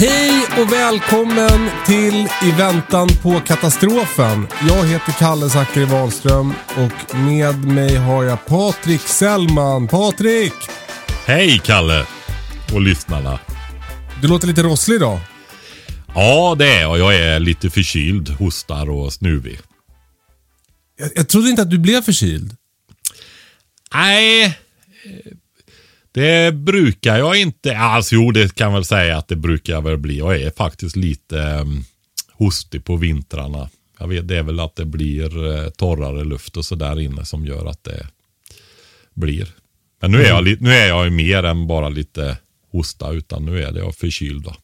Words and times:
Hej 0.00 0.46
och 0.60 0.72
välkommen 0.72 1.70
till 1.86 2.28
I 2.42 2.50
väntan 2.58 3.08
på 3.22 3.40
katastrofen. 3.40 4.46
Jag 4.68 4.86
heter 4.86 5.12
Kalle 5.12 5.50
Zackari 5.50 5.84
Wahlström 5.84 6.54
och 6.76 7.14
med 7.14 7.64
mig 7.64 7.96
har 7.96 8.24
jag 8.24 8.46
Patrik 8.46 9.00
Sellman. 9.00 9.88
Patrik! 9.88 10.52
Hej 11.26 11.60
Kalle 11.64 12.06
och 12.74 12.80
lyssnarna. 12.80 13.40
Du 14.22 14.28
låter 14.28 14.46
lite 14.46 14.62
rosslig 14.62 14.96
idag. 14.96 15.20
Ja, 16.14 16.54
det 16.58 16.68
är 16.68 16.80
jag. 16.80 16.98
Jag 16.98 17.16
är 17.16 17.40
lite 17.40 17.70
förkyld, 17.70 18.28
hostar 18.28 18.90
och 18.90 19.12
snuvig. 19.12 19.60
Jag, 20.98 21.10
jag 21.14 21.28
trodde 21.28 21.50
inte 21.50 21.62
att 21.62 21.70
du 21.70 21.78
blev 21.78 22.02
förkyld. 22.02 22.56
Nej, 23.94 24.58
det 26.12 26.54
brukar 26.54 27.18
jag 27.18 27.40
inte. 27.40 27.78
Alltså 27.78 28.14
jo, 28.14 28.30
det 28.30 28.54
kan 28.54 28.72
väl 28.72 28.84
säga 28.84 29.18
att 29.18 29.28
det 29.28 29.36
brukar 29.36 29.72
jag 29.72 29.82
väl 29.82 29.96
bli. 29.98 30.18
Jag 30.18 30.36
är 30.42 30.50
faktiskt 30.56 30.96
lite 30.96 31.36
um, 31.36 31.84
hostig 32.32 32.84
på 32.84 32.96
vintrarna. 32.96 33.68
Jag 33.98 34.08
vet, 34.08 34.28
det 34.28 34.38
är 34.38 34.42
väl 34.42 34.60
att 34.60 34.76
det 34.76 34.84
blir 34.84 35.38
uh, 35.44 35.68
torrare 35.68 36.24
luft 36.24 36.56
och 36.56 36.64
så 36.64 36.74
där 36.74 37.00
inne 37.00 37.24
som 37.24 37.46
gör 37.46 37.66
att 37.66 37.84
det 37.84 38.06
blir. 39.14 39.48
Men 40.00 40.10
nu 40.10 40.22
är 40.22 40.28
jag, 40.28 40.44
li- 40.44 40.58
nu 40.60 40.70
är 40.70 40.88
jag 40.88 41.04
ju 41.04 41.10
mer 41.10 41.42
än 41.42 41.66
bara 41.66 41.88
lite 41.88 42.38
hosta, 42.72 43.12
utan 43.12 43.44
nu 43.44 43.62
är 43.62 43.72
det 43.72 43.78
jag 43.78 43.94
förkyld. 43.94 44.44
Då. 44.44 44.54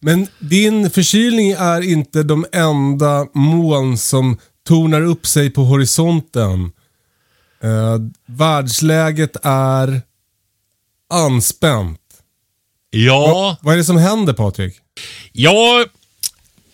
Men 0.00 0.26
din 0.38 0.90
förkylning 0.90 1.50
är 1.50 1.80
inte 1.80 2.22
de 2.22 2.46
enda 2.52 3.26
moln 3.34 3.98
som 3.98 4.38
tornar 4.66 5.02
upp 5.02 5.26
sig 5.26 5.50
på 5.50 5.64
horisonten. 5.64 6.72
Uh, 7.64 7.96
världsläget 8.26 9.36
är 9.42 10.02
anspänt. 11.12 11.98
Ja, 12.90 13.56
Vad 13.60 13.74
är 13.74 13.78
det 13.78 13.84
som 13.84 13.96
händer 13.96 14.32
Patrik? 14.32 14.74
Ja, 15.32 15.84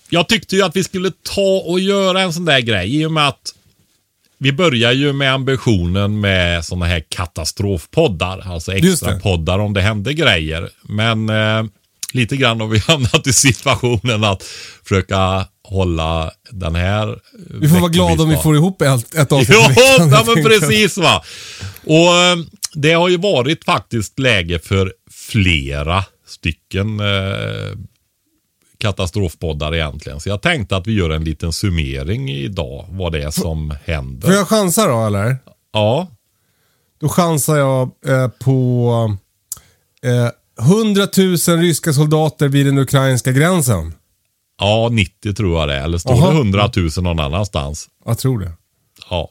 jag 0.09 0.29
tyckte 0.29 0.57
ju 0.57 0.63
att 0.63 0.77
vi 0.77 0.85
skulle 0.85 1.11
ta 1.35 1.63
och 1.67 1.81
göra 1.81 2.21
en 2.21 2.33
sån 2.33 2.45
där 2.45 2.61
grej 2.61 2.97
i 2.97 3.07
och 3.07 3.13
med 3.13 3.29
att 3.29 3.55
vi 4.39 4.53
börjar 4.53 4.93
ju 4.93 5.13
med 5.13 5.33
ambitionen 5.35 6.21
med 6.21 6.65
såna 6.65 6.87
här 6.87 7.05
katastrofpoddar, 7.09 8.53
alltså 8.53 8.73
extra 8.73 9.19
poddar 9.21 9.59
om 9.59 9.75
det 9.75 9.81
händer 9.81 10.13
grejer. 10.13 10.71
Men 10.83 11.29
eh, 11.29 11.65
lite 12.13 12.37
grann 12.37 12.61
har 12.61 12.69
vi 12.69 12.79
hamnat 12.87 13.27
i 13.27 13.33
situationen 13.33 14.25
att 14.25 14.43
försöka 14.85 15.47
hålla 15.63 16.31
den 16.51 16.75
här 16.75 17.19
Vi 17.61 17.69
får 17.69 17.79
vara 17.79 17.91
glada 17.91 18.23
om 18.23 18.29
vi 18.29 18.37
får 18.37 18.57
ihop 18.57 18.83
ett, 18.83 19.15
ett 19.15 19.33
avsnitt 19.33 19.59
Ja, 20.11 20.25
men 20.27 20.45
precis 20.45 20.97
va. 20.97 21.25
Och 21.85 22.17
eh, 22.17 22.37
det 22.81 22.93
har 22.93 23.09
ju 23.09 23.17
varit 23.17 23.65
faktiskt 23.65 24.19
läge 24.19 24.59
för 24.59 24.93
flera 25.11 26.05
stycken 26.27 27.01
eh, 27.01 27.79
katastrofpoddar 28.79 29.75
egentligen. 29.75 30.21
Så 30.21 30.29
jag 30.29 30.43
tänkte 30.43 30.77
att 30.77 30.87
vi 30.87 30.93
gör 30.93 31.11
en 31.11 31.25
liten 31.25 31.53
summering 31.53 32.31
idag, 32.31 32.87
vad 32.91 33.13
det 33.13 33.23
är 33.23 33.31
som 33.31 33.69
Får 33.87 33.93
händer. 33.93 34.33
jag 34.33 34.49
chansa 34.49 34.87
då 34.87 35.07
eller? 35.07 35.37
Ja, 35.73 36.07
Då 37.01 37.09
chansar 37.09 37.57
jag 37.57 37.91
eh, 38.07 38.29
på 38.29 39.17
eh, 40.03 40.29
100 40.67 41.09
000 41.17 41.37
ryska 41.61 41.93
soldater 41.93 42.49
vid 42.49 42.67
den 42.67 42.79
ukrainska 42.79 43.33
gränsen. 43.33 43.95
ja 44.61 44.89
90 44.93 45.35
tror 45.35 45.59
jag 45.61 45.69
det 45.69 45.75
är. 45.75 45.85
Eller 45.85 45.99
står 45.99 46.13
Aha. 46.13 46.31
det 46.31 46.37
100 46.37 46.71
000 46.77 46.91
någon 47.01 47.21
annanstans? 47.21 47.89
Jag 48.05 48.19
tror 48.19 48.39
det. 48.41 48.53
Ja. 49.11 49.31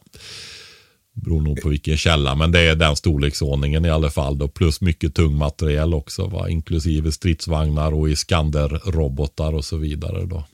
Beror 1.22 1.40
nog 1.40 1.60
på 1.60 1.68
vilken 1.68 1.96
källa, 1.96 2.34
men 2.34 2.52
det 2.52 2.60
är 2.60 2.74
den 2.74 2.96
storleksordningen 2.96 3.84
i 3.84 3.90
alla 3.90 4.10
fall. 4.10 4.38
Då, 4.38 4.48
plus 4.48 4.80
mycket 4.80 5.14
tung 5.14 5.34
materiel 5.34 5.94
också, 5.94 6.26
va? 6.26 6.48
inklusive 6.48 7.12
stridsvagnar 7.12 7.92
och 7.92 8.08
Iskander-robotar 8.08 9.54
och 9.54 9.64
så 9.64 9.76
vidare. 9.76 10.26
Då. 10.26 10.44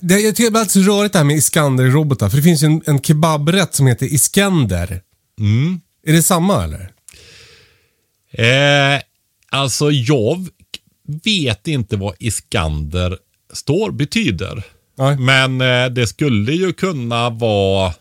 det 0.00 0.20
jag 0.20 0.36
tycker 0.36 0.50
det 0.50 0.58
är 0.58 0.64
så 0.64 0.80
rörigt 0.80 1.12
det 1.12 1.18
här 1.18 1.26
med 1.26 1.36
Iskander-robotar. 1.36 2.28
För 2.28 2.36
det 2.36 2.42
finns 2.42 2.62
ju 2.62 2.66
en, 2.66 2.82
en 2.86 3.02
kebabrätt 3.02 3.74
som 3.74 3.86
heter 3.86 4.06
Iskender. 4.06 5.00
Mm. 5.38 5.80
Är 6.06 6.12
det 6.12 6.22
samma 6.22 6.64
eller? 6.64 6.92
Eh, 8.32 9.00
alltså 9.50 9.90
jag 9.90 10.46
vet 11.24 11.68
inte 11.68 11.96
vad 11.96 12.14
Iskander 12.18 13.18
står, 13.52 13.90
betyder. 13.90 14.62
Nej. 14.98 15.16
Men 15.16 15.60
eh, 15.60 15.86
det 15.86 16.06
skulle 16.06 16.52
ju 16.52 16.72
kunna 16.72 17.30
vara 17.30 17.92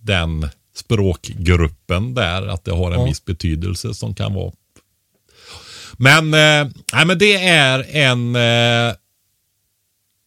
den 0.00 0.48
språkgruppen 0.74 2.14
där, 2.14 2.46
att 2.46 2.64
det 2.64 2.72
har 2.72 2.90
en 2.92 3.00
Ja. 3.00 3.04
viss 3.06 3.24
betydelse 3.24 3.94
som 3.94 4.14
kan 4.14 4.34
vara. 4.34 4.52
Men, 5.96 6.24
eh, 6.34 6.72
nej, 6.92 7.06
men 7.06 7.18
det 7.18 7.34
är 7.46 7.96
en, 7.96 8.36
eh, 8.36 8.94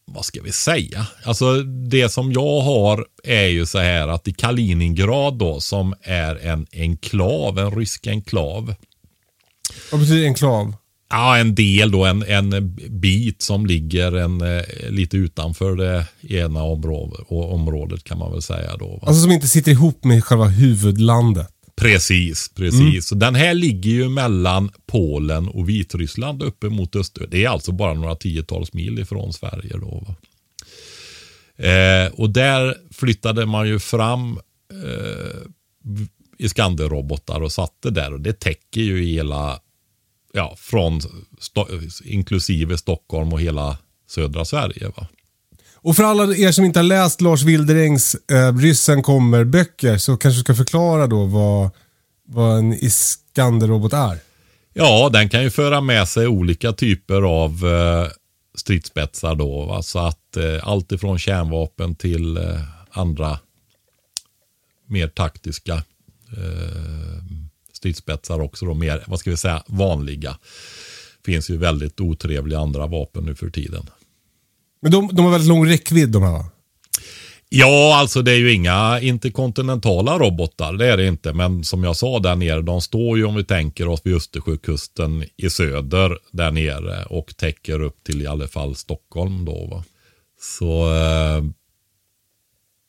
vad 0.06 0.26
ska 0.26 0.42
vi 0.42 0.52
säga? 0.52 1.08
Alltså 1.26 1.62
det 1.64 2.10
som 2.10 2.32
jag 2.32 2.62
har 2.62 3.06
är 3.24 3.48
ju 3.48 3.66
så 3.66 3.80
här 3.80 4.08
att 4.08 4.28
i 4.28 4.34
Kaliningrad 4.34 5.38
då, 5.38 5.60
som 5.60 5.96
är 6.02 6.36
en 6.36 6.68
enklav, 6.74 7.60
en 7.60 7.72
rysk 7.76 8.08
enklav. 8.08 8.76
Vad 9.92 10.02
betyder 10.02 10.26
enklav? 10.26 10.76
Ja, 11.14 11.38
en 11.38 11.56
del 11.56 11.92
då, 11.92 12.06
en, 12.06 12.24
en 12.24 12.76
bit 12.90 13.42
som 13.42 13.66
ligger 13.66 14.12
en, 14.12 14.42
eh, 14.42 14.64
lite 14.90 15.18
utanför 15.18 15.76
det 15.76 16.08
ena 16.36 16.64
området, 16.64 17.20
området 17.30 18.04
kan 18.04 18.18
man 18.18 18.32
väl 18.32 18.42
säga 18.42 18.78
då. 18.78 18.88
Va? 18.88 19.08
Alltså 19.08 19.22
som 19.22 19.32
inte 19.32 19.48
sitter 19.48 19.72
ihop 19.72 20.04
med 20.04 20.24
själva 20.24 20.46
huvudlandet. 20.46 21.48
Precis, 21.76 22.52
precis. 22.56 23.08
Så 23.08 23.16
den 23.16 23.36
här 23.36 23.54
ligger 23.54 23.92
ju 23.92 24.10
mellan 24.10 24.70
Polen 24.86 25.48
och 25.48 25.70
Vitryssland 25.70 26.44
uppe 26.44 26.70
mot 26.70 26.96
Öster. 26.96 27.28
Det 27.32 27.46
är 27.46 27.50
alltså 27.50 27.72
bara 27.72 27.94
några 27.94 28.16
tiotals 28.16 28.74
mil 28.74 29.00
ifrån 29.00 29.34
Sverige 29.34 29.78
då. 29.78 30.04
Va? 30.08 30.16
Eh, 31.68 32.12
och 32.14 32.30
där 32.30 32.78
flyttade 32.92 33.46
man 33.46 33.68
ju 33.68 33.80
fram 33.80 34.40
eh, 34.72 35.48
Iskanderrobotar 36.38 37.42
och 37.42 37.52
satte 37.52 37.90
där 37.90 38.14
och 38.14 38.22
det 38.22 38.40
täcker 38.40 38.82
ju 38.82 39.04
hela, 39.04 39.60
ja, 40.34 40.56
från 40.58 41.02
sto 41.40 41.68
inklusive 42.04 42.78
Stockholm 42.78 43.34
och 43.34 43.42
hela 43.42 43.78
södra 44.10 44.46
Sverige. 44.46 44.92
Va? 44.98 45.08
Och 45.76 45.96
för 45.96 46.04
alla 46.04 46.36
er 46.36 46.52
som 46.52 46.66
inte 46.66 46.80
har 46.80 46.84
läst 46.84 47.22
Lars 47.22 47.44
Wilderängs 47.44 48.16
eh, 48.16 48.58
Ryssen 48.58 49.04
kommer-böcker 49.04 49.98
så 49.98 50.18
kanske 50.18 50.40
du 50.40 50.44
ska 50.44 50.56
förklara 50.56 51.08
då 51.08 51.26
vad, 51.26 51.70
vad 52.28 52.58
en 52.58 52.74
Iskander-robot 52.74 53.94
är. 53.94 54.20
Ja, 54.74 55.10
den 55.14 55.30
kan 55.30 55.44
ju 55.44 55.50
föra 55.50 55.82
med 55.82 56.10
sig 56.10 56.28
olika 56.28 56.72
typer 56.72 57.22
av 57.22 57.68
eh, 57.68 58.08
stridsspetsar 58.56 59.36
då. 59.36 59.66
Va? 59.66 59.82
Så 59.82 60.00
att 60.00 60.38
eh, 60.38 60.68
allt 60.68 60.92
ifrån 60.92 61.20
kärnvapen 61.20 61.96
till 61.96 62.38
eh, 62.38 62.62
andra 62.92 63.40
mer 64.88 65.08
taktiska 65.08 65.74
eh, 66.38 67.24
stridsspetsar 67.84 68.40
också. 68.40 68.66
Då, 68.66 68.74
mer, 68.74 69.04
vad 69.08 69.20
ska 69.20 69.30
vi 69.30 69.38
säga, 69.38 69.64
vanliga. 69.68 70.38
Finns 71.26 71.50
ju 71.50 71.58
väldigt 71.58 72.02
otrevliga 72.02 72.60
andra 72.60 72.88
vapen 72.88 73.24
nu 73.24 73.36
för 73.36 73.50
tiden. 73.50 73.90
Men 74.82 74.92
de, 74.92 75.10
de 75.14 75.26
har 75.26 75.32
väldigt 75.32 75.50
lång 75.50 75.68
räckvidd 75.68 76.10
de 76.10 76.24
här 76.24 76.32
va? 76.32 76.46
Ja, 77.50 77.96
alltså 78.00 78.22
det 78.22 78.32
är 78.32 78.38
ju 78.38 78.54
inga 78.54 79.00
interkontinentala 79.00 80.20
robotar, 80.20 80.74
det 80.74 80.88
är 80.88 80.98
det 80.98 81.08
inte. 81.08 81.34
Men 81.34 81.64
som 81.64 81.84
jag 81.84 81.96
sa 81.96 82.20
där 82.20 82.36
nere, 82.36 82.62
de 82.62 82.82
står 82.82 83.18
ju 83.18 83.26
om 83.26 83.36
vi 83.36 83.44
tänker 83.44 83.88
oss 83.88 84.02
vid 84.04 84.16
Östersjökusten 84.16 85.26
i 85.38 85.50
söder 85.50 86.18
där 86.32 86.52
nere 86.52 87.06
och 87.06 87.38
täcker 87.38 87.82
upp 87.82 88.04
till 88.04 88.22
i 88.22 88.28
alla 88.28 88.48
fall 88.48 88.76
Stockholm 88.76 89.46
då. 89.46 89.66
Va? 89.66 89.84
Så 90.40 90.94
eh, 90.94 91.44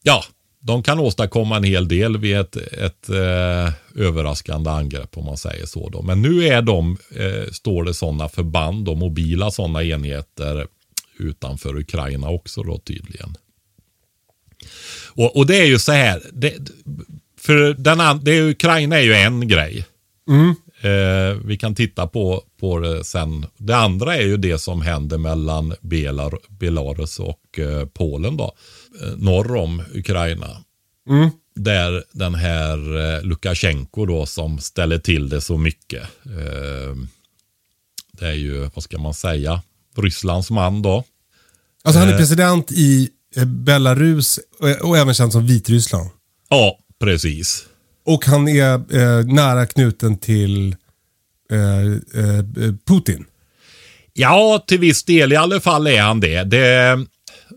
ja, 0.03 0.25
de 0.67 0.83
kan 0.83 0.99
åstadkomma 0.99 1.57
en 1.57 1.65
hel 1.65 1.89
del 1.89 2.19
vid 2.19 2.37
ett, 2.37 2.57
ett 2.57 3.09
eh, 3.09 3.73
överraskande 4.05 4.71
angrepp 4.71 5.19
om 5.19 5.25
man 5.25 5.37
säger 5.37 5.67
så. 5.67 5.89
Då. 5.89 6.03
Men 6.03 6.23
nu 6.23 6.47
är 6.47 6.63
de, 6.63 6.99
eh, 7.17 7.53
står 7.53 7.85
det 7.85 7.95
sådana 7.95 8.29
förband 8.29 8.89
och 8.89 8.97
mobila 8.97 9.51
sådana 9.51 9.85
enheter 9.85 10.67
utanför 11.19 11.77
Ukraina 11.79 12.29
också 12.29 12.63
då 12.63 12.79
tydligen. 12.79 13.37
Och, 15.09 15.37
och 15.37 15.47
det 15.47 15.57
är 15.57 15.67
ju 15.67 15.79
så 15.79 15.93
här, 15.93 16.23
det, 16.33 16.55
för 17.41 17.75
den, 17.75 18.25
det, 18.25 18.51
Ukraina 18.51 18.97
är 18.97 19.03
ju 19.03 19.15
en 19.15 19.49
grej. 19.49 19.85
Mm. 20.29 20.55
Eh, 20.85 21.37
vi 21.45 21.57
kan 21.57 21.75
titta 21.75 22.07
på, 22.07 22.43
på 22.61 22.79
det 22.79 23.05
sen. 23.05 23.47
Det 23.57 23.77
andra 23.77 24.17
är 24.17 24.23
ju 24.23 24.37
det 24.37 24.59
som 24.59 24.83
händer 24.83 25.19
mellan 25.19 25.75
Belar, 25.81 26.39
Belarus 26.49 27.19
och 27.19 27.59
eh, 27.59 27.87
Polen 27.87 28.37
då. 28.37 28.55
Eh, 29.03 29.09
norr 29.17 29.57
om 29.57 29.83
Ukraina. 29.95 30.65
Mm. 31.09 31.31
Där 31.57 32.05
den 32.13 32.35
här 32.35 32.97
eh, 33.17 33.23
Lukasjenko 33.23 34.07
då 34.07 34.27
som 34.27 34.59
ställer 34.59 34.99
till 34.99 35.29
det 35.29 35.41
så 35.41 35.59
mycket. 35.59 36.03
Eh, 36.27 36.97
det 38.13 38.27
är 38.27 38.33
ju, 38.35 38.71
vad 38.75 38.83
ska 38.85 38.99
man 38.99 39.15
säga, 39.15 39.63
Rysslands 39.97 40.51
man 40.51 40.83
då. 40.83 41.05
Alltså 41.85 41.99
han 41.99 42.09
är 42.09 42.13
Eh. 42.13 42.19
president 42.19 42.73
i 42.73 43.11
eh, 43.37 43.45
Belarus 43.45 44.41
och, 44.61 44.89
och 44.89 44.99
även 44.99 45.15
känd 45.15 45.33
som 45.33 45.47
Vitryssland. 45.47 46.11
Ja, 46.49 46.79
precis. 47.01 47.67
Och 48.05 48.25
han 48.25 48.49
är 48.49 48.75
eh, 48.75 49.27
nära 49.27 49.67
knuten 49.67 50.19
till 50.19 50.77
eh, 51.51 51.81
eh, 52.23 52.75
Putin. 52.87 53.25
Ja, 54.13 54.65
till 54.67 54.79
viss 54.79 55.05
del 55.05 55.33
i 55.33 55.37
alla 55.37 55.61
fall 55.61 55.87
är 55.87 56.03
han 56.03 56.21
det. 56.21 56.45
det. 56.45 57.07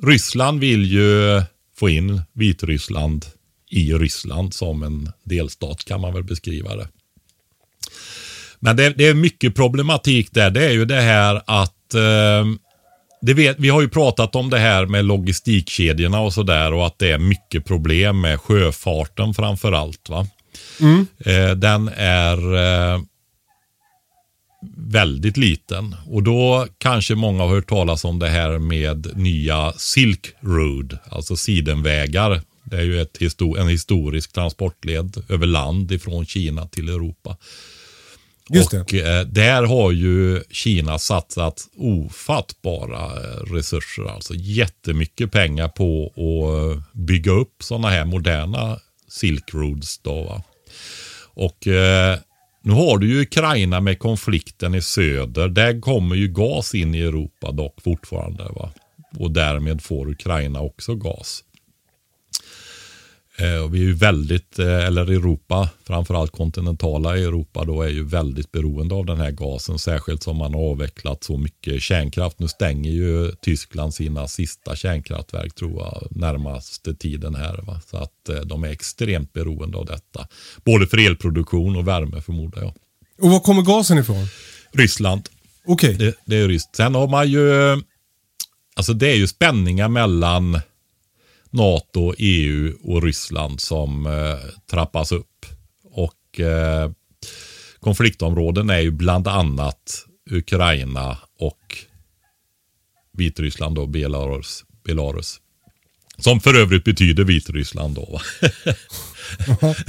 Ryssland 0.04 0.60
vill 0.60 0.92
ju 0.92 1.42
få 1.78 1.90
in 1.90 2.22
Vitryssland 2.34 3.26
i 3.70 3.94
Ryssland 3.94 4.54
som 4.54 4.84
en 4.84 5.12
delstat 5.24 5.86
kan 5.86 6.02
man 6.02 6.14
väl 6.14 6.24
beskriva 6.24 6.76
det. 6.76 6.88
Men 8.60 8.76
det, 8.76 8.90
det 8.90 9.08
är 9.08 9.14
mycket 9.14 9.56
problematik 9.56 10.34
där. 10.34 10.50
Det 10.50 10.66
är 10.66 10.72
ju 10.72 10.86
det 10.86 11.02
här 11.02 11.42
att 11.46 11.94
eh, 11.94 12.46
det 13.22 13.34
vet, 13.34 13.60
vi 13.60 13.70
har 13.70 13.82
ju 13.82 13.90
pratat 13.90 14.36
om 14.36 14.50
det 14.50 14.60
här 14.60 14.86
med 14.86 15.06
logistikkedjorna 15.06 16.20
och 16.20 16.34
sådär 16.34 16.74
och 16.74 16.88
att 16.88 17.00
det 17.00 17.12
är 17.12 17.18
mycket 17.18 17.66
problem 17.66 18.22
med 18.22 18.42
sjöfarten 18.42 19.34
framför 19.34 19.72
allt. 19.72 20.10
Va? 20.10 20.28
Eh, 21.26 21.52
den 21.52 21.90
är 21.98 22.56
eh, 22.56 23.02
väldigt 24.78 25.38
liten. 25.38 25.96
Och 26.08 26.24
då 26.24 26.68
kanske 26.78 27.16
många 27.16 27.44
har 27.44 27.50
hört 27.50 27.70
talas 27.70 28.06
om 28.06 28.20
det 28.20 28.30
här 28.30 28.58
med 28.60 29.18
nya 29.18 29.74
Silk 29.78 30.28
Road, 30.40 30.98
alltså 31.10 31.36
sidenvägar. 31.36 32.42
Det 32.64 32.78
är 32.78 32.84
ju 32.84 33.02
ett 33.02 33.18
histo- 33.20 33.60
en 33.60 33.68
historisk 33.68 34.34
transportled 34.34 35.24
över 35.30 35.48
land 35.48 35.92
ifrån 35.92 36.26
Kina 36.26 36.68
till 36.68 36.90
Europa. 36.90 37.38
Just 38.50 38.74
och 38.74 38.94
eh, 38.94 39.26
där 39.28 39.64
har 39.64 39.92
ju 39.92 40.44
Kina 40.52 41.00
satsat 41.00 41.68
ofattbara 41.78 43.06
eh, 43.06 43.54
resurser, 43.54 44.04
alltså 44.04 44.34
jättemycket 44.36 45.32
pengar 45.32 45.68
på 45.68 46.06
att 46.08 46.94
bygga 46.94 47.32
upp 47.32 47.54
sådana 47.64 47.90
här 47.90 48.06
moderna 48.06 48.80
Silk 49.10 49.54
Roads. 49.54 50.00
Då? 50.00 50.42
Och 51.38 51.68
eh, 51.68 52.18
nu 52.64 52.74
har 52.74 52.98
du 52.98 53.08
ju 53.08 53.22
Ukraina 53.22 53.82
med 53.82 54.00
konflikten 54.00 54.76
i 54.76 54.82
söder. 54.82 55.48
Där 55.48 55.82
kommer 55.82 56.16
ju 56.16 56.28
gas 56.28 56.76
in 56.76 56.96
i 56.96 57.00
Europa 57.00 57.52
dock 57.52 57.82
fortfarande. 57.82 58.44
Va? 58.44 58.72
Och 59.20 59.32
därmed 59.32 59.82
får 59.82 60.10
Ukraina 60.10 60.62
också 60.62 60.96
gas. 60.96 61.44
Eh, 63.40 63.64
och 63.64 63.74
vi 63.76 63.80
är 63.80 63.84
ju 63.84 63.94
väldigt, 63.94 64.60
eh, 64.60 64.86
eller 64.86 65.12
Europa, 65.12 65.70
framförallt 65.84 66.32
kontinentala 66.32 67.18
Europa 67.18 67.66
då 67.66 67.82
är 67.82 67.90
ju 67.90 68.04
väldigt 68.04 68.52
beroende 68.52 68.96
av 68.96 69.06
den 69.06 69.18
här 69.18 69.32
gasen. 69.32 69.80
Särskilt 69.80 70.24
som 70.24 70.38
man 70.38 70.54
har 70.54 70.62
avvecklat 70.62 71.24
så 71.24 71.38
mycket 71.38 71.82
kärnkraft. 71.82 72.40
Nu 72.40 72.48
stänger 72.48 72.92
ju 72.92 73.32
Tyskland 73.42 73.94
sina 73.94 74.28
sista 74.28 74.76
kärnkraftverk 74.76 75.56
tror 75.56 75.72
jag 75.72 76.08
närmaste 76.12 76.94
tiden 76.94 77.36
här. 77.36 77.62
Va? 77.68 77.82
Så 77.92 77.98
att 77.98 78.30
eh, 78.30 78.36
de 78.36 78.64
är 78.64 78.70
extremt 78.70 79.34
beroende 79.34 79.78
av 79.78 79.86
detta. 79.86 80.28
Både 80.64 80.88
för 80.88 80.98
elproduktion 80.98 81.76
och 81.76 81.88
värme 81.88 82.22
förmodar 82.22 82.62
jag. 82.62 82.74
Och 83.22 83.30
var 83.30 83.40
kommer 83.40 83.62
gasen 83.62 83.98
ifrån? 83.98 84.28
Ryssland. 84.72 85.30
Okej. 85.66 85.94
Det, 85.94 86.16
det 86.26 86.38
är 86.38 86.48
ryskt. 86.48 86.76
Sen 86.76 86.96
har 86.96 87.08
man 87.08 87.32
ju, 87.32 87.52
alltså 88.76 88.94
det 88.94 89.12
är 89.12 89.16
ju 89.16 89.28
spänningar 89.28 89.88
mellan 89.88 90.62
NATO, 91.50 92.14
EU 92.18 92.78
och 92.84 93.04
Ryssland 93.04 93.62
som 93.62 94.06
eh, 94.06 94.50
trappas 94.72 95.12
upp. 95.12 95.46
Och 95.84 96.40
eh, 96.40 96.92
konfliktområden 97.80 98.70
är 98.70 98.80
ju 98.80 98.92
bland 98.92 99.28
annat 99.28 100.06
Ukraina 100.32 101.18
och 101.40 101.78
Vitryssland 103.14 103.78
och 103.78 103.90
Belarus. 103.90 104.64
Belarus. 104.84 105.42
Som 106.18 106.40
för 106.40 106.54
övrigt 106.54 106.84
betyder 106.84 107.24
Vitryssland 107.24 107.96
då. 107.96 108.06
va? 108.12 108.22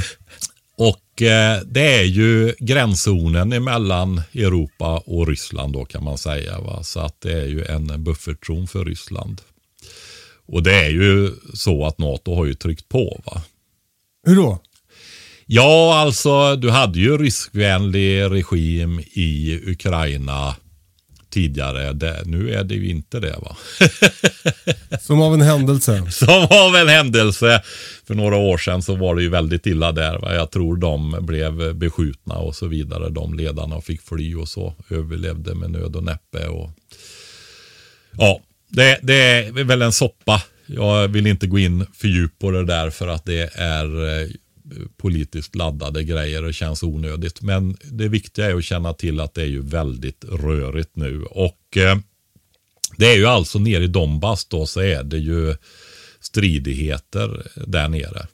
Och 0.78 1.22
eh, 1.22 1.60
det 1.66 1.94
är 1.94 2.04
ju 2.04 2.54
gränszonen 2.58 3.64
mellan 3.64 4.22
Europa 4.34 5.02
och 5.06 5.28
Ryssland 5.28 5.72
då 5.72 5.84
kan 5.84 6.04
man 6.04 6.18
säga. 6.18 6.60
Va? 6.60 6.82
Så 6.82 7.00
att 7.00 7.20
det 7.20 7.32
är 7.32 7.46
ju 7.46 7.64
en 7.64 8.04
buffertzon 8.04 8.66
för 8.66 8.84
Ryssland. 8.84 9.40
Och 10.48 10.62
det 10.62 10.74
är 10.74 10.90
ju 10.90 11.32
så 11.54 11.86
att 11.86 11.98
NATO 11.98 12.34
har 12.34 12.44
ju 12.44 12.54
tryckt 12.54 12.88
på. 12.88 13.20
va. 13.26 13.42
Hur 14.26 14.36
då? 14.36 14.58
Ja, 15.46 15.98
alltså 15.98 16.56
du 16.56 16.70
hade 16.70 16.98
ju 16.98 17.18
ryskvänlig 17.18 18.22
regim 18.22 19.00
i 19.12 19.60
Ukraina 19.66 20.56
tidigare. 21.30 21.92
Det, 21.92 22.22
nu 22.24 22.54
är 22.54 22.64
det 22.64 22.74
ju 22.74 22.90
inte 22.90 23.20
det 23.20 23.36
va. 23.42 23.56
Som 25.00 25.20
av 25.22 25.34
en 25.34 25.40
händelse. 25.40 26.10
Som 26.10 26.46
av 26.50 26.76
en 26.76 26.88
händelse 26.88 27.62
för 28.06 28.14
några 28.14 28.36
år 28.36 28.58
sedan 28.58 28.82
så 28.82 28.96
var 28.96 29.14
det 29.14 29.22
ju 29.22 29.28
väldigt 29.28 29.66
illa 29.66 29.92
där. 29.92 30.18
Va? 30.18 30.34
Jag 30.34 30.50
tror 30.50 30.76
de 30.76 31.16
blev 31.20 31.74
beskjutna 31.74 32.34
och 32.34 32.56
så 32.56 32.66
vidare. 32.66 33.08
De 33.08 33.34
ledarna 33.34 33.80
fick 33.80 34.02
fly 34.02 34.34
och 34.34 34.48
så. 34.48 34.74
Överlevde 34.90 35.54
med 35.54 35.70
nöd 35.70 35.96
och 35.96 36.04
näppe. 36.04 36.48
Och... 36.48 36.70
Ja, 38.12 38.40
det, 38.68 38.98
det 39.02 39.14
är 39.14 39.64
väl 39.64 39.82
en 39.82 39.92
soppa. 39.92 40.42
Jag 40.66 41.08
vill 41.08 41.26
inte 41.26 41.46
gå 41.46 41.58
in 41.58 41.86
för 41.94 42.08
djupt 42.08 42.38
på 42.38 42.50
det 42.50 42.64
där 42.64 42.90
för 42.90 43.08
att 43.08 43.24
det 43.24 43.50
är 43.54 44.20
eh, 44.22 44.28
politiskt 44.96 45.54
laddade 45.54 46.04
grejer 46.04 46.44
och 46.44 46.54
känns 46.54 46.82
onödigt. 46.82 47.42
Men 47.42 47.76
det 47.82 48.08
viktiga 48.08 48.46
är 48.46 48.54
att 48.54 48.64
känna 48.64 48.92
till 48.94 49.20
att 49.20 49.34
det 49.34 49.42
är 49.42 49.46
ju 49.46 49.62
väldigt 49.62 50.24
rörigt 50.24 50.96
nu. 50.96 51.22
Och 51.24 51.76
eh, 51.76 51.98
det 52.96 53.06
är 53.12 53.16
ju 53.16 53.26
alltså 53.26 53.58
nere 53.58 53.84
i 53.84 53.86
Donbass 53.86 54.44
då 54.44 54.66
så 54.66 54.80
är 54.80 55.02
det 55.02 55.18
ju 55.18 55.54
stridigheter 56.20 57.46
där 57.66 57.88
nere. 57.88 58.26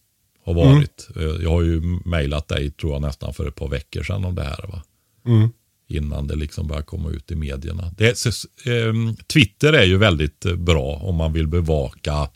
Har 0.44 0.54
varit. 0.54 1.08
Eh, 1.16 1.22
Jag 1.42 1.50
har 1.50 1.62
ju 1.62 1.80
mejlat 2.04 2.48
dig 2.48 2.70
tror 2.70 2.92
jag 2.92 3.02
nästan 3.02 3.34
för 3.34 3.48
ett 3.48 3.54
par 3.54 3.68
veckor 3.68 4.02
sedan 4.02 4.24
om 4.24 4.34
det 4.34 4.42
här. 4.44 4.66
Va? 4.68 4.82
Mm. 5.26 5.48
Innan 5.86 6.26
det 6.26 6.36
liksom 6.36 6.66
börjar 6.66 6.82
komma 6.82 7.10
ut 7.10 7.30
i 7.30 7.34
medierna. 7.34 7.92
Det, 7.96 8.18
så, 8.18 8.28
eh, 8.70 8.92
Twitter 9.32 9.72
är 9.72 9.84
ju 9.84 9.96
väldigt 9.96 10.44
eh, 10.44 10.54
bra 10.54 11.00
om 11.02 11.14
man 11.14 11.32
vill 11.32 11.46
bevaka 11.46 12.28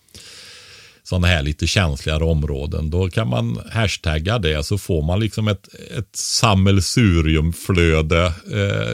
sådana 1.03 1.27
här 1.27 1.43
lite 1.43 1.67
känsligare 1.67 2.25
områden. 2.25 2.91
Då 2.91 3.11
kan 3.11 3.29
man 3.29 3.61
hashtagga 3.71 4.39
det 4.39 4.67
så 4.67 4.79
får 4.79 5.03
man 5.03 5.21
liksom 5.21 5.49
ett, 5.49 5.69
ett 5.99 6.17
sammelsuriumflöde. 6.17 8.27
Eh, 8.27 8.93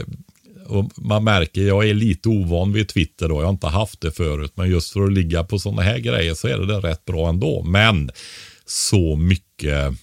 och 0.67 0.91
man 0.95 1.23
märker, 1.23 1.61
jag 1.61 1.89
är 1.89 1.93
lite 1.93 2.29
ovan 2.29 2.73
vid 2.73 2.87
Twitter 2.87 3.29
då, 3.29 3.35
jag 3.35 3.45
har 3.45 3.53
inte 3.53 3.67
haft 3.67 4.01
det 4.01 4.11
förut. 4.11 4.51
Men 4.55 4.69
just 4.69 4.93
för 4.93 5.03
att 5.03 5.13
ligga 5.13 5.43
på 5.43 5.59
sådana 5.59 5.81
här 5.81 5.97
grejer 5.97 6.33
så 6.33 6.47
är 6.47 6.57
det, 6.57 6.65
det 6.65 6.79
rätt 6.79 7.05
bra 7.05 7.29
ändå. 7.29 7.63
Men 7.63 8.11
så 8.65 9.15
mycket, 9.15 9.93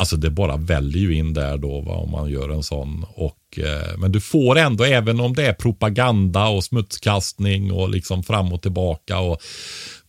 alltså 0.00 0.16
det 0.16 0.30
bara 0.30 0.56
väljer 0.56 1.02
ju 1.02 1.14
in 1.14 1.32
där 1.32 1.58
då 1.58 1.80
va, 1.80 1.92
om 1.92 2.10
man 2.10 2.30
gör 2.30 2.48
en 2.48 2.62
sån. 2.62 3.06
Och, 3.14 3.58
eh, 3.58 3.98
men 3.98 4.12
du 4.12 4.20
får 4.20 4.58
ändå, 4.58 4.84
även 4.84 5.20
om 5.20 5.34
det 5.34 5.46
är 5.46 5.52
propaganda 5.52 6.48
och 6.48 6.64
smutskastning 6.64 7.72
och 7.72 7.90
liksom 7.90 8.22
fram 8.22 8.52
och 8.52 8.62
tillbaka 8.62 9.18
och 9.18 9.38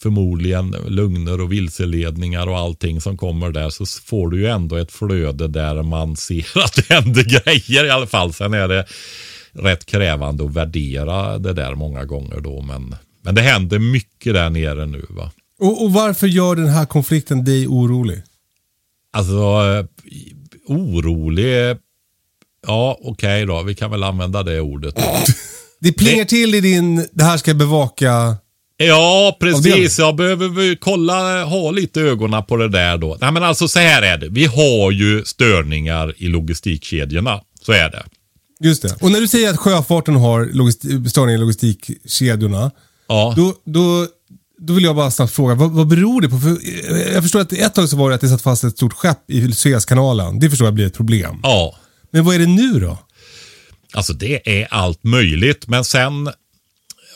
förmodligen 0.02 0.76
lögner 0.88 1.42
och 1.42 1.52
vilseledningar 1.52 2.48
och 2.48 2.58
allting 2.58 3.02
som 3.02 3.18
kommer 3.18 3.52
där 3.52 3.70
så 3.70 3.86
får 3.86 4.30
du 4.30 4.40
ju 4.40 4.48
ändå 4.48 4.76
ett 4.76 4.92
flöde 4.92 5.48
där 5.48 5.84
man 5.84 6.16
ser 6.16 6.60
att 6.64 6.74
det 6.76 6.94
händer 6.94 7.24
grejer 7.24 7.86
i 7.86 7.90
alla 7.90 8.08
fall. 8.08 8.34
Sen 8.34 8.54
är 8.54 8.68
det 8.68 8.86
rätt 9.52 9.86
krävande 9.86 10.46
att 10.46 10.54
värdera 10.54 11.38
det 11.38 11.54
där 11.54 11.76
många 11.76 12.06
gånger 12.06 12.40
då. 12.40 12.62
Men, 12.62 12.96
men 13.22 13.36
det 13.36 13.42
händer 13.42 13.80
mycket 13.80 14.34
där 14.34 14.50
nere 14.50 14.86
nu. 14.86 15.06
va. 15.10 15.32
Och, 15.60 15.84
och 15.84 15.94
varför 15.94 16.28
gör 16.28 16.56
den 16.56 16.70
här 16.70 16.86
konflikten 16.86 17.46
dig 17.46 17.68
orolig? 17.68 18.24
Alltså, 19.14 19.34
eh, 19.34 19.86
orolig. 20.68 21.78
Ja, 22.68 23.00
okej 23.02 23.46
då. 23.46 23.64
Vi 23.64 23.76
kan 23.76 23.92
väl 23.92 24.04
använda 24.04 24.44
det 24.44 24.60
ordet. 24.60 24.96
Det 25.84 25.92
plingar 25.94 26.26
till 26.26 26.56
i 26.56 26.62
din, 26.62 27.08
det 27.12 27.24
här 27.24 27.38
ska 27.38 27.52
jag 27.52 27.58
bevaka. 27.58 28.36
Ja, 28.78 29.38
precis. 29.40 30.00
Jag 30.00 30.16
behöver 30.16 30.76
kolla, 30.76 31.44
ha 31.44 31.72
lite 31.72 32.02
ögonen 32.02 32.44
på 32.44 32.58
det 32.58 32.68
där 32.68 32.98
då. 32.98 33.18
Nej, 33.22 33.32
men 33.32 33.44
alltså 33.44 33.68
så 33.68 33.80
här 33.80 34.02
är 34.02 34.18
det. 34.18 34.30
Vi 34.30 34.46
har 34.46 34.92
ju 34.92 35.26
störningar 35.26 36.14
i 36.18 36.28
logistikkedjorna. 36.28 37.42
Så 37.62 37.72
är 37.72 37.90
det. 37.90 38.04
Just 38.60 38.82
det. 38.82 38.96
Och 39.02 39.12
när 39.12 39.22
du 39.22 39.28
säger 39.28 39.50
att 39.50 39.58
sjöfarten 39.58 40.16
har 40.16 40.46
störningar 41.10 41.38
i 41.38 41.42
logistikkedjorna. 41.42 42.72
Ja. 43.08 43.34
Då, 43.38 43.54
då, 43.66 44.08
då 44.62 44.74
vill 44.74 44.84
jag 44.84 44.96
bara 44.96 45.12
snabbt 45.12 45.34
fråga, 45.34 45.56
vad, 45.56 45.72
vad 45.72 45.88
beror 45.88 46.22
det 46.22 46.30
på? 46.30 46.40
För 46.40 46.50
eh, 46.50 47.14
jag 47.14 47.24
förstår 47.24 47.40
att 47.40 47.54
ett 47.54 47.76
tag 47.76 47.90
så 47.90 47.98
var 47.98 48.10
det 48.10 48.16
att 48.16 48.22
det 48.22 48.30
satt 48.30 48.42
fast 48.42 48.64
ett 48.64 48.78
stort 48.78 48.94
skepp 48.94 49.32
i 49.32 49.52
Suezkanalen. 49.52 50.40
Det 50.40 50.50
förstår 50.50 50.68
jag 50.68 50.74
blir 50.74 50.86
ett 50.86 50.98
problem. 50.98 51.40
ja. 51.44 51.78
Men 52.14 52.26
vad 52.26 52.36
är 52.36 52.40
det 52.40 52.48
nu 52.48 52.80
då? 52.80 52.98
Alltså 53.94 54.14
det 54.14 54.62
är 54.62 54.68
allt 54.72 55.04
möjligt. 55.04 55.68
Men 55.68 55.84
sen 55.86 56.30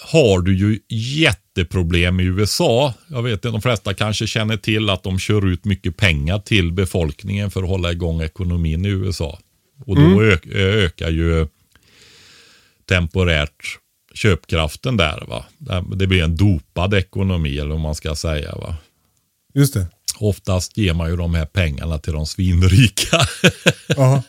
har 0.02 0.40
du 0.42 0.58
ju 0.58 0.80
jätteproblem 0.90 2.20
i 2.20 2.24
USA. 2.24 2.94
Jag 3.08 3.24
vet 3.24 3.34
inte, 3.34 3.48
de 3.48 3.62
flesta 3.62 3.94
kanske 3.94 4.28
känner 4.28 4.58
till 4.58 4.90
att 4.90 5.04
de 5.04 5.20
kör 5.20 5.48
ut 5.48 5.66
mycket 5.66 5.98
pengar 5.98 6.40
till 6.40 6.72
befolkningen 6.72 7.52
för 7.52 7.64
att 7.64 7.70
hålla 7.70 7.92
igång 7.92 8.22
ekonomin 8.22 8.86
i 8.86 8.90
USA. 8.90 9.40
Och 9.86 9.96
då 9.96 10.24
ök, 10.24 10.46
ökar 10.52 11.10
ju 11.10 11.48
temporärt 12.90 13.80
köpkraften 14.16 14.98
där. 14.98 15.26
va. 15.28 15.46
Det 15.96 16.08
blir 16.08 16.24
en 16.24 16.36
dopad 16.36 16.94
ekonomi 16.94 17.58
eller 17.58 17.70
vad 17.70 17.80
man 17.80 17.96
ska 17.96 18.16
säga. 18.16 18.56
va. 18.56 18.76
Just 19.54 19.74
det. 19.74 19.88
Oftast 20.18 20.78
ger 20.78 20.94
man 20.94 21.10
ju 21.10 21.16
de 21.16 21.36
här 21.36 21.46
pengarna 21.46 21.98
till 21.98 22.14
de 22.14 22.26
svinrika. 22.26 23.20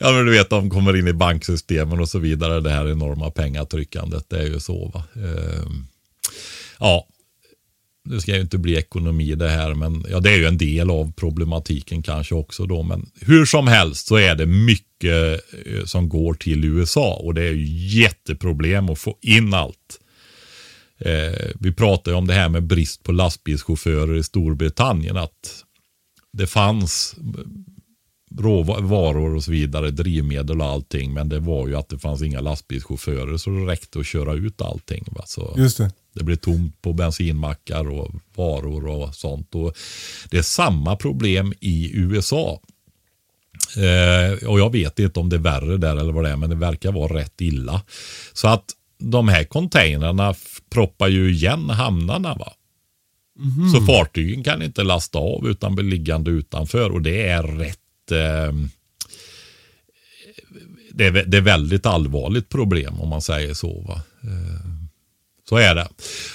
Ja 0.00 0.12
men 0.12 0.26
du 0.26 0.32
vet, 0.32 0.50
de 0.50 0.70
kommer 0.70 0.96
in 0.96 1.08
i 1.08 1.12
banksystemen 1.12 2.00
och 2.00 2.08
så 2.08 2.18
vidare. 2.18 2.60
Det 2.60 2.70
här 2.70 2.88
enorma 2.90 3.30
pengatryckandet, 3.30 4.24
det 4.28 4.38
är 4.38 4.46
ju 4.46 4.60
så 4.60 4.88
va. 4.94 5.04
Ehm, 5.14 5.86
ja, 6.78 7.06
det 8.06 8.20
ska 8.20 8.34
ju 8.34 8.40
inte 8.40 8.58
bli 8.58 8.76
ekonomi 8.76 9.34
det 9.34 9.48
här, 9.48 9.74
men 9.74 10.04
ja, 10.10 10.20
det 10.20 10.30
är 10.30 10.36
ju 10.36 10.46
en 10.46 10.58
del 10.58 10.90
av 10.90 11.12
problematiken 11.12 12.02
kanske 12.02 12.34
också 12.34 12.66
då. 12.66 12.82
Men 12.82 13.10
hur 13.20 13.44
som 13.44 13.68
helst 13.68 14.06
så 14.06 14.16
är 14.16 14.34
det 14.34 14.46
mycket 14.46 15.40
eh, 15.66 15.84
som 15.84 16.08
går 16.08 16.34
till 16.34 16.64
USA 16.64 17.14
och 17.14 17.34
det 17.34 17.42
är 17.42 17.52
ju 17.52 17.98
jätteproblem 18.00 18.90
att 18.90 18.98
få 18.98 19.18
in 19.20 19.54
allt. 19.54 20.00
Eh, 20.98 21.50
vi 21.60 21.72
pratar 21.72 22.12
ju 22.12 22.18
om 22.18 22.26
det 22.26 22.34
här 22.34 22.48
med 22.48 22.62
brist 22.62 23.02
på 23.02 23.12
lastbilschaufförer 23.12 24.16
i 24.16 24.22
Storbritannien. 24.22 25.16
Att 25.16 25.64
det 26.32 26.46
fanns 26.46 27.16
råvaror 28.38 29.34
och 29.34 29.44
så 29.44 29.50
vidare, 29.50 29.90
drivmedel 29.90 30.60
och 30.60 30.66
allting. 30.66 31.14
Men 31.14 31.28
det 31.28 31.38
var 31.40 31.68
ju 31.68 31.76
att 31.76 31.88
det 31.88 31.98
fanns 31.98 32.22
inga 32.22 32.40
lastbilschaufförer 32.40 33.36
så 33.36 33.50
det 33.50 33.66
räckte 33.66 33.98
att 33.98 34.06
köra 34.06 34.34
ut 34.34 34.62
allting. 34.62 35.04
Va? 35.10 35.22
Så 35.26 35.54
Just 35.56 35.78
det. 35.78 35.90
det 36.14 36.24
blev 36.24 36.36
tomt 36.36 36.82
på 36.82 36.92
bensinmackar 36.92 37.88
och 37.90 38.10
varor 38.36 38.86
och 38.86 39.14
sånt. 39.14 39.54
Och 39.54 39.76
det 40.30 40.38
är 40.38 40.42
samma 40.42 40.96
problem 40.96 41.54
i 41.60 41.90
USA. 41.94 42.60
Eh, 43.76 44.48
och 44.48 44.60
jag 44.60 44.72
vet 44.72 44.98
inte 44.98 45.20
om 45.20 45.28
det 45.28 45.36
är 45.36 45.40
värre 45.40 45.76
där 45.76 45.96
eller 45.96 46.12
vad 46.12 46.24
det 46.24 46.30
är, 46.30 46.36
men 46.36 46.50
det 46.50 46.56
verkar 46.56 46.92
vara 46.92 47.14
rätt 47.14 47.40
illa. 47.40 47.82
Så 48.32 48.48
att 48.48 48.64
de 48.98 49.28
här 49.28 49.44
containrarna 49.44 50.34
proppar 50.70 51.08
ju 51.08 51.30
igen 51.30 51.70
hamnarna. 51.70 52.34
va. 52.34 52.52
Så 53.74 53.86
fartygen 53.86 54.44
kan 54.44 54.62
inte 54.62 54.82
lasta 54.82 55.18
av 55.18 55.48
utan 55.48 55.74
blir 55.74 55.84
liggande 55.84 56.30
utanför 56.30 56.90
och 56.90 57.02
det 57.02 57.28
är 57.28 57.42
rätt 57.42 57.78
eh, 58.12 58.52
det, 60.90 61.06
är, 61.06 61.10
det 61.12 61.36
är 61.36 61.40
väldigt 61.40 61.86
allvarligt 61.86 62.48
problem 62.48 63.00
om 63.00 63.08
man 63.08 63.22
säger 63.22 63.54
så. 63.54 63.80
Va? 63.88 64.00
Eh, 64.22 64.60
så 65.48 65.56
är 65.56 65.74
det. 65.74 65.88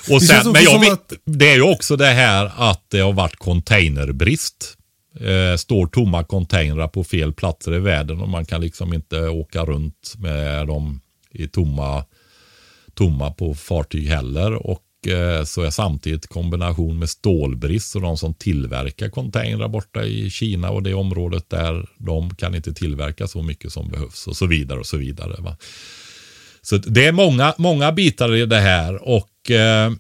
Och 0.10 0.20
Det 0.20 0.26
sen, 0.26 0.38
också 0.38 0.52
men 0.52 0.64
jag 0.64 0.80
vet, 0.80 0.92
att- 0.94 1.14
det 1.26 1.50
är 1.50 1.56
ju 1.56 1.62
också 1.62 1.96
det 1.96 2.06
här 2.08 2.52
att 2.58 2.86
det 2.90 3.00
har 3.00 3.14
varit 3.14 3.36
containerbrist. 3.36 4.78
Eh, 5.20 5.58
står 5.58 5.88
tomma 5.88 6.24
containrar 6.24 6.88
på 6.88 7.04
fel 7.04 7.34
platser 7.34 7.76
i 7.76 7.80
världen 7.80 8.22
och 8.22 8.30
man 8.30 8.46
kan 8.46 8.62
liksom 8.62 8.94
inte 8.94 9.22
åka 9.28 9.66
runt 9.66 10.14
med 10.18 10.68
dem 10.68 11.02
i 11.32 11.48
tomma, 11.48 12.06
tomma 12.94 13.32
på 13.32 13.56
fartyg 13.56 14.08
heller. 14.08 14.54
Och 14.54 14.82
Eh, 15.08 15.44
så 15.44 15.62
är 15.62 15.70
samtidigt 15.70 16.28
kombination 16.28 17.00
med 17.00 17.10
stålbrist 17.10 17.96
och 17.96 18.02
de 18.02 18.18
som 18.18 18.34
tillverkar 18.34 19.10
containrar 19.10 19.68
borta 19.68 20.04
i 20.04 20.30
Kina 20.30 20.70
och 20.70 20.84
det 20.84 20.94
området 20.94 21.50
där 21.50 21.90
de 21.98 22.36
kan 22.36 22.56
inte 22.56 22.74
tillverka 22.74 23.28
så 23.28 23.42
mycket 23.42 23.74
som 23.74 23.90
behövs 23.90 24.28
och 24.28 24.38
så 24.38 24.46
vidare 24.46 24.80
och 24.80 24.86
så 24.86 24.98
vidare. 24.98 25.42
Va? 25.42 25.58
Så 26.62 26.78
det 26.78 27.06
är 27.06 27.12
många, 27.12 27.54
många 27.58 27.92
bitar 27.92 28.36
i 28.36 28.46
det 28.46 28.60
här 28.60 29.08
och 29.08 29.52
eh, 29.52 29.92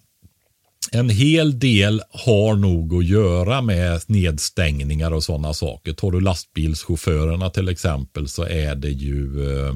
en 0.91 1.09
hel 1.09 1.59
del 1.59 2.01
har 2.09 2.55
nog 2.55 2.93
att 2.93 3.05
göra 3.05 3.61
med 3.61 4.01
nedstängningar 4.07 5.13
och 5.13 5.23
sådana 5.23 5.53
saker. 5.53 5.93
Tar 5.93 6.11
du 6.11 6.21
lastbilschaufförerna 6.21 7.49
till 7.49 7.69
exempel 7.69 8.27
så 8.27 8.43
är 8.43 8.75
det 8.75 8.89
ju 8.89 9.53
eh, 9.53 9.73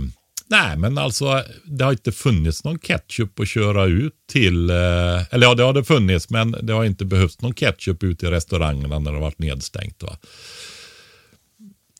Nej, 0.48 0.78
men 0.78 0.98
alltså 0.98 1.44
det 1.66 1.86
har 1.86 1.92
inte 1.92 2.12
funnits 2.12 2.64
någon 2.64 2.80
ketchup 2.80 3.40
att 3.40 3.48
köra 3.48 3.86
ut 3.86 4.14
till. 4.32 4.70
Eh, 4.70 5.34
eller 5.34 5.48
ja, 5.48 5.56
det 5.56 5.64
har 5.64 5.74
det 5.74 5.84
funnits, 5.84 6.30
men 6.30 6.56
det 6.62 6.74
har 6.74 6.84
inte 6.84 7.06
behövts 7.06 7.42
någon 7.42 7.54
ketchup 7.54 8.04
ute 8.04 8.28
i 8.28 8.30
restaurangerna 8.30 9.00
när 9.00 9.12
det 9.12 9.18
har 9.18 9.22
varit 9.22 9.40
nedstängt. 9.40 10.04
Va? 10.04 10.18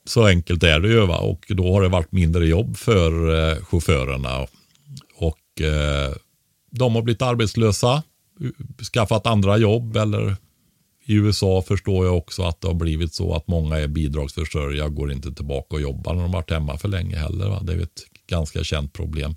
Så 0.06 0.26
enkelt 0.26 0.64
är 0.64 0.80
det 0.80 0.88
ju. 0.88 1.06
Va? 1.06 1.18
Och 1.18 1.46
då 1.48 1.74
har 1.74 1.82
det 1.82 1.90
varit 1.90 2.12
mindre 2.12 2.46
jobb 2.46 2.78
för 2.78 3.12
eh, 3.52 3.66
chaufförerna. 3.66 4.48
Och 5.16 5.62
eh, 5.62 6.14
de 6.72 6.96
har 6.96 7.02
blivit 7.02 7.22
arbetslösa, 7.22 8.04
skaffat 8.94 9.28
andra 9.28 9.58
jobb 9.58 9.98
eller 9.98 10.36
i 11.08 11.14
USA 11.14 11.62
förstår 11.62 12.06
jag 12.06 12.18
också 12.18 12.44
att 12.44 12.62
det 12.62 12.68
har 12.68 12.76
blivit 12.76 13.14
så 13.14 13.34
att 13.34 13.48
många 13.48 13.78
är 13.78 13.88
bidragsförsörjare 13.88 14.88
och 14.88 14.96
går 14.96 15.12
inte 15.12 15.32
tillbaka 15.32 15.76
och 15.76 15.82
jobbar 15.82 16.14
när 16.14 16.22
de 16.22 16.32
varit 16.32 16.52
hemma 16.52 16.78
för 16.78 16.88
länge 16.88 17.16
heller. 17.16 17.50
Va? 17.50 17.60
Det 17.64 17.74
är 17.74 17.82
ett 17.82 18.04
ganska 18.28 18.64
känt 18.64 18.94
problem. 18.94 19.36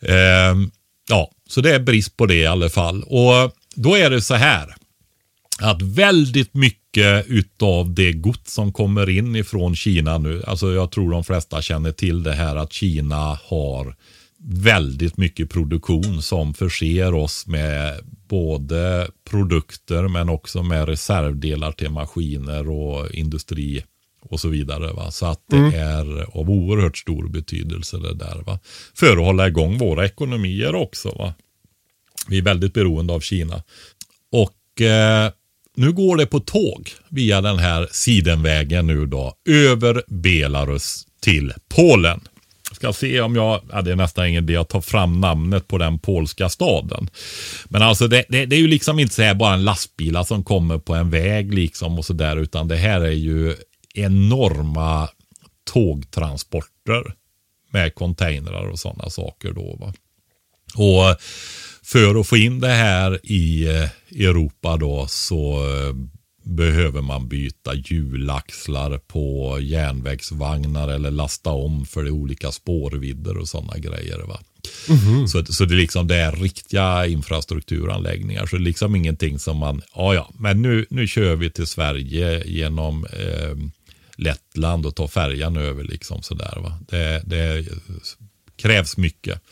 Ehm, 0.00 0.70
ja, 1.08 1.30
så 1.48 1.60
det 1.60 1.74
är 1.74 1.80
brist 1.80 2.16
på 2.16 2.26
det 2.26 2.34
i 2.34 2.46
alla 2.46 2.68
fall. 2.68 3.02
Och 3.02 3.52
då 3.74 3.94
är 3.94 4.10
det 4.10 4.20
så 4.20 4.34
här 4.34 4.74
att 5.60 5.82
väldigt 5.82 6.54
mycket 6.54 7.26
utav 7.26 7.94
det 7.94 8.12
gods 8.12 8.54
som 8.54 8.72
kommer 8.72 9.08
in 9.08 9.36
ifrån 9.36 9.76
Kina 9.76 10.18
nu, 10.18 10.42
alltså 10.46 10.72
jag 10.72 10.90
tror 10.90 11.10
de 11.10 11.24
flesta 11.24 11.62
känner 11.62 11.92
till 11.92 12.22
det 12.22 12.32
här 12.32 12.56
att 12.56 12.72
Kina 12.72 13.38
har 13.44 13.96
väldigt 14.48 15.16
mycket 15.16 15.50
produktion 15.50 16.22
som 16.22 16.54
förser 16.54 17.14
oss 17.14 17.46
med 17.46 18.00
både 18.28 19.08
produkter 19.30 20.08
men 20.08 20.28
också 20.28 20.62
med 20.62 20.88
reservdelar 20.88 21.72
till 21.72 21.90
maskiner 21.90 22.70
och 22.70 23.10
industri 23.10 23.84
och 24.30 24.40
så 24.40 24.48
vidare. 24.48 24.92
Va? 24.92 25.10
Så 25.10 25.26
att 25.26 25.40
det 25.48 25.76
är 25.76 26.36
av 26.38 26.50
oerhört 26.50 26.98
stor 26.98 27.28
betydelse 27.28 27.98
det 27.98 28.14
där. 28.14 28.42
Va? 28.46 28.58
För 28.94 29.16
att 29.16 29.24
hålla 29.24 29.48
igång 29.48 29.78
våra 29.78 30.06
ekonomier 30.06 30.74
också. 30.74 31.08
Va? 31.08 31.34
Vi 32.28 32.38
är 32.38 32.42
väldigt 32.42 32.74
beroende 32.74 33.12
av 33.12 33.20
Kina. 33.20 33.62
Och 34.32 34.80
eh, 34.80 35.30
nu 35.76 35.92
går 35.92 36.16
det 36.16 36.26
på 36.26 36.40
tåg 36.40 36.90
via 37.08 37.40
den 37.40 37.58
här 37.58 37.88
sidenvägen 37.90 38.86
nu 38.86 39.06
då 39.06 39.34
över 39.48 40.02
Belarus 40.08 41.06
till 41.20 41.52
Polen. 41.68 42.20
Ska 42.72 42.92
se 42.92 43.20
om 43.20 43.36
jag, 43.36 43.60
ja, 43.72 43.82
det 43.82 43.92
är 43.92 43.96
nästan 43.96 44.26
ingen 44.26 44.44
idé 44.44 44.56
att 44.56 44.68
ta 44.68 44.82
fram 44.82 45.20
namnet 45.20 45.68
på 45.68 45.78
den 45.78 45.98
polska 45.98 46.48
staden. 46.48 47.10
Men 47.68 47.82
alltså 47.82 48.08
det, 48.08 48.24
det, 48.28 48.46
det 48.46 48.56
är 48.56 48.60
ju 48.60 48.66
liksom 48.66 48.98
inte 48.98 49.14
så 49.14 49.22
här 49.22 49.34
bara 49.34 49.54
en 49.54 49.64
lastbilar 49.64 50.24
som 50.24 50.44
kommer 50.44 50.78
på 50.78 50.94
en 50.94 51.10
väg 51.10 51.54
liksom 51.54 51.98
och 51.98 52.04
så 52.04 52.12
där 52.12 52.36
utan 52.36 52.68
det 52.68 52.76
här 52.76 53.00
är 53.00 53.10
ju 53.10 53.54
enorma 53.98 55.08
tågtransporter 55.72 57.14
med 57.70 57.94
containrar 57.94 58.66
och 58.68 58.78
sådana 58.78 59.10
saker 59.10 59.52
då. 59.52 59.76
Va? 59.80 59.92
Och 60.74 61.20
för 61.82 62.20
att 62.20 62.26
få 62.26 62.36
in 62.36 62.60
det 62.60 62.68
här 62.68 63.20
i 63.22 63.68
eh, 63.68 63.88
Europa 64.26 64.76
då 64.76 65.06
så 65.08 65.52
eh, 65.52 65.94
behöver 66.44 67.02
man 67.02 67.28
byta 67.28 67.74
hjulaxlar 67.74 68.98
på 68.98 69.58
järnvägsvagnar 69.60 70.88
eller 70.88 71.10
lasta 71.10 71.50
om 71.50 71.86
för 71.86 72.04
det 72.04 72.10
olika 72.10 72.52
spårvidder 72.52 73.36
och 73.38 73.48
sådana 73.48 73.78
grejer. 73.78 74.18
Va? 74.18 74.40
Så, 75.28 75.44
så 75.44 75.64
det, 75.64 75.74
är 75.74 75.78
liksom, 75.78 76.06
det 76.06 76.16
är 76.16 76.32
riktiga 76.32 77.06
infrastrukturanläggningar. 77.06 78.46
Så 78.46 78.56
det 78.56 78.62
är 78.62 78.64
liksom 78.64 78.96
ingenting 78.96 79.38
som 79.38 79.56
man, 79.56 79.82
ja 79.94 80.14
ja, 80.14 80.30
men 80.38 80.62
nu, 80.62 80.86
nu 80.90 81.06
kör 81.06 81.36
vi 81.36 81.50
till 81.50 81.66
Sverige 81.66 82.42
genom 82.46 83.04
eh, 83.04 83.56
Lettland 84.16 84.86
och 84.86 84.94
tar 84.94 85.08
färjan 85.08 85.56
över. 85.56 85.84
liksom 85.84 86.22
sådär, 86.22 86.58
va? 86.62 86.78
Det, 86.88 87.22
det 87.24 87.66
krävs 88.56 88.96
mycket. 88.96 89.42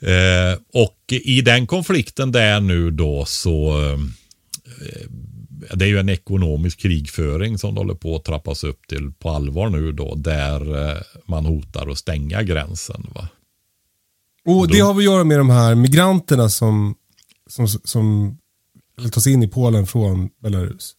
Eh, 0.00 0.58
och 0.74 1.12
i 1.12 1.40
den 1.40 1.66
konflikten 1.66 2.32
där 2.32 2.60
nu 2.60 2.90
då 2.90 3.24
så 3.24 3.82
eh, 3.82 3.98
det 5.74 5.84
är 5.84 5.88
ju 5.88 5.98
en 5.98 6.08
ekonomisk 6.08 6.78
krigföring 6.78 7.58
som 7.58 7.76
håller 7.76 7.94
på 7.94 8.16
att 8.16 8.24
trappas 8.24 8.64
upp 8.64 8.86
till 8.86 9.12
på 9.12 9.30
allvar 9.30 9.68
nu 9.68 9.92
då 9.92 10.14
där 10.14 10.88
eh, 10.90 11.02
man 11.26 11.46
hotar 11.46 11.88
att 11.88 11.98
stänga 11.98 12.42
gränsen. 12.42 13.06
Va? 13.14 13.28
Och 14.44 14.68
det 14.68 14.80
har 14.80 14.96
att 14.96 15.04
göra 15.04 15.24
med 15.24 15.38
de 15.38 15.50
här 15.50 15.74
migranterna 15.74 16.48
som, 16.48 16.94
som, 17.46 17.68
som 17.68 18.38
ta 19.12 19.20
sig 19.20 19.32
in 19.32 19.42
i 19.42 19.48
Polen 19.48 19.86
från 19.86 20.30
Belarus? 20.42 20.94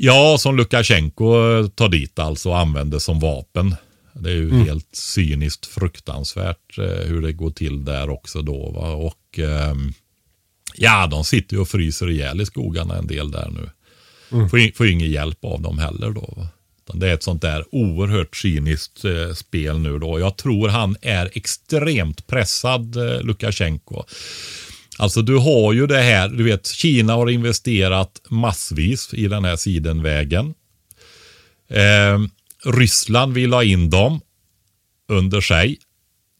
Ja, 0.00 0.36
som 0.38 0.56
Lukasjenko 0.56 1.32
tar 1.68 1.88
dit 1.88 2.18
alltså 2.18 2.48
och 2.48 2.58
använder 2.58 2.98
som 2.98 3.20
vapen. 3.20 3.74
Det 4.12 4.30
är 4.30 4.34
ju 4.34 4.50
mm. 4.50 4.64
helt 4.64 4.88
cyniskt 4.96 5.66
fruktansvärt 5.66 6.78
eh, 6.78 6.84
hur 6.84 7.22
det 7.22 7.32
går 7.32 7.50
till 7.50 7.84
där 7.84 8.10
också 8.10 8.42
då. 8.42 8.70
Va? 8.70 8.92
Och 8.92 9.38
eh, 9.38 9.74
ja, 10.74 11.06
de 11.06 11.24
sitter 11.24 11.54
ju 11.54 11.60
och 11.60 11.68
fryser 11.68 12.10
ihjäl 12.10 12.40
i 12.40 12.46
skogarna 12.46 12.96
en 12.96 13.06
del 13.06 13.30
där 13.30 13.50
nu. 13.50 13.70
Mm. 14.32 14.48
Får, 14.48 14.76
får 14.76 14.88
ingen 14.88 15.10
hjälp 15.10 15.44
av 15.44 15.62
dem 15.62 15.78
heller 15.78 16.10
då. 16.10 16.34
Va? 16.36 16.48
Det 16.92 17.08
är 17.08 17.14
ett 17.14 17.22
sånt 17.22 17.42
där 17.42 17.64
oerhört 17.74 18.36
cyniskt 18.36 19.04
eh, 19.04 19.32
spel 19.34 19.78
nu 19.78 19.98
då. 19.98 20.20
Jag 20.20 20.36
tror 20.36 20.68
han 20.68 20.96
är 21.02 21.30
extremt 21.34 22.26
pressad, 22.26 22.96
eh, 22.96 23.22
Lukasjenko. 23.22 24.04
Alltså 24.98 25.22
du 25.22 25.36
har 25.36 25.72
ju 25.72 25.86
det 25.86 26.00
här, 26.02 26.28
du 26.28 26.44
vet 26.44 26.66
Kina 26.66 27.12
har 27.12 27.30
investerat 27.30 28.22
massvis 28.28 29.14
i 29.14 29.28
den 29.28 29.44
här 29.44 29.56
sidenvägen. 29.56 30.54
Eh, 31.70 32.18
Ryssland 32.64 33.34
vill 33.34 33.52
ha 33.52 33.64
in 33.64 33.90
dem 33.90 34.20
under 35.08 35.40
sig. 35.40 35.78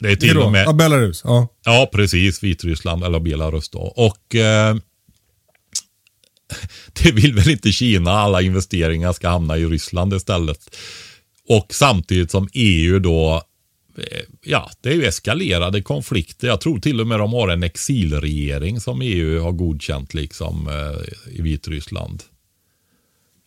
Det 0.01 0.11
är 0.11 0.17
till 0.17 0.39
och 0.39 0.53
med... 0.53 0.67
Ja, 0.67 0.73
Belarus. 0.73 1.23
Ja. 1.25 1.49
ja, 1.65 1.91
precis. 1.93 2.43
Vitryssland 2.43 3.05
eller 3.05 3.21
Belarus 3.21 3.69
då. 3.69 3.79
Och 3.79 4.35
eh, 4.35 4.77
det 7.03 7.13
vill 7.13 7.35
väl 7.35 7.51
inte 7.51 7.73
Kina. 7.73 8.11
Alla 8.11 8.43
investeringar 8.43 9.13
ska 9.13 9.29
hamna 9.29 9.59
i 9.59 9.67
Ryssland 9.67 10.15
istället. 10.15 10.77
Och 11.49 11.75
samtidigt 11.75 12.31
som 12.31 12.49
EU 12.53 12.99
då 12.99 13.43
Ja, 14.43 14.71
det 14.81 14.89
är 14.89 14.95
ju 14.95 15.05
eskalerade 15.05 15.83
konflikter. 15.83 16.49
Jag 16.49 16.61
tror 16.61 16.81
till 16.81 17.01
och 17.01 17.07
med 17.07 17.19
de 17.19 17.33
har 17.33 17.49
en 17.49 17.63
exilregering 17.63 18.81
som 18.81 19.03
EU 19.03 19.43
har 19.43 19.53
godkänt 19.53 20.15
liksom 20.15 20.69
eh, 20.69 21.39
i 21.39 21.43
Vitryssland. 21.43 22.23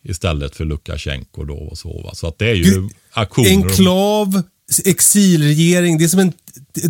Istället 0.04 0.56
för 0.56 0.64
Lukasjenko 0.64 1.44
då 1.44 1.54
och 1.54 1.78
så. 1.78 2.02
Va? 2.02 2.14
Så 2.14 2.26
att 2.26 2.38
det 2.38 2.50
är 2.50 2.54
ju 2.54 2.88
aktioner. 3.10 3.50
Enklav, 3.50 4.42
exilregering, 4.84 5.98
det 5.98 6.04
är 6.04 6.08
som 6.08 6.20
en 6.20 6.32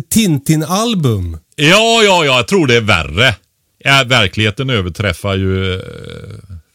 Tintin-album. 0.09 1.37
Ja, 1.55 2.03
ja, 2.03 2.25
ja, 2.25 2.37
jag 2.37 2.47
tror 2.47 2.67
det 2.67 2.75
är 2.75 2.81
värre. 2.81 3.35
Ja, 3.77 4.03
verkligheten 4.07 4.69
överträffar 4.69 5.35
ju 5.35 5.73
eh, 5.73 5.81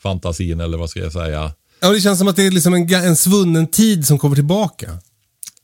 fantasin, 0.03 0.61
eller 0.61 0.79
vad 0.79 0.91
ska 0.91 1.01
jag 1.01 1.13
säga. 1.13 1.53
Ja, 1.81 1.93
det 1.93 2.01
känns 2.01 2.19
som 2.19 2.29
att 2.29 2.37
det 2.37 2.47
är 2.47 2.51
liksom 2.51 2.75
en, 2.75 2.95
en 2.95 3.17
svunnen 3.17 3.67
tid 3.67 4.07
som 4.07 4.19
kommer 4.19 4.37
tillbaka. 4.37 4.99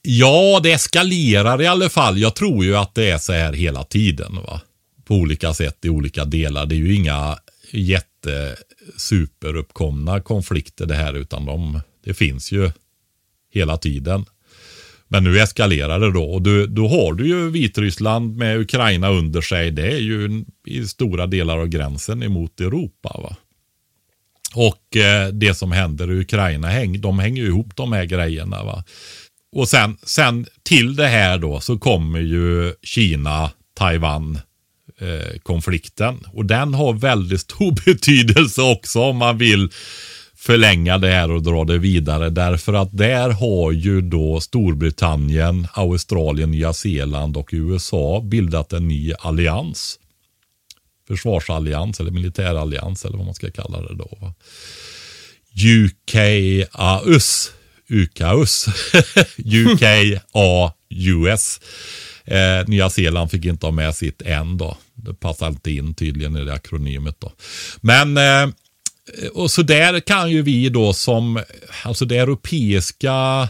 Ja, 0.06 0.60
det 0.62 0.72
eskalerar 0.72 1.62
i 1.62 1.66
alla 1.66 1.88
fall. 1.88 2.18
Jag 2.18 2.34
tror 2.34 2.64
ju 2.64 2.76
att 2.76 2.94
det 2.94 3.10
är 3.10 3.18
så 3.18 3.32
här 3.32 3.52
hela 3.52 3.84
tiden. 3.84 4.34
va. 4.34 4.60
På 5.04 5.14
olika 5.14 5.54
sätt 5.54 5.84
i 5.84 5.88
olika 5.88 6.24
delar. 6.24 6.66
Det 6.66 6.74
är 6.74 6.76
ju 6.76 6.94
inga 6.94 7.38
jättesuperuppkomna 7.70 10.20
konflikter 10.20 10.86
det 10.86 10.94
här, 10.94 11.14
utan 11.14 11.46
de, 11.46 11.80
det 12.04 12.14
finns 12.14 12.52
ju 12.52 12.70
hela 13.52 13.76
tiden. 13.76 14.24
Men 15.08 15.24
nu 15.24 15.40
eskalerar 15.40 16.00
det 16.00 16.12
då 16.12 16.24
och 16.24 16.42
du, 16.42 16.66
då 16.66 16.88
har 16.88 17.12
du 17.12 17.28
ju 17.28 17.50
Vitryssland 17.50 18.36
med 18.36 18.60
Ukraina 18.60 19.10
under 19.10 19.40
sig. 19.40 19.70
Det 19.70 19.92
är 19.92 19.98
ju 19.98 20.44
i 20.66 20.86
stora 20.86 21.26
delar 21.26 21.58
av 21.58 21.66
gränsen 21.66 22.22
emot 22.22 22.60
Europa. 22.60 23.20
va. 23.22 23.36
Och 24.54 24.96
eh, 24.96 25.28
det 25.28 25.54
som 25.54 25.72
händer 25.72 26.12
i 26.12 26.20
Ukraina, 26.20 26.68
häng, 26.68 27.00
de 27.00 27.18
hänger 27.18 27.42
ju 27.42 27.48
ihop 27.48 27.76
de 27.76 27.92
här 27.92 28.04
grejerna. 28.04 28.64
va. 28.64 28.84
Och 29.54 29.68
sen, 29.68 29.96
sen 30.02 30.46
till 30.62 30.96
det 30.96 31.06
här 31.06 31.38
då 31.38 31.60
så 31.60 31.78
kommer 31.78 32.20
ju 32.20 32.74
Kina, 32.82 33.50
Taiwan, 33.74 34.38
eh, 35.00 35.38
konflikten. 35.42 36.26
Och 36.32 36.46
den 36.46 36.74
har 36.74 36.92
väldigt 36.92 37.40
stor 37.40 37.84
betydelse 37.84 38.62
också 38.62 39.00
om 39.00 39.16
man 39.16 39.38
vill 39.38 39.70
förlänga 40.36 40.98
det 40.98 41.08
här 41.08 41.30
och 41.30 41.42
dra 41.42 41.64
det 41.64 41.78
vidare. 41.78 42.30
Därför 42.30 42.72
att 42.72 42.96
där 42.96 43.30
har 43.30 43.72
ju 43.72 44.00
då 44.00 44.40
Storbritannien, 44.40 45.66
Australien, 45.72 46.50
Nya 46.50 46.72
Zeeland 46.72 47.36
och 47.36 47.50
USA 47.52 48.20
bildat 48.24 48.72
en 48.72 48.88
ny 48.88 49.12
allians. 49.18 49.98
Försvarsallians 51.08 52.00
eller 52.00 52.10
militärallians 52.10 53.04
eller 53.04 53.16
vad 53.16 53.26
man 53.26 53.34
ska 53.34 53.50
kalla 53.50 53.82
det 53.82 53.94
då. 53.94 54.32
UKAUS. 55.64 57.52
UKAUS. 57.88 58.66
UKAUS. 59.44 61.60
Eh, 62.24 62.66
Nya 62.66 62.90
Zeeland 62.90 63.30
fick 63.30 63.44
inte 63.44 63.66
ha 63.66 63.70
med 63.70 63.94
sitt 63.94 64.22
N 64.24 64.58
då. 64.58 64.76
Det 64.94 65.14
passar 65.14 65.48
inte 65.48 65.70
in 65.70 65.94
tydligen 65.94 66.36
i 66.36 66.44
det 66.44 66.52
akronymet 66.52 67.20
då. 67.20 67.32
Men 67.80 68.16
eh, 68.16 68.48
och 69.32 69.50
så 69.50 69.62
där 69.62 70.00
kan 70.00 70.30
ju 70.30 70.42
vi 70.42 70.68
då 70.68 70.92
som, 70.92 71.42
alltså 71.82 72.04
det 72.04 72.16
europeiska 72.16 73.48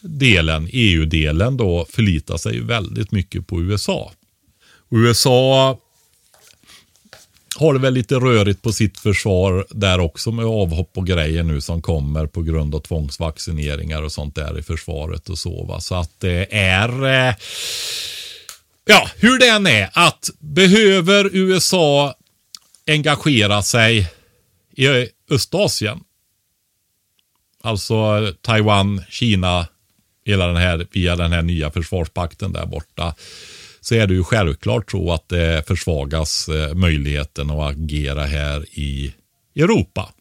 delen, 0.00 0.68
EU-delen 0.72 1.56
då, 1.56 1.86
förlita 1.90 2.38
sig 2.38 2.60
väldigt 2.60 3.12
mycket 3.12 3.46
på 3.46 3.62
USA. 3.62 4.12
USA 4.90 5.78
har 7.60 7.72
det 7.72 7.78
väl 7.78 7.94
lite 7.94 8.14
rörigt 8.14 8.62
på 8.62 8.72
sitt 8.72 8.98
försvar 8.98 9.66
där 9.70 10.00
också 10.00 10.32
med 10.32 10.44
avhopp 10.44 10.98
och 10.98 11.06
grejer 11.06 11.42
nu 11.42 11.60
som 11.60 11.82
kommer 11.82 12.26
på 12.26 12.42
grund 12.42 12.74
av 12.74 12.80
tvångsvaccineringar 12.80 14.02
och 14.02 14.12
sånt 14.12 14.34
där 14.34 14.58
i 14.58 14.62
försvaret 14.62 15.28
och 15.28 15.38
så. 15.38 15.64
Va? 15.64 15.80
Så 15.80 15.94
att 15.94 16.10
det 16.18 16.54
är, 16.54 17.06
eh, 17.06 17.34
ja, 18.84 19.08
hur 19.16 19.38
det 19.38 19.48
än 19.48 19.66
är, 19.66 19.90
att 19.92 20.30
behöver 20.38 21.30
USA 21.32 22.14
engagera 22.86 23.62
sig 23.62 24.10
i 24.76 24.86
Östasien, 25.30 26.00
alltså 27.62 28.32
Taiwan, 28.40 29.02
Kina, 29.08 29.66
hela 30.24 30.46
den 30.46 30.56
här, 30.56 30.86
via 30.92 31.16
den 31.16 31.32
här 31.32 31.42
nya 31.42 31.70
försvarspakten 31.70 32.52
där 32.52 32.66
borta, 32.66 33.14
så 33.80 33.94
är 33.94 34.06
det 34.06 34.14
ju 34.14 34.24
självklart 34.24 34.90
så 34.90 35.12
att 35.12 35.28
det 35.28 35.66
försvagas 35.66 36.48
eh, 36.48 36.74
möjligheten 36.74 37.50
att 37.50 37.72
agera 37.72 38.24
här 38.24 38.78
i 38.78 39.14
Europa. 39.56 40.12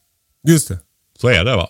Just 0.48 0.67
det. 0.67 0.80
Så 1.22 1.28
är 1.28 1.43
det 1.43 1.56
va. 1.56 1.69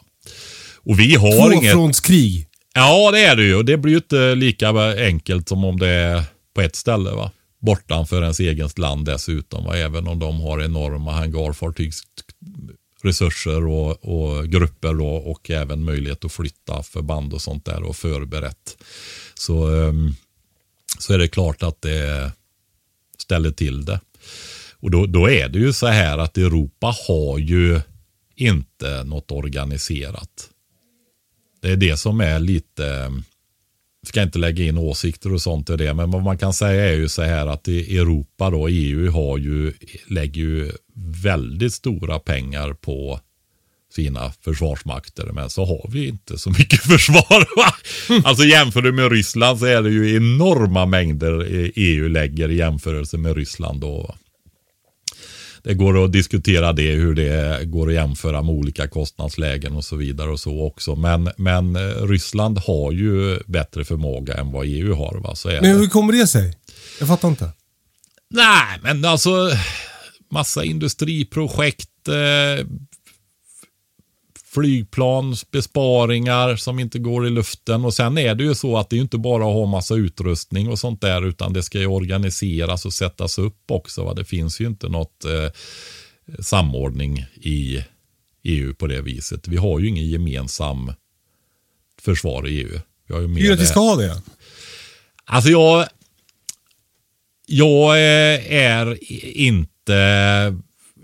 Och 0.84 1.00
vi 1.00 1.16
har 1.16 1.52
inget... 1.52 1.72
Tvåfrontskrig. 1.72 2.48
Ja, 2.74 3.12
det 3.12 3.20
är 3.20 3.36
det 3.36 3.44
ju. 3.44 3.64
Det 3.64 3.78
blir 3.78 3.92
ju 3.92 3.98
inte 3.98 4.36
lika 4.36 4.70
enkelt 5.08 5.50
som 5.50 5.64
om 5.64 5.80
det 5.80 5.90
är 5.90 6.24
på 6.54 6.62
ett 6.62 6.76
ställe 6.76 7.12
va. 7.12 7.32
Bortanför 7.62 8.22
ens 8.22 8.40
eget 8.40 8.78
land 8.78 9.06
dessutom 9.06 9.66
va. 9.66 9.78
Även 9.78 10.08
om 10.08 10.20
de 10.20 10.42
har 10.42 10.62
enorma 10.62 11.12
hangarfartygsresurser 11.12 13.68
och, 13.68 14.06
och 14.06 14.48
grupper 14.48 14.94
då, 14.94 15.08
och 15.08 15.50
även 15.50 15.84
möjlighet 15.84 16.26
att 16.26 16.32
flytta 16.32 16.84
förband 16.84 17.34
och 17.34 17.42
sånt 17.42 17.66
där 17.66 17.84
och 17.84 17.96
förberett. 17.96 18.78
Så 19.34 19.68
um, 19.68 20.16
så 21.00 21.14
är 21.14 21.18
det 21.18 21.28
klart 21.28 21.64
att 21.64 21.82
det 21.82 22.32
ställer 23.18 23.52
till 23.52 23.86
det. 23.86 24.00
Och 24.80 24.92
då, 24.92 25.06
då 25.06 25.30
är 25.30 25.50
det 25.50 25.60
ju 25.60 25.74
så 25.74 25.88
här 25.88 26.18
att 26.18 26.38
Europa 26.38 26.96
har 27.08 27.38
ju 27.38 27.82
inte 28.36 29.04
något 29.04 29.32
organiserat. 29.32 30.50
Det 31.62 31.72
är 31.72 31.76
det 31.76 31.98
som 31.98 32.22
är 32.22 32.40
lite, 32.40 33.12
ska 34.08 34.22
inte 34.22 34.40
lägga 34.40 34.64
in 34.64 34.78
åsikter 34.78 35.34
och 35.34 35.42
sånt 35.42 35.70
i 35.70 35.76
det, 35.76 35.94
men 35.94 36.12
vad 36.12 36.24
man 36.24 36.38
kan 36.38 36.54
säga 36.54 36.90
är 36.90 36.96
ju 36.96 37.10
så 37.10 37.22
här 37.22 37.48
att 37.48 37.68
i 37.68 37.98
Europa 37.98 38.50
då, 38.50 38.68
EU 38.68 39.12
har 39.12 39.38
ju, 39.38 39.74
lägger 40.08 40.42
ju 40.42 40.72
väldigt 41.24 41.74
stora 41.74 42.20
pengar 42.20 42.74
på 42.74 43.20
sina 43.94 44.32
försvarsmakter. 44.42 45.26
Men 45.34 45.50
så 45.50 45.66
har 45.66 45.90
vi 45.92 46.08
inte 46.08 46.38
så 46.38 46.50
mycket 46.50 46.82
försvar. 46.84 47.48
Va? 47.56 47.74
Alltså 48.24 48.44
jämför 48.44 48.82
du 48.82 48.92
med 48.92 49.12
Ryssland 49.12 49.60
så 49.60 49.66
är 49.66 49.82
det 49.82 49.90
ju 49.90 50.16
enorma 50.16 50.86
mängder 50.86 51.48
EU 51.76 52.08
lägger 52.08 52.52
i 52.52 52.56
jämförelse 52.56 53.18
med 53.18 53.36
Ryssland. 53.36 53.82
Då. 53.82 54.16
Det 55.64 55.74
går 55.74 56.06
att 56.06 56.12
diskutera 56.12 56.74
det, 56.74 56.92
hur 56.92 57.16
det 57.16 57.66
går 57.66 57.88
att 57.88 57.94
jämföra 57.94 58.42
med 58.42 58.56
olika 58.56 58.88
kostnadslägen 58.88 59.76
och 59.76 59.86
så 59.86 59.96
vidare 59.96 60.30
och 60.30 60.40
så 60.40 60.62
också. 60.62 60.96
Men, 60.96 61.30
men 61.38 61.78
Ryssland 62.08 62.58
har 62.58 62.92
ju 62.92 63.40
bättre 63.46 63.86
förmåga 63.86 64.34
än 64.34 64.52
vad 64.52 64.66
EU 64.66 64.96
har. 64.96 65.20
Va? 65.20 65.36
Så 65.36 65.48
men 65.48 65.78
hur 65.78 65.88
kommer 65.88 66.14
det 66.14 66.28
sig? 66.28 66.54
Jag 67.00 67.08
fattar 67.08 67.28
inte. 67.28 67.50
Nej, 68.30 68.80
men 68.84 69.06
alltså 69.06 69.52
massa 70.32 70.64
industriprojekt, 70.64 72.08
eh, 72.08 72.66
flygplansbesparingar 74.54 76.56
som 76.56 76.80
inte 76.80 77.00
går 77.00 77.28
i 77.28 77.30
luften. 77.30 77.86
Och 77.86 77.94
sen 77.94 78.18
är 78.18 78.36
det 78.36 78.44
ju 78.44 78.56
så 78.56 78.78
att 78.78 78.90
det 78.90 78.96
är 78.96 79.02
inte 79.02 79.18
bara 79.18 79.48
att 79.48 79.54
ha 79.54 79.66
massa 79.66 79.96
utrustning 79.96 80.70
och 80.70 80.80
sånt 80.80 81.02
där, 81.02 81.28
utan 81.28 81.54
det 81.54 81.64
ska 81.64 81.80
ju 81.80 81.88
organiseras 81.88 82.86
och 82.86 82.94
sättas 82.94 83.38
upp 83.38 83.72
också. 83.72 84.04
Va? 84.04 84.14
Det 84.14 84.26
finns 84.26 84.62
ju 84.62 84.68
inte 84.68 84.90
något 84.90 85.26
eh, 85.26 85.50
samordning 86.40 87.26
i 87.36 87.84
EU 88.44 88.74
på 88.74 88.88
det 88.88 89.02
viset. 89.02 89.48
Vi 89.48 89.58
har 89.58 89.80
ju 89.80 89.88
ingen 89.88 90.10
gemensam 90.10 90.94
försvar 92.02 92.48
i 92.48 92.62
EU. 92.62 92.80
Vi 93.08 93.14
har 93.14 93.22
ju 93.22 93.28
du 93.28 93.54
att 93.54 93.60
vi 93.60 93.66
ska 93.66 93.80
ha 93.80 93.96
det? 93.96 94.22
Alltså 95.26 95.50
jag... 95.50 95.88
Jag 97.52 97.92
eh, 97.92 98.54
är 98.54 98.98
inte... 99.38 100.58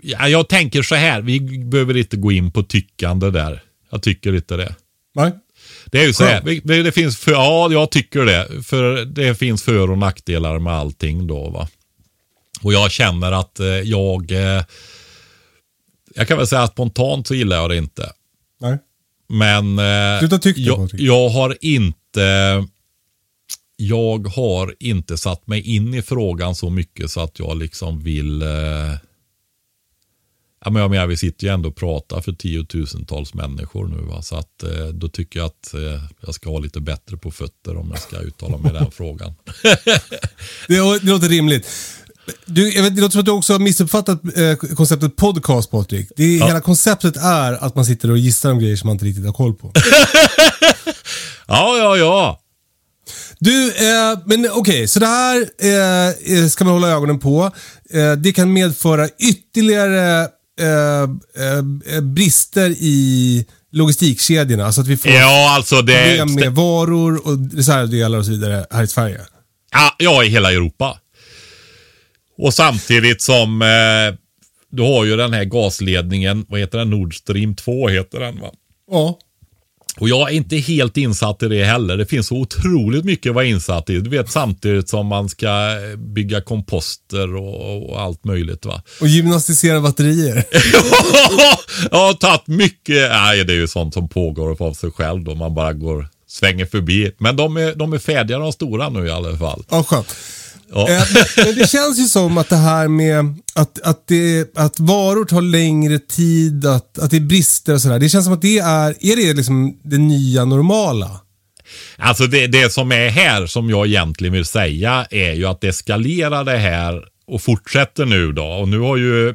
Ja, 0.08 0.28
jag 0.28 0.48
tänker 0.48 0.82
så 0.82 0.94
här, 0.94 1.22
vi 1.22 1.40
behöver 1.40 1.96
inte 1.96 2.16
gå 2.16 2.32
in 2.32 2.50
på 2.50 2.62
tyckande 2.62 3.30
där. 3.30 3.62
Jag 3.90 4.02
tycker 4.02 4.34
inte 4.34 4.56
det. 4.56 4.74
Nej. 5.14 5.32
Det 5.86 5.98
är 5.98 6.06
ju 6.06 6.12
så 6.12 6.24
här, 6.24 6.60
det, 6.64 6.82
det 6.82 6.92
finns 6.92 7.18
för, 7.18 7.32
ja 7.32 7.72
jag 7.72 7.90
tycker 7.90 8.24
det. 8.24 8.62
För 8.62 9.04
det 9.04 9.34
finns 9.34 9.62
för 9.62 9.90
och 9.90 9.98
nackdelar 9.98 10.58
med 10.58 10.72
allting 10.72 11.26
då 11.26 11.50
va. 11.50 11.68
Och 12.62 12.72
jag 12.72 12.90
känner 12.90 13.32
att 13.32 13.60
eh, 13.60 13.66
jag, 13.66 14.30
eh, 14.32 14.64
jag 16.14 16.28
kan 16.28 16.38
väl 16.38 16.46
säga 16.46 16.62
att 16.62 16.72
spontant 16.72 17.26
så 17.26 17.34
gillar 17.34 17.56
jag 17.56 17.70
det 17.70 17.76
inte. 17.76 18.12
Nej. 18.60 18.78
Men 19.28 19.78
eh, 19.78 20.40
jag, 20.56 20.90
jag 20.92 21.28
har 21.28 21.56
inte 21.60 22.66
jag 23.76 24.26
har 24.26 24.74
inte 24.78 25.16
satt 25.16 25.46
mig 25.46 25.60
in 25.60 25.94
i 25.94 26.02
frågan 26.02 26.54
så 26.54 26.70
mycket 26.70 27.10
så 27.10 27.20
att 27.20 27.38
jag 27.38 27.56
liksom 27.56 28.02
vill 28.02 28.42
eh, 28.42 28.48
Ja, 30.66 30.70
men 30.70 30.82
jag 30.82 30.90
menar, 30.90 31.06
vi 31.06 31.16
sitter 31.16 31.46
ju 31.46 31.52
ändå 31.52 31.68
och 31.68 31.76
pratar 31.76 32.20
för 32.20 32.32
tiotusentals 32.32 33.34
människor 33.34 33.86
nu. 33.88 33.96
Va? 34.02 34.22
Så 34.22 34.36
att, 34.36 34.62
eh, 34.62 34.86
då 34.86 35.08
tycker 35.08 35.38
jag 35.40 35.46
att 35.46 35.74
eh, 35.74 35.80
jag 36.26 36.34
ska 36.34 36.50
ha 36.50 36.58
lite 36.58 36.80
bättre 36.80 37.16
på 37.16 37.30
fötter 37.30 37.76
om 37.76 37.90
jag 37.90 38.02
ska 38.02 38.18
uttala 38.18 38.56
mig 38.56 38.70
i 38.70 38.74
den 38.74 38.90
frågan. 38.90 39.34
Det, 40.68 40.74
det 41.00 41.02
låter 41.02 41.28
rimligt. 41.28 41.68
Du, 42.46 42.72
jag 42.72 42.82
vet, 42.82 42.94
det 42.96 43.00
låter 43.00 43.12
som 43.12 43.18
att 43.20 43.24
du 43.26 43.30
också 43.32 43.52
har 43.52 43.60
missuppfattat 43.60 44.20
eh, 44.36 44.54
konceptet 44.74 45.16
podcast 45.16 45.70
Patrik. 45.70 46.08
Det, 46.16 46.24
är- 46.24 46.46
Hela 46.46 46.60
konceptet 46.60 47.16
är 47.16 47.52
att 47.52 47.74
man 47.74 47.84
sitter 47.84 48.10
och 48.10 48.18
gissar 48.18 48.50
om 48.52 48.58
grejer 48.58 48.76
som 48.76 48.86
man 48.86 48.94
inte 48.94 49.04
riktigt 49.04 49.26
har 49.26 49.32
koll 49.32 49.54
på. 49.54 49.72
Ja, 51.48 51.78
ja, 51.78 51.96
ja. 51.96 52.40
Du, 53.38 53.68
eh, 53.68 54.18
men 54.26 54.48
okej, 54.52 54.88
så 54.88 55.00
det 55.00 55.06
här 55.06 55.46
eh, 55.58 56.38
eh, 56.38 56.46
ska 56.48 56.64
man 56.64 56.72
hålla 56.74 56.88
ögonen 56.88 57.18
på. 57.18 57.50
Eh, 57.90 58.12
det 58.12 58.32
kan 58.32 58.52
medföra 58.52 59.08
ytterligare 59.08 60.28
eh, 60.60 61.02
eh, 61.94 62.00
brister 62.00 62.70
i 62.70 63.46
logistikkedjorna. 63.72 64.66
Alltså 64.66 64.80
att 64.80 64.86
vi 64.86 64.96
får 64.96 65.10
Ja, 65.10 65.54
alltså 65.56 65.82
det... 65.82 66.02
problem 66.02 66.34
med 66.34 66.52
varor 66.54 67.26
och 67.26 67.52
reservdelar 67.52 68.18
och 68.18 68.24
så 68.24 68.30
vidare 68.30 68.66
här 68.70 68.82
i 68.82 68.86
Sverige. 68.86 69.20
Ja, 69.72 69.94
ja, 69.98 70.24
i 70.24 70.28
hela 70.28 70.52
Europa. 70.52 70.98
Och 72.38 72.54
samtidigt 72.54 73.22
som 73.22 73.62
eh, 73.62 74.18
du 74.70 74.82
har 74.82 75.04
ju 75.04 75.16
den 75.16 75.32
här 75.32 75.44
gasledningen, 75.44 76.46
vad 76.48 76.60
heter 76.60 76.78
den? 76.78 76.90
Nord 76.90 77.16
Stream 77.16 77.54
2 77.54 77.88
heter 77.88 78.20
den 78.20 78.40
va? 78.40 78.50
Ja. 78.90 79.18
Och 79.98 80.08
jag 80.08 80.30
är 80.30 80.34
inte 80.34 80.56
helt 80.56 80.96
insatt 80.96 81.42
i 81.42 81.48
det 81.48 81.64
heller. 81.64 81.96
Det 81.96 82.06
finns 82.06 82.26
så 82.26 82.36
otroligt 82.36 83.04
mycket 83.04 83.30
att 83.30 83.34
vara 83.34 83.44
insatt 83.44 83.90
i. 83.90 84.00
Du 84.00 84.10
vet 84.10 84.30
samtidigt 84.30 84.88
som 84.88 85.06
man 85.06 85.28
ska 85.28 85.48
bygga 85.96 86.40
komposter 86.40 87.36
och, 87.36 87.90
och 87.90 88.00
allt 88.00 88.24
möjligt 88.24 88.64
va. 88.64 88.82
Och 89.00 89.08
gymnastisera 89.08 89.80
batterier. 89.80 90.34
jag 91.90 91.98
har 91.98 92.14
tagit 92.14 92.46
mycket, 92.46 93.10
nej 93.10 93.44
det 93.44 93.52
är 93.52 93.56
ju 93.56 93.68
sånt 93.68 93.94
som 93.94 94.08
pågår 94.08 94.62
av 94.62 94.72
sig 94.72 94.90
själv 94.90 95.24
då. 95.24 95.34
Man 95.34 95.54
bara 95.54 95.72
går, 95.72 96.08
svänger 96.28 96.66
förbi. 96.66 97.12
Men 97.18 97.36
de 97.36 97.56
är, 97.56 97.74
de 97.74 97.92
är 97.92 97.98
färdiga 97.98 98.38
de 98.38 98.52
stora 98.52 98.88
nu 98.88 99.06
i 99.06 99.10
alla 99.10 99.36
fall. 99.38 99.64
Ja, 99.70 99.82
skönt. 99.82 100.16
Ja. 100.70 100.90
Eh, 100.90 101.02
men- 101.36 101.54
det 101.54 101.70
känns 101.70 101.98
ju 101.98 102.04
som 102.04 102.38
att 102.38 102.48
det 102.48 102.56
här 102.56 102.88
med 102.88 103.34
att, 103.54 103.80
att, 103.82 104.06
det, 104.06 104.56
att 104.56 104.80
varor 104.80 105.24
tar 105.24 105.42
längre 105.42 105.98
tid, 105.98 106.66
att, 106.66 106.98
att 106.98 107.10
det 107.10 107.20
brister 107.20 107.74
och 107.74 107.80
sådär. 107.82 107.98
Det 107.98 108.08
känns 108.08 108.24
som 108.24 108.34
att 108.34 108.42
det 108.42 108.58
är, 108.58 108.94
är 109.00 109.16
det 109.16 109.32
liksom 109.34 109.78
det 109.82 109.98
nya 109.98 110.44
normala? 110.44 111.20
Alltså 111.96 112.26
det, 112.26 112.46
det 112.46 112.72
som 112.72 112.92
är 112.92 113.08
här 113.08 113.46
som 113.46 113.70
jag 113.70 113.86
egentligen 113.86 114.32
vill 114.32 114.44
säga 114.44 115.06
är 115.10 115.32
ju 115.32 115.46
att 115.46 115.60
det 115.60 115.68
eskalerar 115.68 116.44
det 116.44 116.58
här 116.58 117.04
och 117.26 117.42
fortsätter 117.42 118.04
nu 118.06 118.32
då. 118.32 118.44
Och 118.46 118.68
nu 118.68 118.78
har 118.78 118.96
ju, 118.96 119.34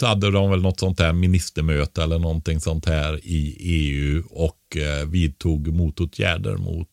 hade 0.00 0.30
de 0.30 0.50
väl 0.50 0.62
något 0.62 0.80
sånt 0.80 1.00
här 1.00 1.12
ministermöte 1.12 2.02
eller 2.02 2.18
någonting 2.18 2.60
sånt 2.60 2.86
här 2.86 3.20
i 3.22 3.56
EU 3.60 4.24
och 4.30 4.76
eh, 4.76 5.06
vidtog 5.06 5.68
motåtgärder 5.68 6.56
mot 6.56 6.88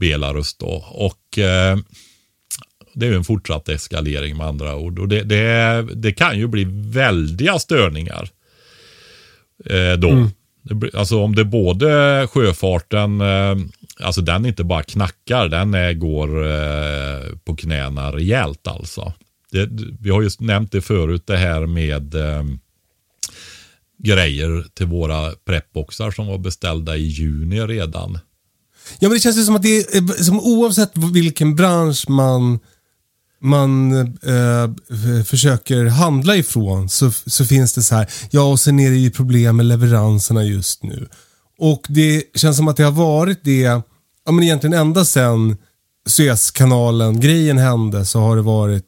Belarus 0.00 0.54
då. 0.54 0.84
Och 0.90 1.38
eh, 1.38 1.78
det 2.94 3.06
är 3.06 3.10
ju 3.10 3.16
en 3.16 3.24
fortsatt 3.24 3.68
eskalering 3.68 4.36
med 4.36 4.46
andra 4.46 4.76
ord. 4.76 4.98
Och 4.98 5.08
det, 5.08 5.22
det, 5.22 5.86
det 5.94 6.12
kan 6.12 6.38
ju 6.38 6.46
bli 6.46 6.66
väldiga 6.70 7.58
störningar 7.58 8.28
eh, 9.64 9.92
då. 9.98 10.30
Blir- 10.74 10.96
alltså 10.96 11.22
om 11.22 11.34
det 11.34 11.44
både 11.44 12.26
sjöfarten, 12.30 13.20
eh, 13.20 13.56
alltså 14.00 14.20
den 14.20 14.46
inte 14.46 14.64
bara 14.64 14.82
knackar, 14.82 15.48
den 15.48 15.74
är, 15.74 15.92
går 15.92 16.46
eh, 16.46 17.36
på 17.44 17.56
knäna 17.56 18.12
rejält 18.12 18.66
alltså. 18.66 19.12
Det, 19.50 19.68
vi 20.00 20.10
har 20.10 20.22
ju 20.22 20.30
nämnt 20.38 20.72
det 20.72 20.80
förut 20.80 21.22
det 21.26 21.36
här 21.36 21.66
med 21.66 22.14
eh, 22.14 22.44
grejer 23.98 24.64
till 24.74 24.86
våra 24.86 25.32
prepboxar 25.46 26.10
som 26.10 26.26
var 26.26 26.38
beställda 26.38 26.96
i 26.96 27.02
juni 27.06 27.60
redan. 27.60 28.18
Ja, 28.98 29.08
men 29.08 29.10
det 29.10 29.20
känns 29.20 29.38
ju 29.38 29.42
som 29.44 29.56
att 29.56 29.62
det 29.62 29.76
är, 29.78 30.22
som 30.22 30.40
oavsett 30.40 30.92
vilken 31.14 31.56
bransch 31.56 32.08
man, 32.08 32.58
man 33.44 33.92
eh, 34.02 35.24
försöker 35.24 35.84
handla 35.84 36.36
ifrån 36.36 36.88
så, 36.88 37.10
så 37.26 37.44
finns 37.44 37.72
det 37.74 37.82
så 37.82 37.94
här, 37.94 38.06
ja 38.30 38.42
och 38.42 38.60
sen 38.60 38.80
är 38.80 38.90
det 38.90 38.96
ju 38.96 39.10
problem 39.10 39.56
med 39.56 39.66
leveranserna 39.66 40.44
just 40.44 40.82
nu. 40.82 41.08
Och 41.58 41.82
det 41.88 42.22
känns 42.34 42.56
som 42.56 42.68
att 42.68 42.76
det 42.76 42.84
har 42.84 42.90
varit 42.92 43.40
det, 43.44 43.60
ja 43.60 43.82
men 44.32 44.42
egentligen 44.44 44.74
ända 44.74 45.04
sedan 45.04 45.56
Suezkanalen-grejen 46.08 47.58
hände 47.58 48.06
så 48.06 48.20
har 48.20 48.36
det 48.36 48.42
varit 48.42 48.84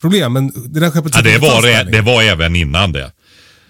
problem. 0.00 0.32
Men 0.32 0.52
det 0.66 0.80
där 0.80 0.90
skeppet 0.90 1.12
Ja, 1.16 1.22
det, 1.22 1.38
var, 1.38 1.62
det, 1.62 1.68
det 1.68 1.84
längre. 1.84 2.00
var 2.02 2.22
även 2.22 2.56
innan 2.56 2.92
det. 2.92 3.12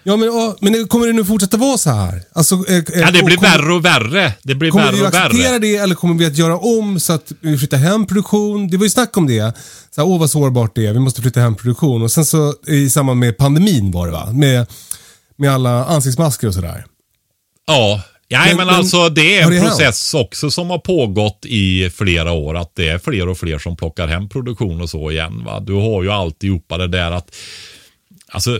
Ja, 0.07 0.17
men, 0.17 0.27
ja, 0.27 0.55
men 0.61 0.87
kommer 0.87 1.07
det 1.07 1.13
nu 1.13 1.25
fortsätta 1.25 1.57
vara 1.57 1.77
så 1.77 1.89
här? 1.91 2.21
Alltså, 2.33 2.55
eh, 2.55 2.75
Ja, 2.75 3.11
det 3.11 3.19
och 3.19 3.25
blir 3.25 3.37
kommer- 3.37 3.49
värre 3.57 3.73
och 3.73 3.85
värre. 3.85 4.33
Det 4.43 4.55
blir 4.55 4.71
Kommer 4.71 4.91
vi 4.91 4.97
värre 4.99 5.07
att 5.07 5.13
och 5.13 5.19
acceptera 5.19 5.49
värre. 5.51 5.59
det 5.59 5.75
eller 5.75 5.95
kommer 5.95 6.15
vi 6.15 6.25
att 6.25 6.37
göra 6.37 6.57
om 6.57 6.99
så 6.99 7.13
att 7.13 7.31
vi 7.41 7.57
flyttar 7.57 7.77
hem 7.77 8.05
produktion? 8.05 8.67
Det 8.67 8.77
var 8.77 8.83
ju 8.83 8.89
snack 8.89 9.17
om 9.17 9.27
det. 9.27 9.53
Så 9.95 10.01
här, 10.01 10.07
Åh 10.07 10.19
vad 10.19 10.29
sårbart 10.29 10.75
det 10.75 10.85
är, 10.87 10.93
vi 10.93 10.99
måste 10.99 11.21
flytta 11.21 11.39
hem 11.39 11.55
produktion. 11.55 12.01
Och 12.01 12.11
sen 12.11 12.25
så 12.25 12.53
i 12.67 12.89
samband 12.89 13.19
med 13.19 13.37
pandemin 13.37 13.91
var 13.91 14.05
det 14.05 14.11
va? 14.13 14.31
Med, 14.31 14.67
med 15.35 15.51
alla 15.51 15.85
ansiktsmasker 15.85 16.47
och 16.47 16.53
sådär. 16.53 16.85
Ja, 17.67 18.01
ja 18.27 18.43
Men- 18.47 18.57
men, 18.57 18.69
alltså 18.69 19.09
det 19.09 19.37
är 19.37 19.43
en 19.43 19.51
det 19.51 19.61
process 19.61 20.13
också 20.13 20.51
som 20.51 20.69
har 20.69 20.77
pågått 20.79 21.45
i 21.45 21.89
flera 21.89 22.31
år. 22.31 22.57
Att 22.57 22.71
det 22.75 22.87
är 22.89 22.97
fler 22.99 23.27
och 23.27 23.37
fler 23.37 23.59
som 23.59 23.75
plockar 23.77 24.07
hem 24.07 24.29
produktion 24.29 24.81
och 24.81 24.89
så 24.89 25.11
igen. 25.11 25.43
Va? 25.45 25.59
Du 25.59 25.73
har 25.73 26.03
ju 26.03 26.11
alltihopa 26.11 26.77
det 26.77 26.87
där 26.87 27.11
att, 27.11 27.35
alltså 28.29 28.59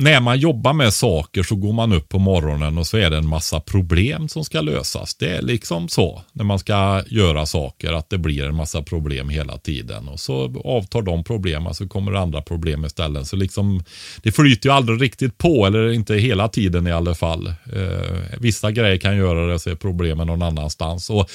när 0.00 0.20
man 0.20 0.38
jobbar 0.38 0.72
med 0.72 0.94
saker 0.94 1.42
så 1.42 1.56
går 1.56 1.72
man 1.72 1.92
upp 1.92 2.08
på 2.08 2.18
morgonen 2.18 2.78
och 2.78 2.86
så 2.86 2.96
är 2.96 3.10
det 3.10 3.16
en 3.16 3.28
massa 3.28 3.60
problem 3.60 4.28
som 4.28 4.44
ska 4.44 4.60
lösas. 4.60 5.14
Det 5.14 5.36
är 5.36 5.42
liksom 5.42 5.88
så 5.88 6.22
när 6.32 6.44
man 6.44 6.58
ska 6.58 7.02
göra 7.06 7.46
saker 7.46 7.92
att 7.92 8.10
det 8.10 8.18
blir 8.18 8.44
en 8.44 8.54
massa 8.54 8.82
problem 8.82 9.28
hela 9.28 9.58
tiden. 9.58 10.08
Och 10.08 10.20
så 10.20 10.60
avtar 10.64 11.02
de 11.02 11.24
problemen 11.24 11.74
så 11.74 11.88
kommer 11.88 12.12
det 12.12 12.20
andra 12.20 12.42
problem 12.42 12.84
istället. 12.84 13.26
Så 13.26 13.36
liksom, 13.36 13.84
det 14.22 14.32
flyter 14.32 14.68
ju 14.68 14.74
aldrig 14.74 15.02
riktigt 15.02 15.38
på, 15.38 15.66
eller 15.66 15.92
inte 15.92 16.14
hela 16.14 16.48
tiden 16.48 16.86
i 16.86 16.92
alla 16.92 17.14
fall. 17.14 17.46
Eh, 17.46 18.38
vissa 18.40 18.70
grejer 18.70 18.96
kan 18.96 19.16
göra 19.16 19.46
det 19.46 19.58
så 19.58 19.70
är 19.70 19.74
problemen 19.74 20.26
någon 20.26 20.42
annanstans. 20.42 21.10
Och 21.10 21.30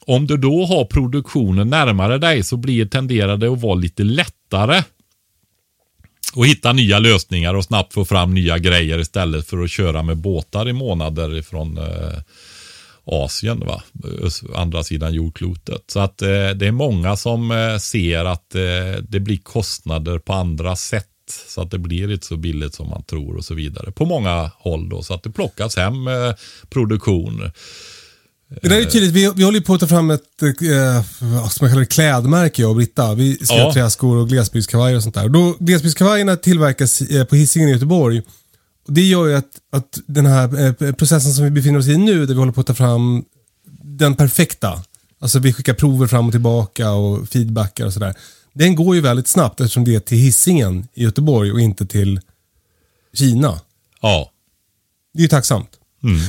om 0.00 0.26
du 0.26 0.36
då 0.36 0.64
har 0.64 0.84
produktionen 0.84 1.70
närmare 1.70 2.18
dig 2.18 2.42
så 2.42 2.56
blir 2.56 2.86
tenderar 2.86 3.36
det 3.36 3.52
att 3.52 3.60
vara 3.60 3.74
lite 3.74 4.04
lättare 4.04 4.82
och 6.34 6.46
hitta 6.46 6.72
nya 6.72 6.98
lösningar 6.98 7.54
och 7.54 7.64
snabbt 7.64 7.94
få 7.94 8.04
fram 8.04 8.34
nya 8.34 8.58
grejer 8.58 8.98
istället 8.98 9.46
för 9.46 9.62
att 9.62 9.70
köra 9.70 10.02
med 10.02 10.16
båtar 10.16 10.68
i 10.68 10.72
månader 10.72 11.36
ifrån 11.38 11.78
eh, 11.78 12.18
Asien, 13.04 13.60
va? 13.60 13.82
Andra 14.54 14.84
sidan 14.84 15.14
jordklotet. 15.14 15.84
Så 15.86 16.00
att 16.00 16.22
eh, 16.22 16.28
det 16.28 16.66
är 16.66 16.72
många 16.72 17.16
som 17.16 17.50
eh, 17.50 17.78
ser 17.78 18.24
att 18.24 18.54
eh, 18.54 19.02
det 19.08 19.20
blir 19.20 19.38
kostnader 19.38 20.18
på 20.18 20.32
andra 20.32 20.76
sätt. 20.76 21.06
Så 21.48 21.62
att 21.62 21.70
det 21.70 21.78
blir 21.78 22.12
inte 22.12 22.26
så 22.26 22.36
billigt 22.36 22.74
som 22.74 22.88
man 22.88 23.02
tror 23.02 23.36
och 23.36 23.44
så 23.44 23.54
vidare. 23.54 23.92
På 23.92 24.04
många 24.04 24.50
håll 24.58 24.88
då. 24.88 25.02
Så 25.02 25.14
att 25.14 25.22
det 25.22 25.30
plockas 25.30 25.76
hem 25.76 26.08
eh, 26.08 26.32
produktion. 26.70 27.50
Det 28.48 28.68
där 28.68 28.80
är 28.80 28.84
tydligt, 28.84 29.12
vi, 29.12 29.32
vi 29.36 29.42
håller 29.44 29.60
på 29.60 29.74
att 29.74 29.80
ta 29.80 29.86
fram 29.86 30.10
ett, 30.10 30.42
eh, 30.42 31.04
vad 31.20 31.52
ska 31.52 31.64
man 31.64 31.70
kalla 31.70 31.80
det, 31.80 31.86
klädmärke 31.86 32.62
jag 32.62 32.70
och 32.70 32.76
Britta. 32.76 33.14
Vi 33.14 33.36
ska 33.38 33.54
Ja. 33.56 33.72
träskor 33.72 34.16
och 34.16 34.28
glesbygdskavajer 34.28 34.96
och 34.96 35.02
sånt 35.02 35.14
där. 35.14 35.28
Då, 35.28 35.56
glesbygdskavajerna 35.60 36.36
tillverkas 36.36 37.00
eh, 37.00 37.24
på 37.24 37.36
Hisingen 37.36 37.68
i 37.68 37.72
Göteborg. 37.72 38.22
Och 38.86 38.92
det 38.92 39.02
gör 39.02 39.26
ju 39.26 39.34
att, 39.34 39.50
att 39.72 39.98
den 40.06 40.26
här 40.26 40.66
eh, 40.84 40.92
processen 40.92 41.32
som 41.34 41.44
vi 41.44 41.50
befinner 41.50 41.78
oss 41.78 41.86
i 41.88 41.96
nu, 41.96 42.26
där 42.26 42.34
vi 42.34 42.38
håller 42.40 42.52
på 42.52 42.60
att 42.60 42.66
ta 42.66 42.74
fram 42.74 43.24
den 43.82 44.14
perfekta, 44.14 44.82
alltså 45.20 45.38
vi 45.38 45.52
skickar 45.52 45.74
prover 45.74 46.06
fram 46.06 46.26
och 46.26 46.32
tillbaka 46.32 46.90
och 46.92 47.28
feedbackar 47.28 47.86
och 47.86 47.92
sådär. 47.92 48.14
Den 48.52 48.74
går 48.74 48.94
ju 48.94 49.00
väldigt 49.00 49.28
snabbt 49.28 49.60
eftersom 49.60 49.84
det 49.84 49.94
är 49.94 50.00
till 50.00 50.18
hissingen 50.18 50.88
i 50.94 51.02
Göteborg 51.02 51.52
och 51.52 51.60
inte 51.60 51.86
till 51.86 52.20
Kina. 53.14 53.60
Ja. 54.02 54.30
Det 55.14 55.20
är 55.20 55.22
ju 55.22 55.28
tacksamt. 55.28 55.68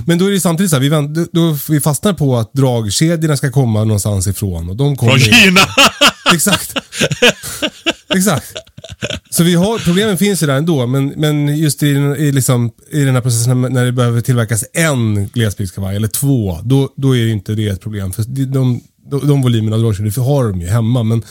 Men 0.06 0.18
då 0.18 0.26
är 0.26 0.32
det 0.32 0.40
samtidigt 0.40 0.70
så 0.70 0.76
här, 0.76 0.82
vi, 0.82 0.90
vänt, 0.90 1.32
då, 1.32 1.58
vi 1.70 1.80
fastnar 1.80 2.14
på 2.14 2.38
att 2.38 2.54
dragkedjorna 2.54 3.38
ska 3.38 3.52
komma 3.52 3.84
någonstans 3.84 4.28
ifrån. 4.28 4.70
Och 4.70 4.76
de 4.76 4.96
kommer 4.96 5.12
Från 5.12 5.34
Kina! 5.34 5.62
Exakt. 6.34 6.74
Exakt. 8.16 8.54
Så 9.30 9.44
vi 9.44 9.56
har, 9.56 9.80
problemen 9.80 10.18
finns 10.18 10.44
ju 10.44 10.48
där 10.48 10.58
ändå, 10.58 10.88
men, 10.88 11.08
men 11.08 11.58
just 11.58 11.84
i, 11.84 11.88
i, 11.88 12.32
liksom, 12.32 12.72
i 12.92 13.04
den 13.04 13.16
här 13.16 13.22
processen 13.22 13.62
när, 13.62 13.86
det 13.86 13.92
behöver 13.92 14.22
tillverkas 14.22 14.66
en 14.74 15.28
glesbygdskavaj, 15.28 15.96
eller 15.96 16.08
två, 16.08 16.60
då, 16.64 16.90
då 16.96 17.16
är 17.16 17.28
inte 17.28 17.56
det 17.56 17.68
ett 17.68 17.82
problem. 17.82 18.14
För 18.14 18.24
de, 18.24 18.46
de, 18.46 18.82
de, 19.10 19.28
de 19.28 19.42
volymerna 19.42 19.76
av 19.76 19.82
dragkedjor 19.82 20.24
har 20.24 20.50
de 20.50 20.62
ju 20.62 20.68
hemma. 20.68 21.04
Men, 21.04 21.24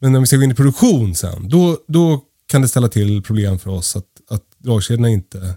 men 0.00 0.12
när 0.12 0.20
vi 0.20 0.26
ska 0.26 0.36
gå 0.36 0.42
in 0.42 0.50
i 0.50 0.54
produktion 0.54 1.14
sen, 1.14 1.48
då, 1.48 1.78
då 1.88 2.20
kan 2.48 2.62
det 2.62 2.68
ställa 2.68 2.88
till 2.88 3.22
problem 3.22 3.58
för 3.58 3.70
oss 3.70 3.96
att, 3.96 4.04
att 4.30 4.42
dragkedjorna 4.58 5.08
inte 5.08 5.56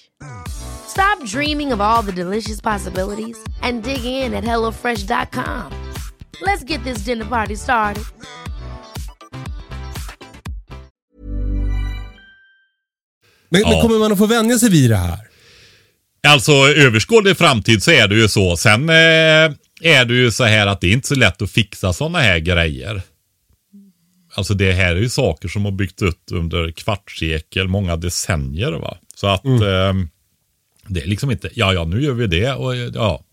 Stop 0.47 1.23
dreaming 1.25 1.73
of 1.73 1.81
all 1.81 2.03
the 2.03 2.11
delicious 2.11 2.61
possibilities 2.61 3.37
and 3.61 3.83
dig 3.83 4.05
in 4.05 4.33
at 4.33 4.43
HelloFresh.com. 4.43 5.71
Let's 6.41 6.63
get 6.63 6.83
this 6.83 7.05
dinner 7.05 7.25
party 7.25 7.55
started. 7.55 8.03
Men, 13.49 13.61
men 13.61 13.71
Ja. 13.71 13.81
kommer 13.81 13.99
man 13.99 14.11
att 14.11 14.17
få 14.17 14.25
vänja 14.25 14.59
sig 14.59 14.69
vid 14.69 14.89
det 14.89 14.95
här? 14.97 15.19
Alltså 16.27 16.51
överskådlig 16.51 17.37
framtid 17.37 17.83
så 17.83 17.91
är 17.91 18.07
det 18.07 18.15
ju 18.15 18.27
så. 18.27 18.57
Sen 18.57 18.89
eh, 18.89 18.95
är 19.83 20.05
det 20.05 20.13
ju 20.13 20.31
så 20.31 20.43
här 20.43 20.67
att 20.67 20.81
det 20.81 20.87
är 20.87 20.91
inte 20.93 21.07
så 21.07 21.15
lätt 21.15 21.41
att 21.41 21.51
fixa 21.51 21.93
sådana 21.93 22.19
här 22.19 22.39
grejer. 22.39 23.01
Alltså 24.35 24.53
det 24.53 24.71
här 24.71 24.95
är 24.95 24.99
ju 24.99 25.09
saker 25.09 25.47
som 25.47 25.65
har 25.65 25.71
byggts 25.71 26.01
upp 26.01 26.23
under 26.31 26.71
kvartssekel, 26.71 27.67
många 27.67 27.95
decennier 27.95 28.71
va. 28.71 28.97
Så 29.21 29.27
att 29.27 29.45
eh, 29.45 29.93
det 30.87 31.01
är 31.01 31.07
liksom 31.07 31.31
inte, 31.31 31.49
ja 31.53 31.73
ja 31.73 31.85
nu 31.85 32.03
gör 32.03 32.13
vi 32.13 32.27
det 32.27 32.53
och 32.53 32.75
ja. 32.75 33.23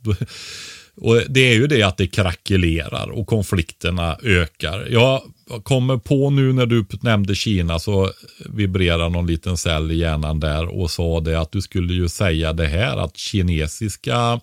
Och 1.00 1.22
det 1.28 1.40
är 1.40 1.54
ju 1.54 1.66
det 1.66 1.82
att 1.82 1.96
det 1.96 2.06
krackelerar 2.06 3.10
och 3.10 3.26
konflikterna 3.26 4.18
ökar. 4.22 4.88
Jag 4.90 5.22
kommer 5.62 5.96
på 5.96 6.30
nu 6.30 6.52
när 6.52 6.66
du 6.66 6.86
nämnde 7.00 7.34
Kina 7.34 7.78
så 7.78 8.12
vibrerar 8.46 9.10
någon 9.10 9.26
liten 9.26 9.56
cell 9.56 9.90
i 9.90 9.96
hjärnan 9.96 10.40
där 10.40 10.66
och 10.66 10.90
sa 10.90 11.20
det 11.20 11.40
att 11.40 11.52
du 11.52 11.62
skulle 11.62 11.94
ju 11.94 12.08
säga 12.08 12.52
det 12.52 12.66
här 12.66 12.96
att 12.96 13.16
kinesiska 13.16 14.40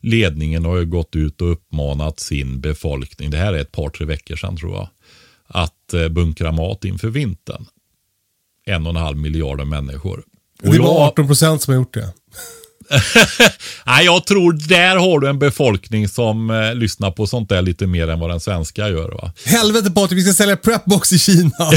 ledningen 0.00 0.64
har 0.64 0.76
ju 0.76 0.86
gått 0.86 1.16
ut 1.16 1.40
och 1.40 1.52
uppmanat 1.52 2.20
sin 2.20 2.60
befolkning, 2.60 3.30
det 3.30 3.36
här 3.36 3.52
är 3.52 3.58
ett 3.58 3.72
par 3.72 3.88
tre 3.88 4.06
veckor 4.06 4.36
sedan 4.36 4.56
tror 4.56 4.74
jag, 4.74 4.88
att 5.46 5.94
eh, 5.94 6.08
bunkra 6.08 6.52
mat 6.52 6.84
inför 6.84 7.08
vintern. 7.08 7.64
En 8.64 8.86
och 8.86 8.90
en 8.90 8.96
halv 8.96 9.16
miljarder 9.16 9.64
människor. 9.64 10.24
Det 10.62 10.76
är 10.76 10.78
bara 10.78 11.06
18 11.06 11.26
procent 11.26 11.62
som 11.62 11.74
har 11.74 11.80
gjort 11.80 11.94
det. 11.94 12.08
Nej, 13.86 14.04
jag 14.04 14.26
tror 14.26 14.52
där 14.52 14.96
har 14.96 15.20
du 15.20 15.28
en 15.28 15.38
befolkning 15.38 16.08
som 16.08 16.50
eh, 16.50 16.74
lyssnar 16.74 17.10
på 17.10 17.26
sånt 17.26 17.48
där 17.48 17.62
lite 17.62 17.86
mer 17.86 18.08
än 18.08 18.20
vad 18.20 18.30
den 18.30 18.40
svenska 18.40 18.88
gör. 18.88 19.10
Va? 19.10 19.32
Helvete 19.44 19.90
Patrik, 19.90 20.18
vi 20.18 20.22
ska 20.22 20.32
sälja 20.32 20.56
Prepbox 20.56 21.12
i 21.12 21.18
Kina. 21.18 21.50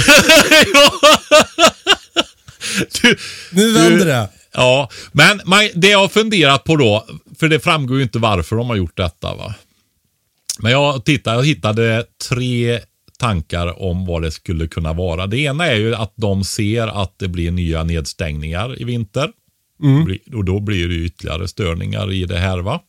du, 3.02 3.18
Nu 3.52 3.74
vänder 3.74 4.06
det. 4.06 4.30
Ja, 4.54 4.90
men 5.12 5.42
man, 5.46 5.70
det 5.76 5.88
jag 5.90 6.00
har 6.00 6.08
funderat 6.08 6.64
på 6.64 6.76
då, 6.76 7.06
för 7.40 7.48
det 7.48 7.60
framgår 7.60 7.98
ju 7.98 8.04
inte 8.04 8.20
varför 8.20 8.56
de 8.56 8.70
har 8.70 8.76
gjort 8.76 8.98
detta. 8.98 9.36
va. 9.36 9.54
Men 10.60 10.72
jag, 10.72 11.06
tittade, 11.06 11.38
jag 11.38 11.46
hittade 11.46 12.06
tre 12.30 12.80
tankar 13.20 13.82
om 13.82 14.06
vad 14.06 14.22
det 14.22 14.32
skulle 14.32 14.68
kunna 14.68 14.94
vara. 14.94 15.28
Det 15.28 15.38
ena 15.38 15.66
är 15.68 15.76
ju 15.76 15.96
att 15.96 16.14
de 16.16 16.44
ser 16.44 16.88
att 17.04 17.20
det 17.20 17.28
blir 17.28 17.52
nya 17.52 17.84
nedstängningar 17.84 18.82
i 18.82 18.84
vinter. 18.84 19.30
Bli- 20.06 20.22
Och 20.34 20.46
då 20.46 20.60
blir 20.60 20.88
det 20.88 20.96
ytterligare 20.96 21.48
störningar 21.48 22.12
i 22.14 22.26
det 22.26 22.38
här. 22.38 22.58
va. 22.60 22.82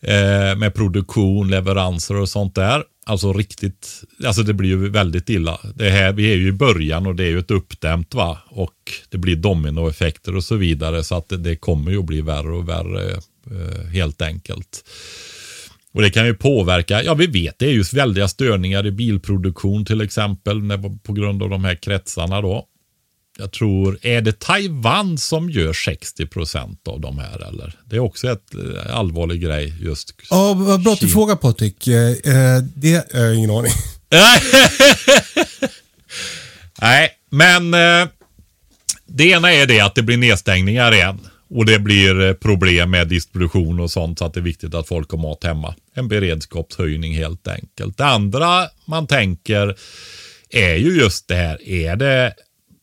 Eh, 0.00 0.56
med 0.58 0.74
produktion, 0.74 1.50
leveranser 1.50 2.16
och 2.16 2.28
sånt 2.28 2.54
där. 2.54 2.82
Alltså 3.06 3.32
riktigt, 3.32 4.02
alltså 4.26 4.42
det 4.42 4.54
blir 4.54 4.68
ju 4.68 4.88
väldigt 4.90 5.28
illa. 5.30 5.60
Det 5.74 5.90
här, 5.90 6.12
vi 6.12 6.32
är 6.32 6.36
ju 6.36 6.48
i 6.48 6.52
början 6.52 7.06
och 7.06 7.14
det 7.14 7.24
är 7.24 7.28
ju 7.28 7.38
ett 7.38 7.50
uppdämt 7.50 8.14
va. 8.14 8.38
Och 8.48 8.74
det 9.08 9.18
blir 9.18 9.36
dominoeffekter 9.36 10.36
och 10.36 10.44
så 10.44 10.56
vidare. 10.56 11.04
Så 11.04 11.14
att 11.14 11.28
det, 11.28 11.36
det 11.36 11.56
kommer 11.56 11.90
ju 11.90 11.98
att 11.98 12.04
bli 12.04 12.20
värre 12.20 12.52
och 12.52 12.68
värre 12.68 13.10
eh, 13.50 13.86
helt 13.92 14.22
enkelt. 14.22 14.84
Och 15.98 16.04
det 16.04 16.10
kan 16.10 16.26
ju 16.26 16.34
påverka, 16.34 17.02
ja 17.02 17.14
vi 17.14 17.26
vet 17.26 17.58
det 17.58 17.66
är 17.66 17.70
ju 17.70 17.82
väldiga 17.82 18.28
störningar 18.28 18.86
i 18.86 18.90
bilproduktion 18.90 19.84
till 19.84 20.00
exempel 20.00 20.62
när, 20.62 20.98
på 20.98 21.12
grund 21.12 21.42
av 21.42 21.50
de 21.50 21.64
här 21.64 21.74
kretsarna 21.74 22.40
då. 22.40 22.64
Jag 23.38 23.52
tror, 23.52 23.98
är 24.02 24.20
det 24.20 24.38
Taiwan 24.38 25.18
som 25.18 25.50
gör 25.50 25.72
60% 25.72 26.88
av 26.88 27.00
de 27.00 27.18
här 27.18 27.48
eller? 27.48 27.74
Det 27.84 27.96
är 27.96 28.00
också 28.00 28.30
ett 28.30 28.54
eh, 28.54 28.96
allvarlig 28.96 29.42
grej 29.42 29.74
just. 29.80 30.14
Ja, 30.30 30.54
vad 30.54 30.82
bra 30.82 30.92
att 30.92 31.00
du 31.00 31.08
frågar 31.08 31.36
Patrik. 31.36 31.86
Eh, 31.86 32.10
eh, 32.10 32.62
det 32.74 33.14
har 33.14 33.34
ingen 33.34 33.50
aning. 33.50 33.72
Nej, 36.80 37.10
men 37.30 37.70
det 39.06 39.24
ena 39.24 39.52
är 39.52 39.66
det 39.66 39.80
att 39.80 39.94
det 39.94 40.02
blir 40.02 40.16
nedstängningar 40.16 40.94
igen. 40.94 41.20
Och 41.50 41.66
det 41.66 41.78
blir 41.78 42.20
eh, 42.20 42.32
problem 42.32 42.90
med 42.90 43.08
distribution 43.08 43.80
och 43.80 43.90
sånt 43.90 44.18
så 44.18 44.24
att 44.24 44.34
det 44.34 44.40
är 44.40 44.44
viktigt 44.44 44.74
att 44.74 44.88
folk 44.88 45.10
har 45.10 45.18
mat 45.18 45.44
hemma. 45.44 45.74
En 45.94 46.08
beredskapshöjning 46.08 47.14
helt 47.14 47.48
enkelt. 47.48 47.98
Det 47.98 48.04
andra 48.04 48.68
man 48.84 49.06
tänker 49.06 49.76
är 50.50 50.74
ju 50.74 50.98
just 50.98 51.28
det 51.28 51.34
här. 51.34 51.68
Är 51.68 51.96
det 51.96 52.34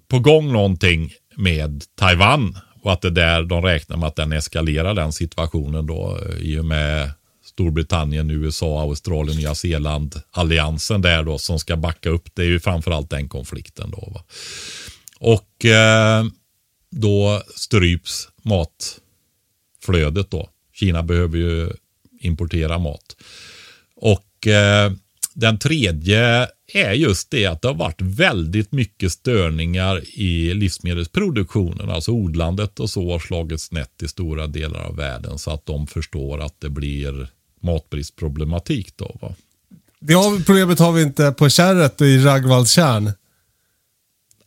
på 0.08 0.20
gång 0.20 0.54
någonting 0.54 1.14
med 1.36 1.84
Taiwan? 2.00 2.58
Och 2.82 2.94
att 2.94 3.02
det 3.02 3.10
där 3.10 3.44
de 3.44 3.62
räknar 3.62 3.98
med 3.98 4.08
att 4.08 4.16
den 4.16 4.32
eskalerar 4.32 4.94
den 4.94 5.14
situationen 5.14 5.86
då 5.86 6.20
eh, 6.22 6.38
i 6.38 6.60
och 6.60 6.66
med 6.66 7.12
Storbritannien, 7.46 8.30
USA, 8.30 8.82
Australien, 8.82 9.38
Nya 9.38 9.56
Zeeland, 9.56 10.22
alliansen 10.32 11.02
där 11.02 11.24
då 11.24 11.38
som 11.38 11.60
ska 11.60 11.76
backa 11.76 12.10
upp. 12.10 12.30
Det 12.34 12.42
är 12.42 12.48
ju 12.48 12.60
framförallt 12.60 13.10
den 13.10 13.30
konflikten 13.30 13.92
då. 13.92 14.12
Va? 14.14 14.24
Och 15.20 15.66
eh, 15.66 16.24
då 16.92 17.44
stryps 17.56 18.28
matflödet 18.46 20.32
då. 20.32 20.50
Kina 20.74 21.04
behöver 21.04 21.38
ju 21.38 21.74
importera 22.20 22.78
mat. 22.78 23.16
Och 23.96 24.48
eh, 24.48 24.92
den 25.34 25.60
tredje 25.60 26.48
är 26.74 26.92
just 26.92 27.32
det 27.32 27.46
att 27.46 27.62
det 27.62 27.68
har 27.68 27.76
varit 27.76 28.02
väldigt 28.02 28.72
mycket 28.72 29.12
störningar 29.12 30.02
i 30.20 30.54
livsmedelsproduktionen. 30.54 31.90
Alltså 31.90 32.12
odlandet 32.12 32.80
och 32.80 32.90
så 32.90 33.12
har 33.12 33.20
slagit 33.20 33.62
snett 33.62 34.04
i 34.04 34.08
stora 34.08 34.48
delar 34.48 34.80
av 34.80 34.96
världen 34.96 35.40
så 35.40 35.52
att 35.52 35.66
de 35.66 35.88
förstår 35.88 36.42
att 36.42 36.62
det 36.62 36.70
blir 36.70 37.28
matbristproblematik 37.62 38.98
då. 38.98 39.18
Va? 39.22 39.36
Det 40.00 40.14
har, 40.14 40.44
problemet 40.46 40.80
har 40.80 40.92
vi 40.92 41.02
inte 41.02 41.32
på 41.32 41.50
kärret 41.50 42.02
i 42.02 42.18
Raggvaldstjärn. 42.18 43.12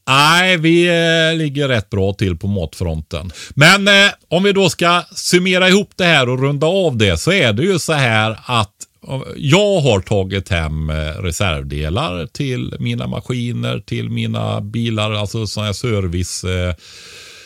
Nej, 0.09 0.57
vi 0.57 0.87
eh, 0.87 1.39
ligger 1.39 1.69
rätt 1.69 1.91
bra 1.91 2.13
till 2.13 2.37
på 2.37 2.47
matfronten. 2.47 3.33
Men 3.55 3.89
eh, 3.89 4.11
om 4.29 4.43
vi 4.43 4.53
då 4.53 4.71
ska 4.71 5.03
summera 5.13 5.69
ihop 5.69 5.91
det 5.97 6.05
här 6.05 6.29
och 6.29 6.41
runda 6.41 6.67
av 6.67 6.97
det 6.97 7.19
så 7.19 7.33
är 7.33 7.53
det 7.53 7.63
ju 7.63 7.79
så 7.79 7.93
här 7.93 8.39
att 8.45 8.75
eh, 9.09 9.23
jag 9.37 9.81
har 9.81 10.01
tagit 10.01 10.49
hem 10.49 10.91
eh, 10.91 10.95
reservdelar 10.97 12.27
till 12.27 12.75
mina 12.79 13.07
maskiner, 13.07 13.81
till 13.81 14.11
mina 14.11 14.61
bilar, 14.61 15.13
alltså 15.13 15.47
sådana 15.47 15.67
här 15.67 15.73
service 15.73 16.45
eh, 16.45 16.75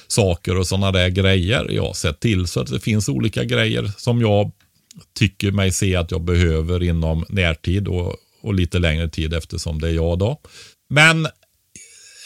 saker 0.08 0.56
och 0.56 0.66
sådana 0.66 0.92
där 0.92 1.08
grejer. 1.08 1.66
Jag 1.70 1.86
har 1.86 1.94
sett 1.94 2.20
till 2.20 2.46
så 2.46 2.60
att 2.60 2.70
det 2.70 2.80
finns 2.80 3.08
olika 3.08 3.44
grejer 3.44 3.90
som 3.96 4.20
jag 4.20 4.50
tycker 5.18 5.50
mig 5.50 5.72
se 5.72 5.96
att 5.96 6.10
jag 6.10 6.20
behöver 6.20 6.82
inom 6.82 7.24
närtid 7.28 7.88
och, 7.88 8.16
och 8.42 8.54
lite 8.54 8.78
längre 8.78 9.08
tid 9.08 9.34
eftersom 9.34 9.80
det 9.80 9.88
är 9.88 9.92
jag 9.92 10.18
då. 10.18 10.40
Men 10.90 11.28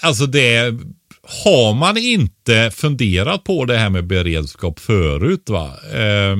alltså 0.06 0.26
det 0.26 0.74
har 1.22 1.74
man 1.74 1.96
inte 1.96 2.70
funderat 2.74 3.44
på 3.44 3.64
det 3.64 3.76
här 3.76 3.90
med 3.90 4.06
beredskap 4.06 4.80
förut 4.80 5.48
va? 5.48 5.74
Eh, 5.92 6.36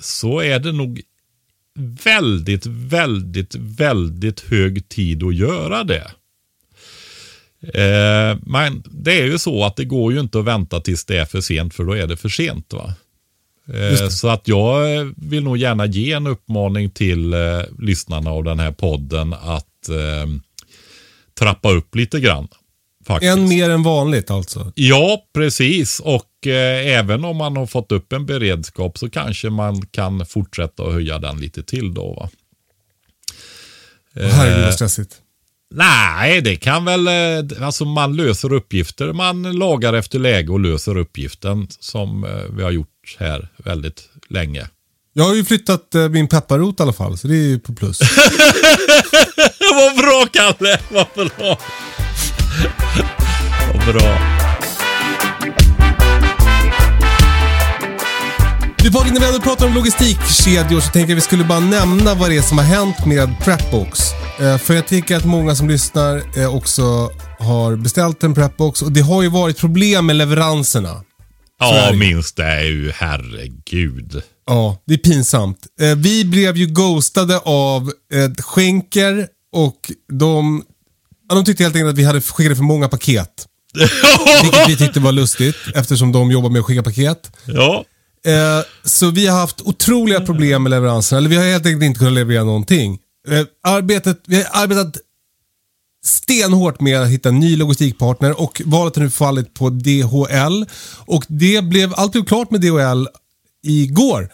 så 0.00 0.40
är 0.40 0.58
det 0.58 0.72
nog 0.72 1.00
väldigt, 2.04 2.66
väldigt, 2.66 3.54
väldigt 3.54 4.40
hög 4.40 4.88
tid 4.88 5.22
att 5.22 5.34
göra 5.34 5.84
det. 5.84 6.10
Eh, 7.62 8.38
men 8.42 8.82
det 8.90 9.20
är 9.20 9.24
ju 9.24 9.38
så 9.38 9.64
att 9.64 9.76
det 9.76 9.84
går 9.84 10.12
ju 10.12 10.20
inte 10.20 10.38
att 10.38 10.44
vänta 10.44 10.80
tills 10.80 11.04
det 11.04 11.18
är 11.18 11.24
för 11.24 11.40
sent 11.40 11.74
för 11.74 11.84
då 11.84 11.92
är 11.92 12.06
det 12.06 12.16
för 12.16 12.28
sent. 12.28 12.72
va. 12.72 12.94
Eh, 13.74 14.08
så 14.08 14.28
att 14.28 14.48
jag 14.48 15.12
vill 15.16 15.44
nog 15.44 15.56
gärna 15.56 15.86
ge 15.86 16.12
en 16.12 16.26
uppmaning 16.26 16.90
till 16.90 17.32
eh, 17.32 17.62
lyssnarna 17.78 18.30
av 18.30 18.44
den 18.44 18.58
här 18.58 18.72
podden 18.72 19.32
att 19.32 19.88
eh, 19.88 20.26
trappa 21.38 21.72
upp 21.72 21.94
lite 21.94 22.20
grann. 22.20 22.48
Faktiskt. 23.06 23.36
En 23.36 23.48
mer 23.48 23.70
än 23.70 23.82
vanligt 23.82 24.30
alltså. 24.30 24.72
Ja, 24.74 25.22
precis. 25.34 26.00
Och 26.00 26.46
eh, 26.46 26.98
även 26.98 27.24
om 27.24 27.36
man 27.36 27.56
har 27.56 27.66
fått 27.66 27.92
upp 27.92 28.12
en 28.12 28.26
beredskap 28.26 28.98
så 28.98 29.10
kanske 29.10 29.50
man 29.50 29.86
kan 29.86 30.26
fortsätta 30.26 30.82
att 30.82 30.92
höja 30.92 31.18
den 31.18 31.36
lite 31.40 31.62
till 31.62 31.94
då. 31.94 32.14
Va? 32.14 32.30
Herregud 34.14 34.64
vad 34.64 34.74
stressigt. 34.74 35.16
Nej, 35.74 36.40
det 36.40 36.56
kan 36.56 36.84
väl, 36.84 37.06
eh, 37.06 37.66
alltså 37.66 37.84
man 37.84 38.16
löser 38.16 38.52
uppgifter. 38.52 39.12
Man 39.12 39.42
lagar 39.42 39.92
efter 39.92 40.18
läge 40.18 40.52
och 40.52 40.60
löser 40.60 40.96
uppgiften 40.96 41.68
som 41.80 42.24
eh, 42.24 42.30
vi 42.56 42.62
har 42.62 42.70
gjort 42.70 43.16
här 43.18 43.48
väldigt 43.56 44.08
länge. 44.28 44.68
Jag 45.12 45.24
har 45.24 45.34
ju 45.34 45.44
flyttat 45.44 45.94
eh, 45.94 46.08
min 46.08 46.28
pepparrot 46.28 46.80
i 46.80 46.82
alla 46.82 46.92
fall, 46.92 47.18
så 47.18 47.28
det 47.28 47.34
är 47.34 47.48
ju 47.48 47.58
på 47.58 47.74
plus. 47.74 48.00
Vad 49.74 49.96
bra 49.96 50.26
Kalle, 50.32 50.78
vad 50.88 51.06
bra. 51.14 51.58
vad 53.74 53.94
bra. 53.94 54.18
Du 58.78 58.92
Patrik, 58.92 59.12
när 59.12 59.20
vi 59.20 59.26
ändå 59.26 59.40
pratar 59.40 59.66
om 59.66 59.74
logistikkedjor 59.74 60.80
så 60.80 60.90
tänker 60.90 60.98
jag 61.00 61.10
att 61.10 61.16
vi 61.16 61.20
skulle 61.20 61.44
bara 61.44 61.60
nämna 61.60 62.14
vad 62.14 62.30
det 62.30 62.36
är 62.36 62.42
som 62.42 62.58
har 62.58 62.64
hänt 62.64 63.06
med 63.06 63.34
Prepbox. 63.40 64.00
Eh, 64.40 64.58
För 64.58 64.74
jag 64.74 64.86
tänker 64.86 65.16
att 65.16 65.24
många 65.24 65.54
som 65.54 65.68
lyssnar 65.68 66.38
eh, 66.40 66.54
också 66.56 67.10
har 67.38 67.76
beställt 67.76 68.22
en 68.22 68.34
Prepbox 68.34 68.82
och 68.82 68.92
det 68.92 69.00
har 69.00 69.22
ju 69.22 69.28
varit 69.28 69.58
problem 69.58 70.06
med 70.06 70.16
leveranserna. 70.16 71.02
Ja, 71.60 71.90
minst 71.94 72.36
det 72.36 72.44
är 72.44 72.64
ju 72.64 72.90
herregud. 72.94 74.22
Ja, 74.46 74.82
det 74.86 74.94
är 74.94 74.98
pinsamt. 74.98 75.58
Eh, 75.80 75.94
Vi 75.96 76.24
blev 76.24 76.56
ju 76.56 76.66
ghostade 76.66 77.38
av 77.38 77.92
Schenker 78.40 79.26
och 79.52 79.92
de, 80.12 80.62
ja, 81.28 81.34
de 81.34 81.44
tyckte 81.44 81.62
helt 81.62 81.76
enkelt 81.76 81.90
att 81.90 81.98
vi 81.98 82.04
hade 82.04 82.20
skickat 82.20 82.56
för 82.56 82.64
många 82.64 82.88
paket. 82.88 83.46
Vilket 84.42 84.68
vi 84.68 84.76
tyckte 84.76 85.00
var 85.00 85.12
lustigt 85.12 85.56
eftersom 85.74 86.12
de 86.12 86.30
jobbar 86.30 86.50
med 86.50 86.58
att 86.58 86.66
skicka 86.66 86.82
paket. 86.82 87.30
Ja, 87.44 87.84
Eh, 88.26 88.64
så 88.84 89.10
vi 89.10 89.26
har 89.26 89.40
haft 89.40 89.60
otroliga 89.60 90.20
problem 90.20 90.62
med 90.62 90.70
leveranserna. 90.70 91.18
Eller 91.18 91.28
vi 91.28 91.36
har 91.36 91.44
helt 91.44 91.66
enkelt 91.66 91.82
inte 91.82 91.98
kunnat 91.98 92.14
leverera 92.14 92.44
någonting. 92.44 92.98
Eh, 93.28 93.46
arbetet, 93.62 94.20
vi 94.26 94.36
har 94.36 94.62
arbetat 94.62 94.96
stenhårt 96.04 96.80
med 96.80 97.02
att 97.02 97.08
hitta 97.08 97.28
en 97.28 97.40
ny 97.40 97.56
logistikpartner 97.56 98.40
och 98.40 98.62
valet 98.64 98.96
har 98.96 99.02
nu 99.02 99.10
fallit 99.10 99.54
på 99.54 99.70
DHL. 99.70 100.64
Och 101.06 101.24
det 101.28 101.64
blev, 101.64 101.92
allt 101.96 102.12
blev 102.12 102.24
klart 102.24 102.50
med 102.50 102.60
DHL 102.60 103.06
igår. 103.62 104.28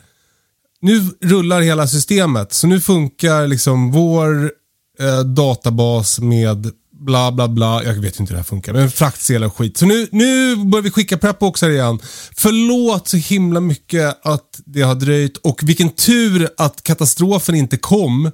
Nu 0.81 1.01
rullar 1.21 1.61
hela 1.61 1.87
systemet. 1.87 2.53
Så 2.53 2.67
nu 2.67 2.81
funkar 2.81 3.47
liksom 3.47 3.93
vår 3.93 4.53
eh, 4.99 5.21
databas 5.21 6.19
med 6.21 6.71
bla 7.05 7.33
bla 7.33 7.49
bla. 7.49 7.85
Jag 7.85 7.95
vet 7.95 8.21
inte 8.21 8.31
hur 8.31 8.37
det 8.37 8.43
här 8.43 8.45
funkar. 8.45 8.73
Men 8.73 8.91
fraktsedlar 8.91 9.47
och 9.47 9.57
skit. 9.57 9.77
Så 9.77 9.87
nu, 9.87 10.09
nu 10.13 10.57
börjar 10.57 10.83
vi 10.83 10.91
skicka 10.91 11.19
prepboxar 11.19 11.71
igen. 11.71 11.99
Förlåt 12.37 13.09
så 13.09 13.17
himla 13.17 13.61
mycket 13.61 14.27
att 14.27 14.61
det 14.65 14.83
har 14.83 14.95
dröjt 14.95 15.37
och 15.37 15.61
vilken 15.63 15.91
tur 15.91 16.49
att 16.57 16.83
katastrofen 16.83 17.55
inte 17.55 17.77
kom 17.77 18.31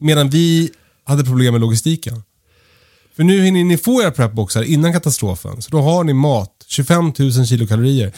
medan 0.00 0.30
vi 0.30 0.70
hade 1.04 1.24
problem 1.24 1.54
med 1.54 1.60
logistiken. 1.60 2.22
För 3.16 3.24
nu 3.24 3.42
hinner 3.42 3.64
ni 3.64 3.78
få 3.78 4.02
era 4.02 4.10
prepboxar 4.10 4.62
innan 4.62 4.92
katastrofen. 4.92 5.62
Så 5.62 5.70
då 5.70 5.80
har 5.80 6.04
ni 6.04 6.12
mat. 6.12 6.52
25 6.66 7.12
000 7.18 7.46
kilokalorier 7.46 8.12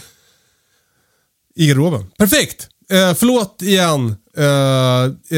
i 1.55 1.67
garderoben. 1.67 2.07
Perfekt! 2.19 2.69
Eh, 2.91 3.15
förlåt 3.15 3.63
igen. 3.63 4.17
Eh, 4.37 4.45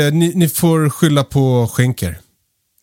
eh, 0.01 0.12
ni, 0.12 0.33
ni 0.35 0.49
får 0.49 0.90
skylla 0.90 1.25
på 1.25 1.70
skänker. 1.73 2.18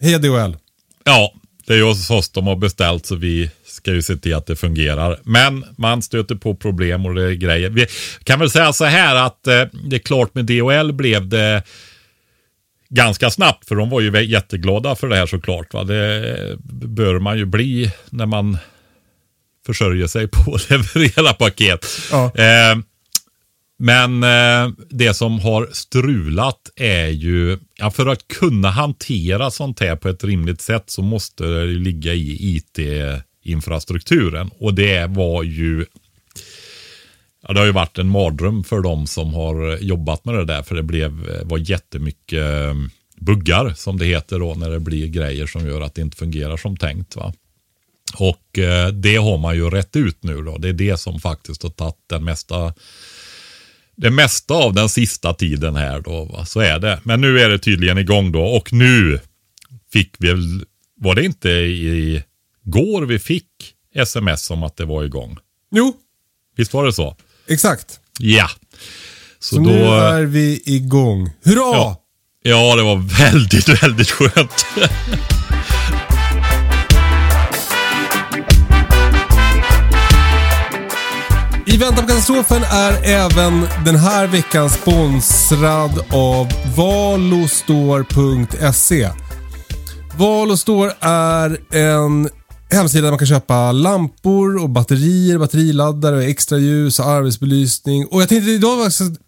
Heja 0.02 0.18
DHL. 0.20 0.56
ja, 1.04 1.34
det 1.68 1.74
är 1.74 1.78
ju 1.78 1.84
hos 1.84 2.10
oss 2.10 2.30
de 2.30 2.48
har 2.48 2.56
beställt 2.56 3.06
så 3.06 3.16
vi 3.16 3.52
ska 3.66 3.94
ju 3.94 4.02
se 4.02 4.16
till 4.16 4.36
att 4.36 4.46
det 4.46 4.56
fungerar. 4.56 5.20
Men 5.24 5.66
man 5.78 6.02
stöter 6.02 6.36
på 6.36 6.56
problem 6.56 7.06
och 7.06 7.16
det 7.16 7.24
är 7.24 7.34
grejer. 7.34 7.70
Vi 7.70 7.88
kan 8.24 8.40
väl 8.40 8.50
säga 8.50 8.74
så 8.74 8.86
här 8.86 9.16
att 9.16 9.48
eh, 9.48 9.64
det 9.90 9.96
är 9.96 10.00
klart 10.00 10.36
med 10.36 10.46
DHL 10.46 10.94
blev 10.94 11.28
det 11.28 11.64
ganska 12.90 13.30
snabbt 13.30 13.68
för 13.68 13.76
de 13.76 13.90
var 13.90 14.02
ju 14.02 14.26
jätteglada 14.26 14.96
för 14.96 15.08
det 15.08 15.16
här 15.16 15.26
såklart. 15.26 15.74
Va? 15.74 15.84
Det 15.84 16.58
bör 16.88 17.20
man 17.20 17.38
ju 17.38 17.46
bli 17.46 17.92
när 18.10 18.26
man 18.26 18.58
försörjer 19.66 20.08
sig 20.08 20.28
på 20.28 20.56
att 20.56 20.70
leverera 20.96 21.34
paket. 21.34 21.86
Ja. 22.12 22.32
Eh, 22.36 22.78
men 23.80 24.24
eh, 24.24 24.70
det 24.90 25.14
som 25.14 25.40
har 25.40 25.70
strulat 25.72 26.70
är 26.76 27.08
ju, 27.08 27.58
ja, 27.76 27.92
för 27.92 28.06
att 28.06 28.28
kunna 28.28 28.70
hantera 28.70 29.52
sånt 29.52 29.80
här 29.80 29.96
på 29.96 30.10
ett 30.10 30.24
rimligt 30.24 30.62
sätt 30.62 30.84
så 30.88 31.02
måste 31.02 31.44
det 31.44 31.66
ju 31.66 31.80
ligga 31.80 32.14
i 32.14 32.56
IT-infrastrukturen. 32.56 34.52
Och 34.60 34.74
det 34.74 35.10
var 35.10 35.44
ju, 35.44 35.86
ja, 37.48 37.54
det 37.54 37.60
har 37.60 37.66
ju 37.66 37.72
varit 37.72 37.98
en 37.98 38.10
mardröm 38.10 38.64
för 38.64 38.82
de 38.82 39.08
som 39.08 39.34
har 39.34 39.78
jobbat 39.78 40.26
med 40.26 40.36
det 40.36 40.46
där. 40.46 40.64
För 40.64 40.76
det 40.76 40.84
blev, 40.84 41.30
eh, 41.30 41.48
var 41.48 41.58
jättemycket 41.58 42.40
eh, 42.40 42.74
buggar 43.18 43.74
som 43.76 43.98
det 43.98 44.06
heter 44.06 44.40
då 44.40 44.54
när 44.54 44.70
det 44.70 44.80
blir 44.80 45.08
grejer 45.08 45.48
som 45.48 45.68
gör 45.68 45.82
att 45.82 45.96
det 45.96 46.02
inte 46.02 46.18
fungerar 46.18 46.58
som 46.58 46.78
tänkt. 46.78 47.16
va. 47.16 47.34
Och 48.16 48.60
eh, 48.60 48.88
det 48.88 49.16
har 49.16 49.38
man 49.38 49.56
ju 49.56 49.70
rätt 49.70 49.96
ut 49.96 50.24
nu 50.24 50.42
då. 50.42 50.58
Det 50.58 50.70
är 50.70 50.74
det 50.74 50.98
som 50.98 51.20
faktiskt 51.20 51.64
har 51.64 51.70
tagit 51.70 51.96
den 52.08 52.24
mesta 52.24 52.74
det 53.98 54.10
mesta 54.10 54.54
av 54.54 54.74
den 54.74 54.90
sista 54.90 55.34
tiden 55.34 55.76
här 55.76 56.02
då. 56.02 56.26
Va? 56.26 56.46
Så 56.46 56.60
är 56.60 56.80
det. 56.80 57.00
Men 57.04 57.22
nu 57.22 57.40
är 57.40 57.50
det 57.50 57.60
tydligen 57.60 57.98
igång 57.98 58.32
då. 58.32 58.42
Och 58.44 58.74
nu 58.74 59.20
fick 59.94 60.16
vi, 60.20 60.34
var 61.02 61.16
det 61.16 61.24
inte 61.26 61.50
i 61.50 62.24
går 62.64 63.02
vi 63.06 63.20
fick 63.20 63.46
sms 63.96 64.50
om 64.52 64.64
att 64.64 64.78
det 64.78 64.86
var 64.86 65.04
igång? 65.04 65.38
Jo, 65.72 65.94
Visst 66.56 66.74
var 66.74 66.86
det 66.86 66.94
så? 66.94 67.16
exakt. 67.48 68.00
Ja. 68.20 68.50
Så, 69.40 69.56
Så 69.56 69.62
då, 69.62 69.70
nu 69.70 69.80
är 69.86 70.24
vi 70.24 70.62
igång. 70.66 71.30
Hurra! 71.44 71.56
Ja. 71.56 72.04
ja, 72.44 72.76
det 72.76 72.84
var 72.84 72.96
väldigt, 73.20 73.70
väldigt 73.84 74.10
skönt. 74.12 74.66
I 81.78 81.80
väntan 81.80 82.06
på 82.06 82.10
katastrofen 82.10 82.64
är 82.64 83.04
även 83.04 83.68
den 83.86 83.96
här 83.96 84.28
veckan 84.28 84.70
sponsrad 84.70 86.06
av 86.10 86.48
valostore.se. 86.78 87.90
Valostore 90.18 90.94
är 91.00 91.76
en 91.76 92.30
hemsida 92.72 93.04
där 93.04 93.12
man 93.12 93.18
kan 93.18 93.28
köpa 93.28 93.72
lampor 93.72 94.64
och 94.64 94.70
batterier, 94.70 95.38
batteriladdare, 95.38 96.16
och 96.16 96.24
extra 96.24 96.58
ljus 96.58 97.00
och 97.00 97.06
arbetsbelysning. 97.06 98.06
Och 98.06 98.22
jag 98.22 98.30
tänkte 98.30 98.52
idag 98.52 98.84
faktiskt... 98.84 99.22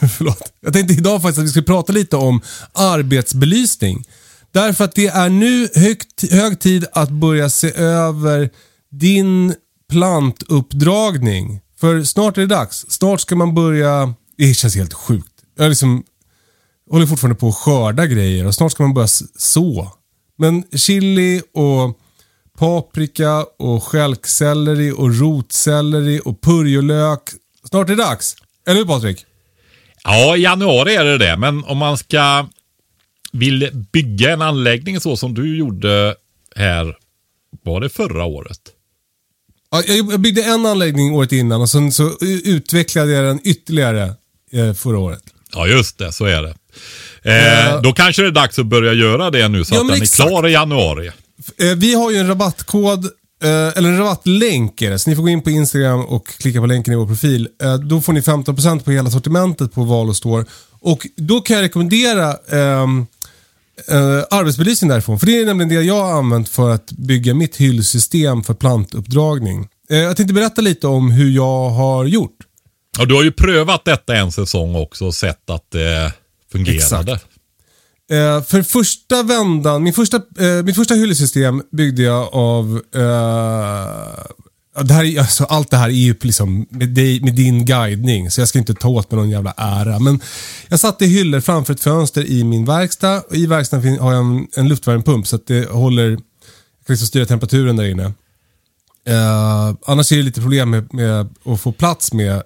Förlåt. 0.16 0.52
Jag 0.60 0.72
tänkte 0.72 0.94
idag 0.94 1.22
faktiskt 1.22 1.38
att 1.38 1.44
vi 1.44 1.48
skulle 1.48 1.64
prata 1.64 1.92
lite 1.92 2.16
om 2.16 2.40
arbetsbelysning. 2.72 4.04
Därför 4.52 4.84
att 4.84 4.94
det 4.94 5.06
är 5.06 5.28
nu 5.28 5.68
högt, 5.74 6.32
hög 6.32 6.60
tid 6.60 6.86
att 6.92 7.10
börja 7.10 7.50
se 7.50 7.72
över 7.76 8.50
din 8.90 9.54
plantuppdragning. 9.90 11.60
För 11.80 12.02
snart 12.02 12.36
är 12.36 12.40
det 12.40 12.46
dags. 12.46 12.86
Snart 12.88 13.20
ska 13.20 13.36
man 13.36 13.54
börja... 13.54 14.14
Det 14.36 14.54
känns 14.54 14.76
helt 14.76 14.94
sjukt. 14.94 15.32
Jag 15.58 15.68
liksom 15.68 16.04
håller 16.90 17.06
fortfarande 17.06 17.40
på 17.40 17.48
att 17.48 17.54
skörda 17.54 18.06
grejer 18.06 18.46
och 18.46 18.54
snart 18.54 18.72
ska 18.72 18.82
man 18.82 18.94
börja 18.94 19.08
så. 19.36 19.92
Men 20.38 20.64
chili 20.72 21.42
och 21.52 21.98
paprika 22.58 23.44
och 23.58 23.82
stjälkselleri 23.82 24.92
och 24.92 25.18
rotselleri 25.20 26.20
och 26.24 26.40
purjolök. 26.40 27.20
Snart 27.68 27.90
är 27.90 27.96
det 27.96 28.02
dags. 28.02 28.36
Eller 28.66 28.78
hur 28.78 28.86
Patrik? 28.86 29.24
Ja, 30.04 30.36
i 30.36 30.40
januari 30.40 30.94
är 30.94 31.04
det 31.04 31.18
det. 31.18 31.36
Men 31.36 31.64
om 31.64 31.78
man 31.78 31.98
ska 31.98 32.48
vill 33.32 33.86
bygga 33.92 34.32
en 34.32 34.42
anläggning 34.42 35.00
så 35.00 35.16
som 35.16 35.34
du 35.34 35.58
gjorde 35.58 36.16
här, 36.56 36.96
var 37.62 37.80
det 37.80 37.88
förra 37.88 38.24
året? 38.24 38.60
Ja, 39.70 39.82
jag 39.86 40.20
byggde 40.20 40.42
en 40.42 40.66
anläggning 40.66 41.14
året 41.14 41.32
innan 41.32 41.60
och 41.60 41.70
sen 41.70 41.92
så 41.92 42.12
utvecklade 42.44 43.12
jag 43.12 43.24
den 43.24 43.40
ytterligare 43.44 44.14
eh, 44.52 44.72
förra 44.74 44.98
året. 44.98 45.22
Ja, 45.52 45.66
just 45.66 45.98
det. 45.98 46.12
Så 46.12 46.24
är 46.24 46.42
det. 46.42 46.54
Eh, 47.22 47.74
uh, 47.74 47.82
då 47.82 47.92
kanske 47.92 48.22
det 48.22 48.28
är 48.28 48.32
dags 48.32 48.58
att 48.58 48.66
börja 48.66 48.92
göra 48.92 49.30
det 49.30 49.48
nu 49.48 49.64
så 49.64 49.74
ja, 49.74 49.80
att 49.80 49.88
den 49.88 50.02
exakt. 50.02 50.20
är 50.20 50.28
klar 50.28 50.48
i 50.48 50.52
januari. 50.52 51.10
Eh, 51.58 51.74
vi 51.76 51.94
har 51.94 52.10
ju 52.10 52.16
en 52.16 52.28
rabattkod, 52.28 53.04
eh, 53.42 53.50
eller 53.50 53.88
en 53.88 53.98
rabattlänk 53.98 54.82
är 54.82 54.90
det, 54.90 54.98
så 54.98 55.10
ni 55.10 55.16
får 55.16 55.22
gå 55.22 55.28
in 55.28 55.42
på 55.42 55.50
Instagram 55.50 56.00
och 56.00 56.26
klicka 56.26 56.60
på 56.60 56.66
länken 56.66 56.92
i 56.92 56.96
vår 56.96 57.06
profil. 57.06 57.48
Eh, 57.62 57.74
då 57.74 58.00
får 58.00 58.12
ni 58.12 58.20
15% 58.20 58.84
på 58.84 58.90
hela 58.90 59.10
sortimentet 59.10 59.74
på 59.74 59.84
Valo 59.84 60.14
Store. 60.14 60.44
Och 60.80 61.06
då 61.16 61.40
kan 61.40 61.56
jag 61.56 61.62
rekommendera 61.62 62.36
ehm, 62.50 63.06
Uh, 63.92 64.24
arbetsbelysning 64.30 64.88
därifrån. 64.90 65.18
För 65.18 65.26
det 65.26 65.40
är 65.40 65.44
nämligen 65.44 65.68
det 65.68 65.82
jag 65.82 66.04
har 66.04 66.12
använt 66.18 66.48
för 66.48 66.70
att 66.70 66.92
bygga 66.92 67.34
mitt 67.34 67.56
hyllsystem 67.56 68.42
för 68.42 68.54
plantuppdragning. 68.54 69.68
Uh, 69.92 69.98
jag 69.98 70.16
tänkte 70.16 70.34
berätta 70.34 70.60
lite 70.60 70.86
om 70.86 71.10
hur 71.10 71.30
jag 71.30 71.70
har 71.70 72.04
gjort. 72.04 72.36
Ja, 72.98 73.04
du 73.04 73.14
har 73.14 73.22
ju 73.22 73.32
prövat 73.32 73.84
detta 73.84 74.16
en 74.16 74.32
säsong 74.32 74.76
också 74.76 75.06
och 75.06 75.14
sett 75.14 75.50
att 75.50 75.70
det 75.70 76.12
fungerade. 76.52 77.12
Exakt. 77.12 77.26
Uh, 78.12 78.42
för 78.42 78.62
första 78.62 79.22
vändan, 79.22 79.82
min 79.82 79.92
första, 79.92 80.20
mitt 80.64 80.76
första 80.76 80.94
hyllsystem 80.94 81.62
byggde 81.72 82.02
jag 82.02 82.34
av 82.34 82.82
det 84.82 84.94
här, 84.94 85.18
alltså, 85.18 85.44
allt 85.44 85.70
det 85.70 85.76
här 85.76 85.88
är 85.88 85.92
ju 85.92 86.14
liksom 86.20 86.66
med, 86.70 86.88
dig, 86.88 87.20
med, 87.20 87.34
din 87.34 87.64
guidning, 87.64 88.30
så 88.30 88.40
jag 88.40 88.48
ska 88.48 88.58
inte 88.58 88.74
ta 88.74 88.88
åt 88.88 89.10
mig 89.10 89.20
någon 89.20 89.30
jävla 89.30 89.54
ära. 89.56 89.98
Men 89.98 90.20
jag 90.68 90.80
satte 90.80 91.06
hyllor 91.06 91.40
framför 91.40 91.72
ett 91.72 91.80
fönster 91.80 92.24
i 92.24 92.44
min 92.44 92.64
verkstad. 92.64 93.20
Och 93.20 93.36
I 93.36 93.46
verkstaden 93.46 93.98
har 93.98 94.12
jag 94.12 94.24
en, 94.24 94.46
en 94.56 94.68
luftvärmepump 94.68 95.26
så 95.26 95.36
att 95.36 95.46
det 95.46 95.70
håller, 95.70 96.10
jag 96.10 96.18
kan 96.86 96.94
liksom 96.94 97.06
styra 97.06 97.26
temperaturen 97.26 97.76
där 97.76 97.84
inne. 97.84 98.12
Uh, 99.08 99.76
annars 99.86 100.12
är 100.12 100.16
det 100.16 100.22
lite 100.22 100.40
problem 100.40 100.70
med, 100.70 100.94
med, 100.94 101.28
att 101.44 101.60
få 101.60 101.72
plats 101.72 102.12
med, 102.12 102.42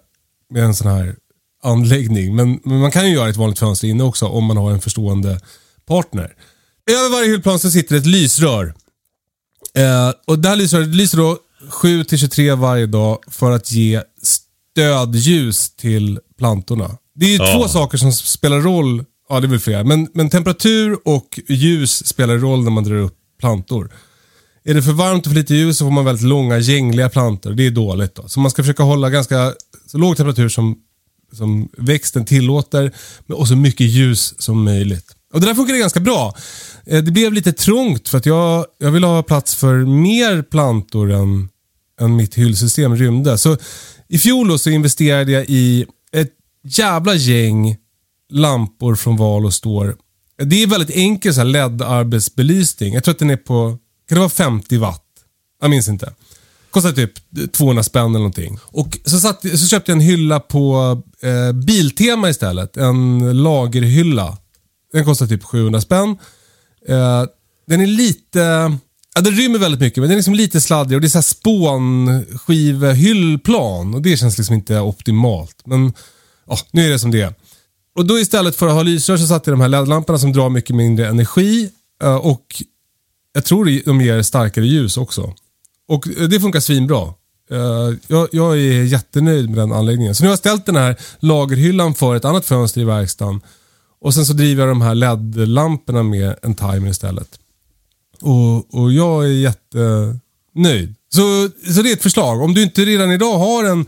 med 0.51 0.64
en 0.64 0.74
sån 0.74 0.91
här 0.91 1.16
anläggning. 1.62 2.37
Men, 2.37 2.61
men, 2.64 2.78
man 2.78 2.91
kan 2.91 3.07
ju 3.07 3.14
göra 3.14 3.28
ett 3.28 3.37
vanligt 3.37 3.59
fönster 3.59 3.89
inne 3.89 4.05
också 4.05 4.26
om 4.26 4.45
man 4.45 4.57
har 4.57 4.70
en 4.70 4.81
förstående 4.81 5.41
partner. 5.87 6.35
Över 6.91 7.11
varje 7.11 7.31
hyllplan 7.31 7.59
så 7.59 7.70
sitter 7.70 7.97
ett 7.97 8.07
lysrör. 8.07 8.66
Uh, 9.78 10.12
och 10.26 10.39
det 10.39 10.49
här 10.49 10.57
lysröret 10.57 10.89
lyser 10.89 11.18
då 11.18 11.39
7 11.68 12.04
till 12.04 12.18
23 12.18 12.54
varje 12.54 12.86
dag 12.86 13.18
för 13.28 13.50
att 13.50 13.72
ge 13.72 14.02
stödljus 14.22 15.70
till 15.70 16.18
plantorna. 16.38 16.96
Det 17.14 17.26
är 17.26 17.30
ju 17.30 17.36
ja. 17.36 17.52
två 17.54 17.68
saker 17.68 17.98
som 17.98 18.12
spelar 18.12 18.61
roll. 18.61 19.04
Ja, 19.28 19.40
det 19.40 19.46
är 19.46 19.48
väl 19.48 19.61
flera. 19.61 19.84
Men, 19.84 20.08
men 20.14 20.30
temperatur 20.30 20.98
och 21.04 21.40
ljus 21.48 22.06
spelar 22.06 22.38
roll 22.38 22.64
när 22.64 22.70
man 22.70 22.84
drar 22.84 22.96
upp 22.96 23.16
plantor. 23.40 23.92
Är 24.64 24.74
det 24.74 24.82
för 24.82 24.92
varmt 24.92 25.26
och 25.26 25.32
för 25.32 25.38
lite 25.38 25.54
ljus 25.54 25.78
så 25.78 25.84
får 25.84 25.90
man 25.90 26.04
väldigt 26.04 26.24
långa 26.24 26.58
gängliga 26.58 27.08
plantor. 27.08 27.52
Det 27.52 27.66
är 27.66 27.70
dåligt. 27.70 28.14
Då. 28.14 28.28
Så 28.28 28.40
man 28.40 28.50
ska 28.50 28.62
försöka 28.62 28.82
hålla 28.82 29.11
ganska 29.11 29.54
så 29.86 29.98
låg 29.98 30.16
temperatur 30.16 30.48
som, 30.48 30.78
som 31.32 31.68
växten 31.78 32.24
tillåter 32.24 32.92
och 33.28 33.48
så 33.48 33.56
mycket 33.56 33.86
ljus 33.86 34.34
som 34.38 34.64
möjligt. 34.64 35.16
Och 35.32 35.40
Det 35.40 35.46
där 35.46 35.54
funkade 35.54 35.78
ganska 35.78 36.00
bra. 36.00 36.34
Eh, 36.87 37.03
det 37.03 37.11
blev 37.11 37.33
lite 37.33 37.53
trångt 37.53 38.09
för 38.09 38.18
att 38.18 38.26
jag, 38.26 38.66
jag 38.78 38.91
ville 38.91 39.07
ha 39.07 39.22
plats 39.22 39.55
för 39.55 39.74
mer 39.85 40.43
plantor 40.43 41.12
än, 41.12 41.49
än 42.01 42.16
mitt 42.16 42.35
hyllsystem 42.35 42.97
rymde. 42.97 43.39
Så 43.39 43.57
i 44.09 44.18
fjol 44.18 44.59
så 44.59 44.70
investerade 44.70 45.33
jag 45.33 45.45
i 45.49 45.87
ett 46.12 46.33
jävla 46.64 47.14
gäng 47.14 47.76
lampor 48.31 48.95
från 48.95 49.16
Val 49.16 49.47
och 49.47 49.55
Står. 49.55 49.97
Det 50.43 50.62
är 50.62 50.66
väldigt 50.66 50.97
enkel 50.97 51.53
LED-arbetsbelysning. 51.53 52.95
Jag 52.95 53.05
tror 53.05 53.12
att 53.12 53.18
den 53.18 53.31
är 53.31 53.37
på, 53.37 53.78
kan 54.09 54.16
det 54.16 54.20
vara 54.20 54.28
50 54.28 54.76
watt? 54.76 55.05
Jag 55.61 55.70
minns 55.70 55.89
inte. 55.89 56.12
Kostar 56.70 56.93
typ 56.93 57.12
200 57.53 57.83
spänn 57.83 58.03
eller 58.03 58.18
någonting. 58.18 58.59
Och 58.62 58.99
så, 59.05 59.18
satt, 59.18 59.41
så 59.59 59.66
köpte 59.66 59.91
jag 59.93 59.97
en 59.97 60.07
hylla 60.07 60.41
på 60.41 61.03
eh, 61.22 61.53
Biltema 61.53 62.31
istället. 62.31 62.76
En 62.76 63.43
lagerhylla. 63.43 64.39
Den 64.93 65.05
kostar 65.05 65.26
typ 65.26 65.45
700 65.45 65.81
spänn. 65.81 66.16
Eh, 66.89 67.24
den 67.66 67.81
är 67.81 67.87
lite... 67.87 68.72
Ja, 69.14 69.20
den 69.20 69.33
rymmer 69.33 69.59
väldigt 69.59 69.81
mycket, 69.81 69.99
men 69.99 70.09
den 70.09 70.12
är 70.12 70.16
liksom 70.16 70.35
lite 70.35 70.61
sladdrig 70.61 70.97
och 70.97 71.01
det 71.01 71.07
är 71.07 71.09
så 71.09 71.22
spånskivehyllplan 71.22 73.95
och 73.95 74.03
det 74.03 74.16
känns 74.16 74.39
liksom 74.39 74.55
inte 74.55 74.81
optimalt. 74.81 75.57
Men 75.64 75.93
ja, 76.47 76.59
nu 76.70 76.87
är 76.87 76.91
det 76.91 76.99
som 76.99 77.11
det 77.11 77.20
är. 77.20 77.35
Och 77.97 78.07
då 78.07 78.18
istället 78.18 78.57
för 78.57 78.66
att 78.66 78.72
ha 78.72 78.83
lysrör 78.83 79.16
så 79.16 79.26
satte 79.26 79.51
jag 79.51 79.59
de 79.59 79.62
här 79.62 79.68
LED-lamporna 79.68 80.18
som 80.18 80.33
drar 80.33 80.51
mycket 80.51 80.76
mindre 80.76 81.09
energi 81.09 81.70
eh, 82.03 82.16
och 82.16 82.62
jag 83.33 83.45
tror 83.45 83.85
de 83.85 84.01
ger 84.01 84.22
starkare 84.22 84.66
ljus 84.66 84.97
också. 84.97 85.35
Och 85.89 86.09
eh, 86.09 86.28
det 86.28 86.41
funkar 86.41 86.61
svinbra. 86.61 87.14
Eh, 87.51 87.91
jag, 88.07 88.28
jag 88.33 88.59
är 88.59 88.83
jättenöjd 88.83 89.51
med 89.51 89.59
den 89.59 89.72
anläggningen. 89.72 90.14
Så 90.14 90.22
nu 90.22 90.28
har 90.28 90.33
jag 90.33 90.39
ställt 90.39 90.66
den 90.66 90.76
här 90.76 90.97
lagerhyllan 91.18 91.95
för 91.95 92.16
ett 92.16 92.24
annat 92.24 92.47
fönster 92.47 92.81
i 92.81 92.85
verkstaden 92.85 93.41
och 94.01 94.14
sen 94.14 94.26
så 94.26 94.32
driver 94.32 94.66
jag 94.66 94.70
de 94.70 94.80
här 94.80 94.94
LED-lamporna 94.94 96.03
med 96.03 96.36
en 96.42 96.55
timer 96.55 96.90
istället. 96.90 97.38
Och, 98.20 98.74
och 98.74 98.92
jag 98.92 99.24
är 99.24 99.28
jättenöjd. 99.28 100.94
Så, 101.09 101.48
så 101.74 101.82
det 101.82 101.90
är 101.90 101.92
ett 101.92 102.03
förslag. 102.03 102.42
Om 102.42 102.55
du 102.55 102.62
inte 102.62 102.84
redan 102.84 103.12
idag 103.12 103.38
har 103.38 103.64
en, 103.64 103.86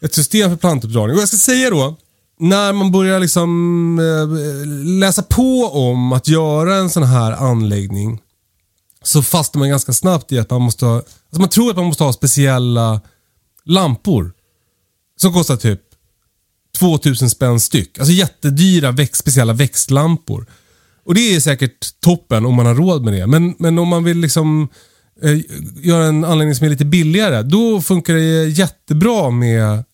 ett 0.00 0.14
system 0.14 0.50
för 0.50 0.56
plantuppdragning. 0.56 1.16
Och 1.16 1.22
jag 1.22 1.28
ska 1.28 1.36
säga 1.36 1.70
då, 1.70 1.96
när 2.38 2.72
man 2.72 2.92
börjar 2.92 3.20
liksom 3.20 3.98
eh, 3.98 4.66
läsa 5.00 5.22
på 5.22 5.64
om 5.64 6.12
att 6.12 6.28
göra 6.28 6.76
en 6.76 6.90
sån 6.90 7.02
här 7.02 7.32
anläggning 7.32 8.20
så 9.02 9.22
fastnar 9.22 9.58
man 9.58 9.68
ganska 9.68 9.92
snabbt 9.92 10.32
i 10.32 10.38
att 10.38 10.50
man 10.50 10.62
måste 10.62 10.84
ha, 10.84 10.94
alltså 10.96 11.40
man 11.40 11.48
tror 11.48 11.70
att 11.70 11.76
man 11.76 11.86
måste 11.86 12.04
ha 12.04 12.12
speciella 12.12 13.00
lampor. 13.64 14.32
Som 15.16 15.32
kostar 15.32 15.56
typ 15.56 15.80
2000 16.78 17.30
spänn 17.30 17.60
styck. 17.60 17.98
Alltså 17.98 18.12
jättedyra 18.12 18.92
växt, 18.92 19.20
speciella 19.20 19.52
växtlampor. 19.52 20.46
Och 21.04 21.14
det 21.14 21.34
är 21.34 21.40
säkert 21.40 22.00
toppen 22.00 22.46
om 22.46 22.54
man 22.54 22.66
har 22.66 22.74
råd 22.74 23.04
med 23.04 23.12
det. 23.12 23.26
Men, 23.26 23.54
men 23.58 23.78
om 23.78 23.88
man 23.88 24.04
vill 24.04 24.18
liksom 24.18 24.68
eh, 25.22 25.38
göra 25.76 26.04
en 26.04 26.24
anläggning 26.24 26.54
som 26.54 26.66
är 26.66 26.70
lite 26.70 26.84
billigare, 26.84 27.42
då 27.42 27.82
funkar 27.82 28.14
det 28.14 28.48
jättebra 28.48 29.30
med 29.30 29.84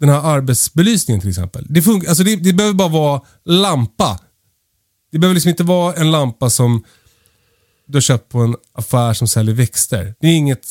den 0.00 0.08
här 0.08 0.20
arbetsbelysningen 0.20 1.20
till 1.20 1.30
exempel. 1.30 1.66
Det, 1.68 1.82
funkar, 1.82 2.08
alltså 2.08 2.24
det, 2.24 2.36
det 2.36 2.52
behöver 2.52 2.74
bara 2.74 2.88
vara 2.88 3.20
lampa. 3.44 4.20
Det 5.12 5.18
behöver 5.18 5.34
liksom 5.34 5.48
inte 5.48 5.64
vara 5.64 5.94
en 5.94 6.10
lampa 6.10 6.50
som 6.50 6.84
du 7.86 7.96
har 7.96 8.00
köpt 8.00 8.28
på 8.28 8.38
en 8.38 8.56
affär 8.72 9.12
som 9.12 9.28
säljer 9.28 9.54
växter. 9.54 10.14
Det 10.20 10.26
är 10.26 10.36
inget, 10.36 10.68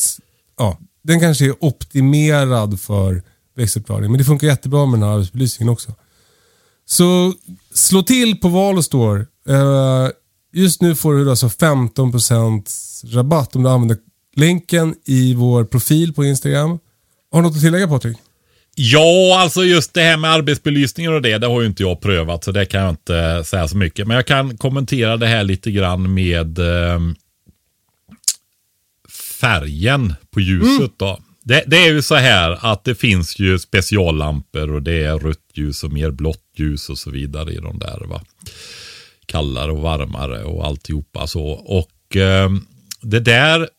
ja, 0.57 0.79
den 1.03 1.19
kanske 1.19 1.45
är 1.45 1.63
optimerad 1.63 2.79
för 2.79 3.23
växtuppdragning. 3.59 4.11
Men 4.11 4.17
det 4.17 4.25
funkar 4.25 4.47
jättebra 4.47 4.85
med 4.85 4.99
den 4.99 5.09
här 5.09 5.15
arbetsbelysningen 5.15 5.73
också. 5.73 5.93
Så 6.85 7.33
slå 7.73 8.03
till 8.03 8.39
på 8.39 8.47
Valostore. 8.47 9.25
Uh, 9.49 10.09
just 10.53 10.81
nu 10.81 10.95
får 10.95 11.13
du 11.13 11.29
alltså 11.29 11.47
15% 11.47 13.15
rabatt 13.15 13.55
om 13.55 13.63
du 13.63 13.69
använder 13.69 13.97
länken 14.35 14.95
i 15.05 15.33
vår 15.33 15.63
profil 15.63 16.13
på 16.13 16.25
Instagram. 16.25 16.79
Har 17.31 17.41
du 17.41 17.47
något 17.47 17.55
att 17.55 17.61
tillägga 17.61 17.87
Patrik? 17.87 18.17
Ja, 18.75 19.39
alltså 19.41 19.63
just 19.63 19.93
det 19.93 20.01
här 20.01 20.17
med 20.17 20.31
arbetsbelysningen 20.31 21.13
och 21.13 21.21
det, 21.21 21.37
det 21.37 21.47
har 21.47 21.61
ju 21.61 21.67
inte 21.67 21.83
jag 21.83 22.01
prövat 22.01 22.43
så 22.43 22.51
det 22.51 22.65
kan 22.65 22.81
jag 22.81 22.89
inte 22.89 23.43
säga 23.45 23.67
så 23.67 23.77
mycket. 23.77 24.07
Men 24.07 24.15
jag 24.15 24.27
kan 24.27 24.57
kommentera 24.57 25.17
det 25.17 25.27
här 25.27 25.43
lite 25.43 25.71
grann 25.71 26.13
med 26.13 26.59
eh, 26.59 26.99
färgen 29.39 30.13
på 30.31 30.39
ljuset. 30.39 30.79
Mm. 30.79 30.91
då. 30.97 31.19
Det, 31.49 31.63
det, 31.67 31.77
är 31.77 31.93
ju 31.93 32.01
så 32.01 32.15
här 32.15 32.57
att 32.61 32.83
det 32.83 32.95
finns 32.95 33.39
ju 33.39 33.59
speciallampor 33.59 34.73
och 34.73 34.81
det 34.81 35.03
är 35.03 35.19
rött 35.19 35.37
ljus 35.53 35.83
och 35.83 35.91
mer 35.91 36.11
blått 36.11 36.43
ljus 36.55 36.89
och 36.89 36.97
så 36.97 37.11
vidare 37.11 37.53
i 37.53 37.55
de 37.55 37.79
där. 37.79 38.05
Va? 38.05 38.21
Kallare 39.25 39.71
och 39.71 39.81
varmare 39.81 40.43
och 40.43 40.65
alltihopa 40.65 41.27
så. 41.27 41.45
Och 41.49 42.15
eh, 42.15 42.49
det 43.01 43.19
där 43.19 43.69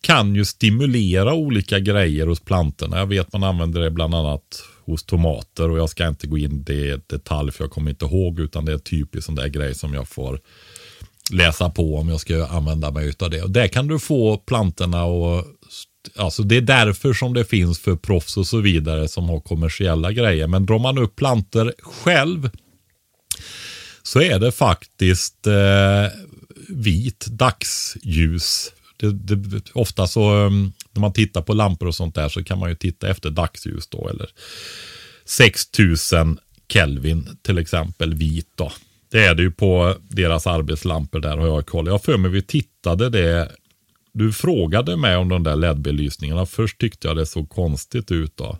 kan 0.00 0.34
ju 0.34 0.44
stimulera 0.44 1.34
olika 1.34 1.78
grejer 1.78 2.26
hos 2.26 2.40
plantorna. 2.40 2.98
Jag 2.98 3.06
vet 3.06 3.32
man 3.32 3.44
använder 3.44 3.80
det 3.80 3.90
bland 3.90 4.14
annat 4.14 4.64
hos 4.84 5.04
tomater 5.04 5.70
och 5.70 5.78
jag 5.78 5.90
ska 5.90 6.08
inte 6.08 6.26
gå 6.26 6.38
in 6.38 6.64
i 6.68 7.00
detalj 7.06 7.52
för 7.52 7.64
jag 7.64 7.70
kommer 7.70 7.90
inte 7.90 8.04
ihåg 8.04 8.40
utan 8.40 8.64
det 8.64 8.72
är 8.72 8.78
typiskt 8.78 9.26
sån 9.26 9.34
där 9.34 9.48
grej 9.48 9.74
som 9.74 9.94
jag 9.94 10.08
får 10.08 10.40
läsa 11.32 11.70
på 11.70 11.96
om 11.96 12.08
jag 12.08 12.20
ska 12.20 12.46
använda 12.46 12.90
mig 12.90 13.12
av 13.18 13.30
det. 13.30 13.42
Och 13.42 13.50
där 13.50 13.68
kan 13.68 13.86
du 13.86 13.98
få 13.98 14.36
plantorna 14.36 15.04
och 15.04 15.44
Alltså 16.16 16.42
det 16.42 16.56
är 16.56 16.60
därför 16.60 17.12
som 17.12 17.34
det 17.34 17.44
finns 17.44 17.78
för 17.78 17.96
proffs 17.96 18.36
och 18.36 18.46
så 18.46 18.60
vidare 18.60 19.08
som 19.08 19.28
har 19.28 19.40
kommersiella 19.40 20.12
grejer. 20.12 20.46
Men 20.46 20.66
drar 20.66 20.78
man 20.78 20.98
upp 20.98 21.16
plantor 21.16 21.74
själv 21.78 22.50
så 24.02 24.20
är 24.20 24.38
det 24.38 24.52
faktiskt 24.52 25.46
eh, 25.46 26.06
vit 26.68 27.26
dagsljus. 27.26 28.72
Det, 28.96 29.12
det, 29.12 29.70
ofta 29.72 30.06
så 30.06 30.34
um, 30.34 30.72
när 30.92 31.00
man 31.00 31.12
tittar 31.12 31.42
på 31.42 31.52
lampor 31.52 31.88
och 31.88 31.94
sånt 31.94 32.14
där 32.14 32.28
så 32.28 32.44
kan 32.44 32.58
man 32.58 32.68
ju 32.68 32.76
titta 32.76 33.08
efter 33.08 33.30
dagsljus 33.30 33.86
då. 33.86 34.08
Eller 34.08 34.28
6000 35.24 36.38
Kelvin 36.68 37.38
till 37.42 37.58
exempel 37.58 38.14
vit 38.14 38.48
då. 38.54 38.72
Det 39.14 39.24
är 39.24 39.34
det 39.34 39.42
ju 39.42 39.50
på 39.50 39.94
deras 40.08 40.46
arbetslampor 40.46 41.20
där 41.20 41.36
har 41.36 41.46
jag 41.46 41.66
koll. 41.66 41.86
Jag 41.86 42.02
för 42.02 42.16
mig 42.16 42.30
vi 42.30 42.42
tittade 42.42 43.10
det. 43.10 43.52
Du 44.12 44.32
frågade 44.32 44.96
mig 44.96 45.16
om 45.16 45.28
de 45.28 45.42
där 45.42 45.56
LED-belysningarna. 45.56 46.46
Först 46.46 46.78
tyckte 46.78 47.08
jag 47.08 47.16
det 47.16 47.26
såg 47.26 47.48
konstigt 47.48 48.10
ut 48.10 48.36
då. 48.36 48.58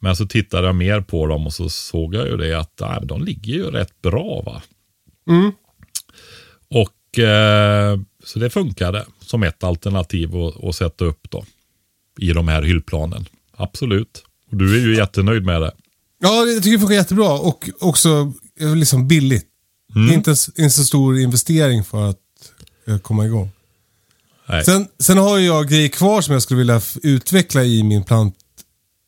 Men 0.00 0.16
så 0.16 0.26
tittade 0.26 0.66
jag 0.66 0.74
mer 0.74 1.00
på 1.00 1.26
dem 1.26 1.46
och 1.46 1.52
så 1.52 1.68
såg 1.68 2.14
jag 2.14 2.26
ju 2.26 2.36
det 2.36 2.58
att 2.58 2.80
nej, 2.80 2.98
de 3.02 3.24
ligger 3.24 3.54
ju 3.54 3.70
rätt 3.70 4.02
bra 4.02 4.42
va. 4.46 4.62
Mm. 5.28 5.52
Och 6.68 7.18
eh, 7.18 8.00
så 8.24 8.38
det 8.38 8.50
funkade 8.50 9.06
som 9.20 9.42
ett 9.42 9.64
alternativ 9.64 10.36
att, 10.36 10.64
att 10.64 10.74
sätta 10.74 11.04
upp 11.04 11.30
då. 11.30 11.44
I 12.18 12.32
de 12.32 12.48
här 12.48 12.62
hyllplanen. 12.62 13.26
Absolut. 13.56 14.24
Och 14.50 14.56
du 14.56 14.76
är 14.76 14.86
ju 14.86 14.96
jättenöjd 14.96 15.44
med 15.44 15.62
det. 15.62 15.72
Ja, 16.18 16.44
jag 16.46 16.62
tycker 16.62 16.76
det 16.76 16.80
funkar 16.80 16.94
jättebra 16.94 17.32
och 17.32 17.70
också 17.80 18.32
eh, 18.62 18.76
liksom 18.76 19.08
billigt. 19.08 19.46
Mm. 19.94 20.12
Inte 20.14 20.30
s- 20.32 20.50
en 20.56 20.70
så 20.70 20.84
stor 20.84 21.18
investering 21.18 21.84
för 21.84 22.10
att 22.10 22.18
eh, 22.88 22.98
komma 22.98 23.26
igång. 23.26 23.50
Nej. 24.48 24.64
Sen, 24.64 24.88
sen 24.98 25.18
har 25.18 25.38
jag 25.38 25.68
grejer 25.68 25.88
kvar 25.88 26.20
som 26.20 26.32
jag 26.32 26.42
skulle 26.42 26.58
vilja 26.58 26.80
utveckla 27.02 27.64
i 27.64 27.82
min 27.82 28.04
plant... 28.04 28.34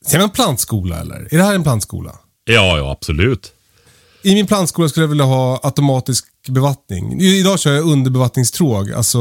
Säger 0.06 0.20
man 0.20 0.30
plantskola 0.30 1.00
eller? 1.00 1.16
Är 1.34 1.38
det 1.38 1.42
här 1.44 1.54
en 1.54 1.62
plantskola? 1.62 2.18
Ja, 2.44 2.78
ja 2.78 2.90
absolut. 2.92 3.52
I 4.22 4.34
min 4.34 4.46
plantskola 4.46 4.88
skulle 4.88 5.04
jag 5.04 5.08
vilja 5.08 5.24
ha 5.24 5.60
automatisk 5.62 6.24
bevattning. 6.48 7.20
Idag 7.20 7.58
kör 7.60 7.72
jag 7.74 7.84
underbevattningstråg. 7.86 8.92
Alltså 8.92 9.18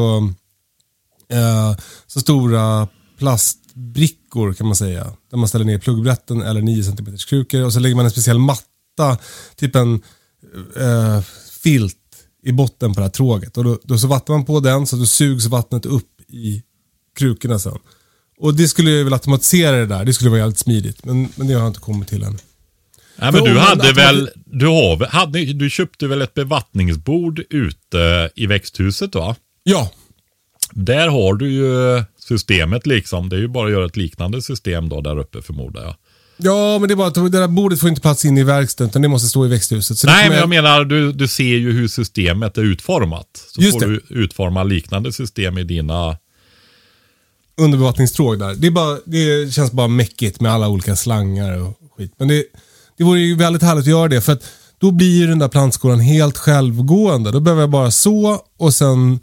eh, 1.29 1.77
så 2.07 2.19
stora 2.19 2.87
plastbrickor 3.17 4.53
kan 4.53 4.67
man 4.67 4.75
säga. 4.75 5.13
Där 5.31 5.37
man 5.37 5.47
ställer 5.47 5.65
ner 5.65 5.79
pluggbrätten 5.79 6.41
eller 6.41 6.61
9 6.61 6.83
cm 6.83 7.17
krukor 7.27 7.61
och 7.61 7.73
så 7.73 7.79
lägger 7.79 7.95
man 7.95 8.05
en 8.05 8.11
speciell 8.11 8.39
matta, 8.39 9.17
typ 9.55 9.75
en 9.75 10.01
eh, 10.77 11.21
filt 11.61 11.97
i 12.43 12.51
botten 12.51 12.93
på 12.93 12.99
det 12.99 13.05
här 13.05 13.11
tråget. 13.11 13.57
Och 13.57 13.63
då, 13.63 13.79
då 13.83 13.97
så 13.97 14.07
vattnar 14.07 14.35
man 14.35 14.45
på 14.45 14.59
den 14.59 14.87
så 14.87 14.95
att 14.95 15.01
då 15.01 15.05
sugs 15.05 15.45
vattnet 15.45 15.85
upp 15.85 16.21
i 16.29 16.63
krukorna 17.17 17.59
sen. 17.59 17.77
Och 18.37 18.53
det 18.53 18.67
skulle 18.67 18.91
jag 18.91 19.03
vilja 19.03 19.15
automatisera 19.15 19.75
det 19.75 19.85
där. 19.85 20.05
Det 20.05 20.13
skulle 20.13 20.29
vara 20.29 20.39
jävligt 20.39 20.57
smidigt. 20.59 21.05
Men, 21.05 21.29
men 21.35 21.47
det 21.47 21.53
har 21.53 21.61
jag 21.61 21.69
inte 21.69 21.79
kommit 21.79 22.07
till 22.07 22.23
än. 22.23 22.37
Nej, 23.15 23.31
men 23.31 23.43
du 23.43 23.53
man 23.53 23.63
hade 23.63 23.93
väl, 23.93 24.29
du, 24.45 24.65
har, 24.67 25.05
hade, 25.05 25.45
du 25.53 25.69
köpte 25.69 26.07
väl 26.07 26.21
ett 26.21 26.33
bevattningsbord 26.33 27.43
ute 27.49 28.29
i 28.35 28.45
växthuset 28.45 29.15
va? 29.15 29.35
Ja, 29.63 29.91
Där 30.71 31.07
har 31.07 31.33
du 31.33 31.51
ju 31.51 32.03
systemet 32.19 32.85
liksom. 32.87 33.29
Det 33.29 33.35
är 33.35 33.39
ju 33.39 33.47
bara 33.47 33.67
att 33.67 33.73
göra 33.73 33.85
ett 33.85 33.97
liknande 33.97 34.41
system 34.41 34.89
då 34.89 35.01
där 35.01 35.19
uppe 35.19 35.41
förmodar 35.41 35.83
jag. 35.83 35.95
Ja, 36.43 36.79
men 36.79 36.87
det 36.87 36.93
är 36.93 36.95
bara 36.95 37.07
att 37.07 37.13
det 37.13 37.29
där 37.29 37.47
bordet 37.47 37.79
får 37.79 37.89
inte 37.89 38.01
plats 38.01 38.25
in 38.25 38.37
i 38.37 38.43
verkstaden 38.43 38.89
utan 38.89 39.01
det 39.01 39.07
måste 39.07 39.27
stå 39.27 39.45
i 39.45 39.49
växthuset. 39.49 39.97
Så 39.97 40.07
Nej, 40.07 40.29
men 40.29 40.37
jag 40.37 40.49
menar 40.49 40.85
du, 40.85 41.11
du 41.11 41.27
ser 41.27 41.43
ju 41.43 41.71
hur 41.71 41.87
systemet 41.87 42.57
är 42.57 42.61
utformat. 42.61 43.27
Så 43.47 43.61
Just 43.61 43.73
får 43.73 43.87
det. 43.87 43.91
du 43.91 44.01
utforma 44.09 44.63
liknande 44.63 45.13
system 45.13 45.57
i 45.57 45.63
dina... 45.63 46.17
underbevattningstråg 47.57 48.39
där. 48.39 48.55
Det, 48.55 48.67
är 48.67 48.71
bara, 48.71 48.97
det 49.05 49.53
känns 49.53 49.71
bara 49.71 49.87
mäckigt 49.87 50.41
med 50.41 50.51
alla 50.51 50.69
olika 50.69 50.95
slangar 50.95 51.61
och 51.61 51.77
skit. 51.97 52.13
Men 52.17 52.27
det, 52.27 52.45
det 52.97 53.03
vore 53.03 53.19
ju 53.19 53.35
väldigt 53.35 53.61
härligt 53.61 53.83
att 53.83 53.87
göra 53.89 54.07
det 54.07 54.21
för 54.21 54.33
att 54.33 54.43
då 54.77 54.91
blir 54.91 55.19
ju 55.19 55.27
den 55.27 55.39
där 55.39 55.47
plantskolan 55.47 55.99
helt 55.99 56.37
självgående. 56.37 57.31
Då 57.31 57.39
behöver 57.39 57.61
jag 57.61 57.69
bara 57.69 57.91
så 57.91 58.41
och 58.57 58.73
sen 58.73 59.19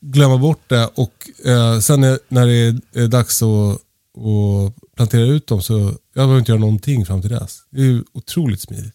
glömma 0.00 0.36
bort 0.38 0.62
det 0.68 0.90
och 0.94 1.12
eh, 1.44 1.78
sen 1.78 2.00
när, 2.28 2.46
det 2.46 2.52
är, 2.52 3.02
är 3.04 3.08
dags 3.08 3.42
att, 3.42 3.48
att 3.48 4.94
plantera 4.96 5.22
ut 5.24 5.46
dem 5.46 5.62
så 5.62 5.92
jag 6.16 6.26
behöver 6.26 6.38
inte 6.38 6.52
göra 6.52 6.60
någonting 6.60 7.06
fram 7.06 7.20
till 7.20 7.30
dess. 7.30 7.58
Det 7.70 7.80
är 7.80 7.84
ju 7.84 8.04
otroligt 8.12 8.60
smidigt. 8.60 8.94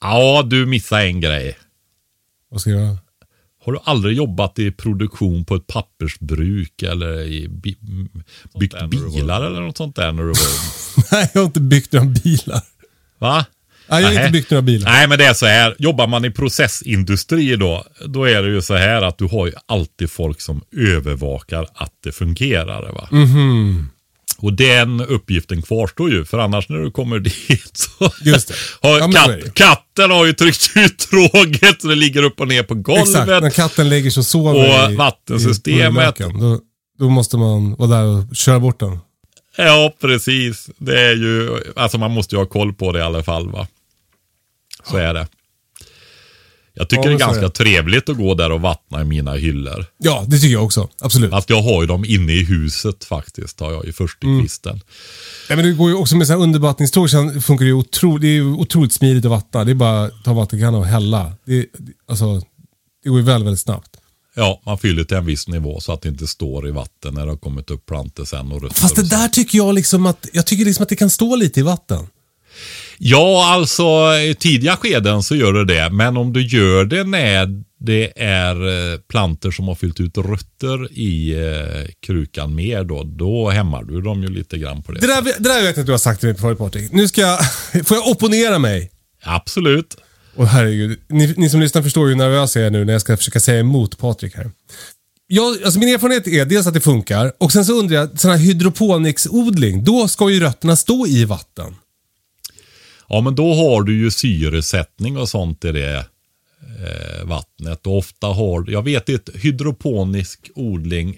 Ja, 0.00 0.42
du 0.46 0.66
missar 0.66 1.00
en 1.00 1.20
grej. 1.20 1.58
Vad 2.50 2.60
ska 2.60 2.70
jag 2.70 2.80
göra? 2.80 2.98
Har 3.64 3.72
du 3.72 3.78
aldrig 3.84 4.16
jobbat 4.16 4.58
i 4.58 4.70
produktion 4.70 5.44
på 5.44 5.54
ett 5.54 5.66
pappersbruk 5.66 6.82
eller 6.82 7.22
i 7.22 7.48
bi 7.48 7.76
byggt 8.60 8.90
bilar 8.90 9.42
eller 9.42 9.60
något 9.60 9.76
sånt 9.76 9.96
där 9.96 10.12
när 10.12 10.22
du 10.22 10.28
var 10.28 10.36
Nej, 11.12 11.30
jag 11.34 11.40
har 11.40 11.46
inte 11.46 11.60
byggt 11.60 11.92
några 11.92 12.06
bilar. 12.06 12.62
Va? 13.18 13.46
Nej, 13.88 14.02
jag 14.02 14.08
har 14.08 14.14
Nej. 14.14 14.22
inte 14.22 14.32
byggt 14.32 14.50
några 14.50 14.62
bilar. 14.62 14.90
Nej, 14.90 15.08
men 15.08 15.18
det 15.18 15.24
är 15.24 15.34
så 15.34 15.46
här. 15.46 15.76
Jobbar 15.78 16.06
man 16.06 16.24
i 16.24 16.30
processindustri 16.30 17.56
då, 17.56 17.84
då 18.06 18.24
är 18.24 18.42
det 18.42 18.48
ju 18.48 18.62
så 18.62 18.74
här 18.74 19.02
att 19.02 19.18
du 19.18 19.24
har 19.24 19.46
ju 19.46 19.52
alltid 19.66 20.10
folk 20.10 20.40
som 20.40 20.62
övervakar 20.76 21.66
att 21.74 21.92
det 22.04 22.12
fungerar. 22.12 22.92
Va? 22.92 23.08
Mhm. 23.10 23.88
Och 24.42 24.52
den 24.52 25.00
uppgiften 25.00 25.62
kvarstår 25.62 26.10
ju, 26.10 26.24
för 26.24 26.38
annars 26.38 26.68
när 26.68 26.76
du 26.78 26.90
kommer 26.90 27.18
dit 27.18 27.70
så 27.72 28.10
Just 28.24 28.48
det. 28.48 28.54
har 28.88 28.98
Ja, 28.98 29.10
katt, 29.12 29.54
katten 29.54 30.10
har 30.10 30.26
ju 30.26 30.32
tryckt 30.32 30.70
ut 30.76 30.98
tråget 31.10 31.82
så 31.82 31.88
det 31.88 31.94
ligger 31.94 32.22
upp 32.22 32.40
och 32.40 32.48
ner 32.48 32.62
på 32.62 32.74
golvet. 32.74 33.08
Exakt, 33.08 33.26
när 33.28 33.50
katten 33.50 33.88
lägger 33.88 34.10
sig 34.10 34.20
och 34.20 34.26
sover 34.26 34.84
Och 34.86 34.92
i- 34.92 34.96
vattensystemet. 34.96 36.20
i 36.20 36.22
då, 36.22 36.60
då 36.98 37.08
måste 37.10 37.36
man 37.36 37.74
vara 37.74 37.88
där 37.88 38.04
och 38.04 38.36
köra 38.36 38.60
bort 38.60 38.80
den. 38.80 38.98
Ja, 39.56 39.92
precis. 40.00 40.70
Det 40.78 41.00
är 41.00 41.12
ju, 41.14 41.50
alltså 41.76 41.98
man 41.98 42.10
måste 42.10 42.34
ju 42.34 42.38
ha 42.38 42.46
koll 42.46 42.72
på 42.72 42.92
det 42.92 42.98
i 42.98 43.02
alla 43.02 43.22
fall 43.22 43.50
va. 43.50 43.66
Så 44.90 44.96
är 44.96 45.14
det. 45.14 45.26
Jag 46.74 46.88
tycker 46.88 47.02
Ja, 47.02 47.08
det 47.08 47.14
är 47.14 47.18
ganska 47.18 47.48
trevligt 47.48 48.08
att 48.08 48.16
gå 48.16 48.34
där 48.34 48.52
och 48.52 48.60
vattna 48.60 49.00
i 49.00 49.04
mina 49.04 49.32
hyllor. 49.34 49.86
Ja, 49.98 50.24
det 50.28 50.38
tycker 50.38 50.52
jag 50.52 50.64
också. 50.64 50.88
Absolut. 51.00 51.30
Fast 51.30 51.50
jag 51.50 51.62
har 51.62 51.80
ju 51.80 51.86
dem 51.86 52.04
inne 52.04 52.32
i 52.32 52.44
huset 52.44 53.04
faktiskt. 53.04 53.60
Har 53.60 53.72
jag 53.72 53.86
ju 53.86 53.92
först 53.92 54.24
i 54.24 54.26
Mm. 54.26 54.40
kvisten. 54.40 54.80
Ja, 55.48 55.56
men 55.56 55.64
det 55.64 55.72
går 55.72 55.88
ju 55.90 55.96
också 55.96 56.16
med 56.16 56.26
så 56.26 56.32
här 56.32 56.40
undervattningstråg 56.40 57.10
så 57.10 57.40
funkar 57.40 57.64
det 57.64 57.68
ju 57.68 57.72
otroligt, 57.74 58.22
det 58.22 58.36
är 58.36 58.42
otroligt 58.42 58.92
smidigt 58.92 59.24
att 59.24 59.30
vattna. 59.30 59.64
Det 59.64 59.70
är 59.70 59.74
bara 59.74 60.04
att 60.04 60.24
ta 60.24 60.32
vattenkanna 60.32 60.78
och 60.78 60.86
hälla. 60.86 61.32
Det, 61.44 61.58
det- 61.60 61.66
alltså, 62.08 62.40
det 63.04 63.08
går 63.08 63.18
ju 63.18 63.24
väldigt, 63.24 63.46
väldigt 63.46 63.60
snabbt. 63.60 63.90
Ja, 64.34 64.62
man 64.66 64.78
fyller 64.78 65.04
till 65.04 65.16
en 65.16 65.26
viss 65.26 65.48
nivå 65.48 65.80
så 65.80 65.92
att 65.92 66.02
det 66.02 66.08
inte 66.08 66.26
står 66.26 66.68
i 66.68 66.70
vatten 66.70 67.14
när 67.14 67.24
det 67.26 67.32
har 67.32 67.36
kommit 67.36 67.70
upp 67.70 67.86
plantor 67.86 68.24
sen 68.24 68.52
och 68.52 68.62
rötter 68.62 68.74
Fast 68.80 68.96
det 68.96 69.08
där 69.08 69.28
tycker 69.28 69.58
jag 69.58 69.74
liksom 69.74 70.06
att, 70.06 70.26
jag 70.32 70.46
tycker 70.46 70.64
liksom 70.64 70.82
att 70.82 70.88
det 70.88 70.96
kan 70.96 71.10
stå 71.10 71.36
lite 71.36 71.60
i 71.60 71.62
vatten. 71.62 72.06
Ja, 73.02 73.54
alltså 73.54 73.82
i 74.14 74.34
tidiga 74.38 74.76
skeden 74.76 75.22
så 75.22 75.36
gör 75.36 75.52
det 75.52 75.64
det. 75.64 75.90
Men 75.90 76.16
om 76.16 76.32
du 76.32 76.46
gör 76.46 76.84
det 76.84 77.04
när 77.04 77.62
det 77.78 78.22
är 78.22 78.68
eh, 78.92 78.98
plantor 78.98 79.50
som 79.50 79.68
har 79.68 79.74
fyllt 79.74 80.00
ut 80.00 80.18
rötter 80.18 80.92
i 80.92 81.32
eh, 81.32 81.90
krukan 82.06 82.54
mer 82.54 82.84
då, 82.84 83.02
då 83.04 83.50
hämmar 83.50 83.82
du 83.82 84.00
dem 84.00 84.22
ju 84.22 84.28
lite 84.28 84.58
grann 84.58 84.82
på 84.82 84.92
det. 84.92 85.00
Det 85.00 85.06
där, 85.06 85.22
det 85.22 85.48
där 85.48 85.62
vet 85.62 85.76
jag 85.76 85.82
att 85.82 85.86
du 85.86 85.92
har 85.92 85.98
sagt 85.98 86.20
till 86.20 86.28
mig 86.28 86.38
förut 86.38 86.58
Patrik. 86.58 86.92
Nu 86.92 87.08
ska 87.08 87.20
jag, 87.20 87.38
får 87.86 87.96
jag 87.96 88.08
opponera 88.08 88.58
mig? 88.58 88.90
Absolut. 89.22 89.96
Och 90.36 90.48
herregud, 90.48 91.00
ni, 91.08 91.34
ni 91.36 91.50
som 91.50 91.60
lyssnar 91.60 91.82
förstår 91.82 92.08
ju 92.08 92.14
hur 92.14 92.18
nervös 92.18 92.56
jag 92.56 92.66
är 92.66 92.70
nu 92.70 92.84
när 92.84 92.92
jag 92.92 93.00
ska 93.02 93.16
försöka 93.16 93.40
säga 93.40 93.60
emot 93.60 93.98
Patrik 93.98 94.36
här. 94.36 94.50
Jag, 95.26 95.62
alltså 95.64 95.78
min 95.78 95.94
erfarenhet 95.94 96.26
är 96.26 96.44
dels 96.44 96.66
att 96.66 96.74
det 96.74 96.80
funkar 96.80 97.32
och 97.38 97.52
sen 97.52 97.64
så 97.64 97.72
undrar 97.72 97.96
jag, 97.96 98.20
sån 98.20 98.30
här 98.30 98.38
hydroponicsodling, 98.38 99.84
då 99.84 100.08
ska 100.08 100.30
ju 100.30 100.40
rötterna 100.40 100.76
stå 100.76 101.06
i 101.06 101.24
vatten. 101.24 101.74
Ja, 103.12 103.20
men 103.20 103.34
då 103.34 103.54
har 103.54 103.82
du 103.82 103.98
ju 103.98 104.10
syresättning 104.10 105.16
och 105.16 105.28
sånt 105.28 105.64
i 105.64 105.72
det 105.72 105.96
eh, 105.98 107.24
vattnet. 107.24 107.86
Och 107.86 107.98
ofta 107.98 108.26
har 108.26 108.70
jag 108.70 108.82
vet 108.82 109.08
inte, 109.08 109.32
hydroponisk 109.38 110.50
odling. 110.54 111.16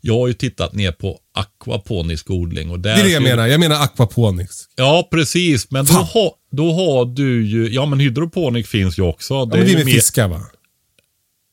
Jag 0.00 0.14
har 0.18 0.28
ju 0.28 0.34
tittat 0.34 0.72
ner 0.74 0.92
på 0.92 1.18
aquaponisk 1.34 2.30
odling. 2.30 2.70
Och 2.70 2.80
där 2.80 2.94
Det 2.94 3.00
är 3.00 3.04
det 3.04 3.10
jag 3.10 3.22
menar, 3.22 3.46
jag 3.46 3.60
menar 3.60 3.82
aquaponics. 3.82 4.64
Ja, 4.76 5.08
precis. 5.10 5.70
Men 5.70 5.84
då, 5.84 5.92
ha, 5.92 6.36
då 6.52 6.72
har 6.72 7.04
du 7.04 7.46
ju, 7.46 7.68
ja 7.70 7.86
men 7.86 8.00
hydroponik 8.00 8.66
finns 8.66 8.98
ju 8.98 9.02
också. 9.02 9.34
Ja, 9.34 9.44
men 9.46 9.64
det 9.66 9.72
är 9.72 9.76
med 9.76 9.86
mer- 9.86 9.92
fiskar 9.94 10.28
va? 10.28 10.40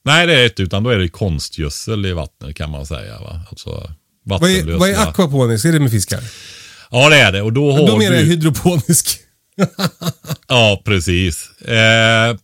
Nej, 0.05 0.27
det 0.27 0.33
är 0.33 0.43
inte, 0.43 0.63
utan 0.63 0.83
då 0.83 0.89
är 0.89 0.97
det 0.97 1.09
konstgödsel 1.09 2.05
i 2.05 2.13
vattnet 2.13 2.55
kan 2.55 2.69
man 2.69 2.85
säga. 2.85 3.19
Va? 3.19 3.41
Alltså 3.49 3.91
Vad 4.23 4.43
är, 4.51 4.77
vad 4.77 4.89
är 4.89 4.97
aquaponics? 4.97 5.65
Är 5.65 5.71
det 5.71 5.79
med 5.79 5.91
fiskar? 5.91 6.23
Ja, 6.89 7.09
det 7.09 7.15
är 7.17 7.31
det. 7.31 7.41
Och 7.41 7.53
då 7.53 7.71
har 7.71 7.87
Då 7.87 7.97
menar 7.97 8.11
du... 8.11 8.17
jag 8.17 8.25
hydroponisk. 8.25 9.19
Ja, 10.47 10.81
precis. 10.85 11.61
Eh, 11.61 12.35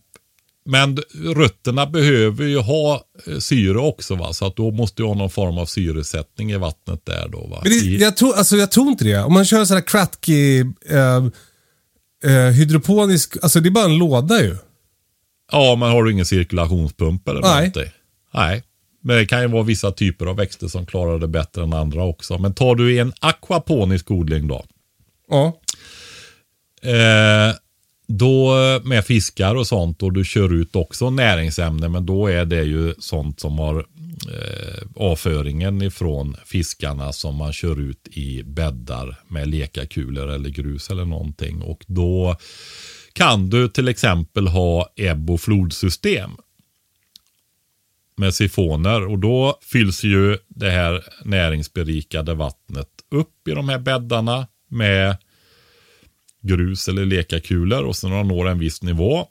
men 0.68 0.98
rötterna 1.36 1.86
behöver 1.86 2.44
ju 2.44 2.58
ha 2.58 3.04
eh, 3.26 3.38
syre 3.38 3.78
också 3.78 4.14
va. 4.14 4.32
Så 4.32 4.46
att 4.46 4.56
då 4.56 4.70
måste 4.70 5.02
du 5.02 5.06
ha 5.06 5.14
någon 5.14 5.30
form 5.30 5.58
av 5.58 5.66
syresättning 5.66 6.52
i 6.52 6.56
vattnet 6.56 7.00
där 7.06 7.28
då 7.28 7.46
va. 7.46 7.60
Men 7.62 7.72
det, 7.72 7.78
I, 7.78 8.00
jag, 8.00 8.16
tror, 8.16 8.34
alltså, 8.36 8.56
jag 8.56 8.70
tror 8.70 8.88
inte 8.88 9.04
det. 9.04 9.18
Om 9.18 9.32
man 9.32 9.44
kör 9.44 9.64
sån 9.64 9.76
här 9.76 9.84
Kratky 9.86 10.60
eh, 10.90 11.24
eh, 12.32 12.50
hydroponisk, 12.52 13.36
alltså 13.42 13.60
det 13.60 13.68
är 13.68 13.70
bara 13.70 13.84
en 13.84 13.98
låda 13.98 14.42
ju. 14.42 14.56
ja, 15.52 15.76
men 15.76 15.90
har 15.90 16.04
du 16.04 16.12
ingen 16.12 16.26
cirkulationspump 16.26 17.28
eller 17.28 17.40
Nej. 17.40 17.54
någonting? 17.54 17.92
Nej. 18.34 18.62
Men 19.06 19.16
det 19.16 19.26
kan 19.26 19.42
ju 19.42 19.48
vara 19.48 19.62
vissa 19.62 19.92
typer 19.92 20.26
av 20.26 20.36
växter 20.36 20.68
som 20.68 20.86
klarar 20.86 21.18
det 21.18 21.28
bättre 21.28 21.62
än 21.62 21.72
andra 21.72 22.04
också. 22.04 22.38
Men 22.38 22.54
tar 22.54 22.74
du 22.74 22.98
en 22.98 23.12
akvaponisk 23.20 24.10
odling 24.10 24.48
då. 24.48 24.64
Ja. 25.30 25.60
Eh, 26.82 27.54
då 28.06 28.54
med 28.84 29.04
fiskar 29.04 29.54
och 29.54 29.66
sånt 29.66 30.02
och 30.02 30.12
du 30.12 30.24
kör 30.24 30.52
ut 30.52 30.76
också 30.76 31.10
näringsämnen 31.10 31.92
men 31.92 32.06
då 32.06 32.26
är 32.26 32.44
det 32.44 32.62
ju 32.62 32.94
sånt 32.98 33.40
som 33.40 33.58
har 33.58 33.76
eh, 33.76 34.86
avföringen 34.96 35.82
ifrån 35.82 36.36
fiskarna 36.44 37.12
som 37.12 37.36
man 37.36 37.52
kör 37.52 37.80
ut 37.80 38.08
i 38.08 38.42
bäddar 38.42 39.20
med 39.28 39.48
lekakulor 39.48 40.30
eller 40.30 40.50
grus 40.50 40.90
eller 40.90 41.04
någonting 41.04 41.62
och 41.62 41.84
då 41.86 42.36
kan 43.12 43.50
du 43.50 43.68
till 43.68 43.88
exempel 43.88 44.48
ha 44.48 44.88
ebb 44.96 45.30
och 45.30 45.40
flodsystem 45.40 46.30
med 48.16 48.34
sifoner 48.34 49.06
och 49.06 49.18
då 49.18 49.58
fylls 49.62 50.04
ju 50.04 50.38
det 50.48 50.70
här 50.70 51.04
näringsberikade 51.24 52.34
vattnet 52.34 52.88
upp 53.10 53.48
i 53.48 53.50
de 53.50 53.68
här 53.68 53.78
bäddarna 53.78 54.46
med 54.68 55.16
grus 56.42 56.88
eller 56.88 57.04
lekakulor 57.04 57.84
och 57.84 57.96
sen 57.96 58.10
när 58.10 58.16
de 58.16 58.28
når 58.28 58.48
en 58.48 58.58
viss 58.58 58.82
nivå 58.82 59.26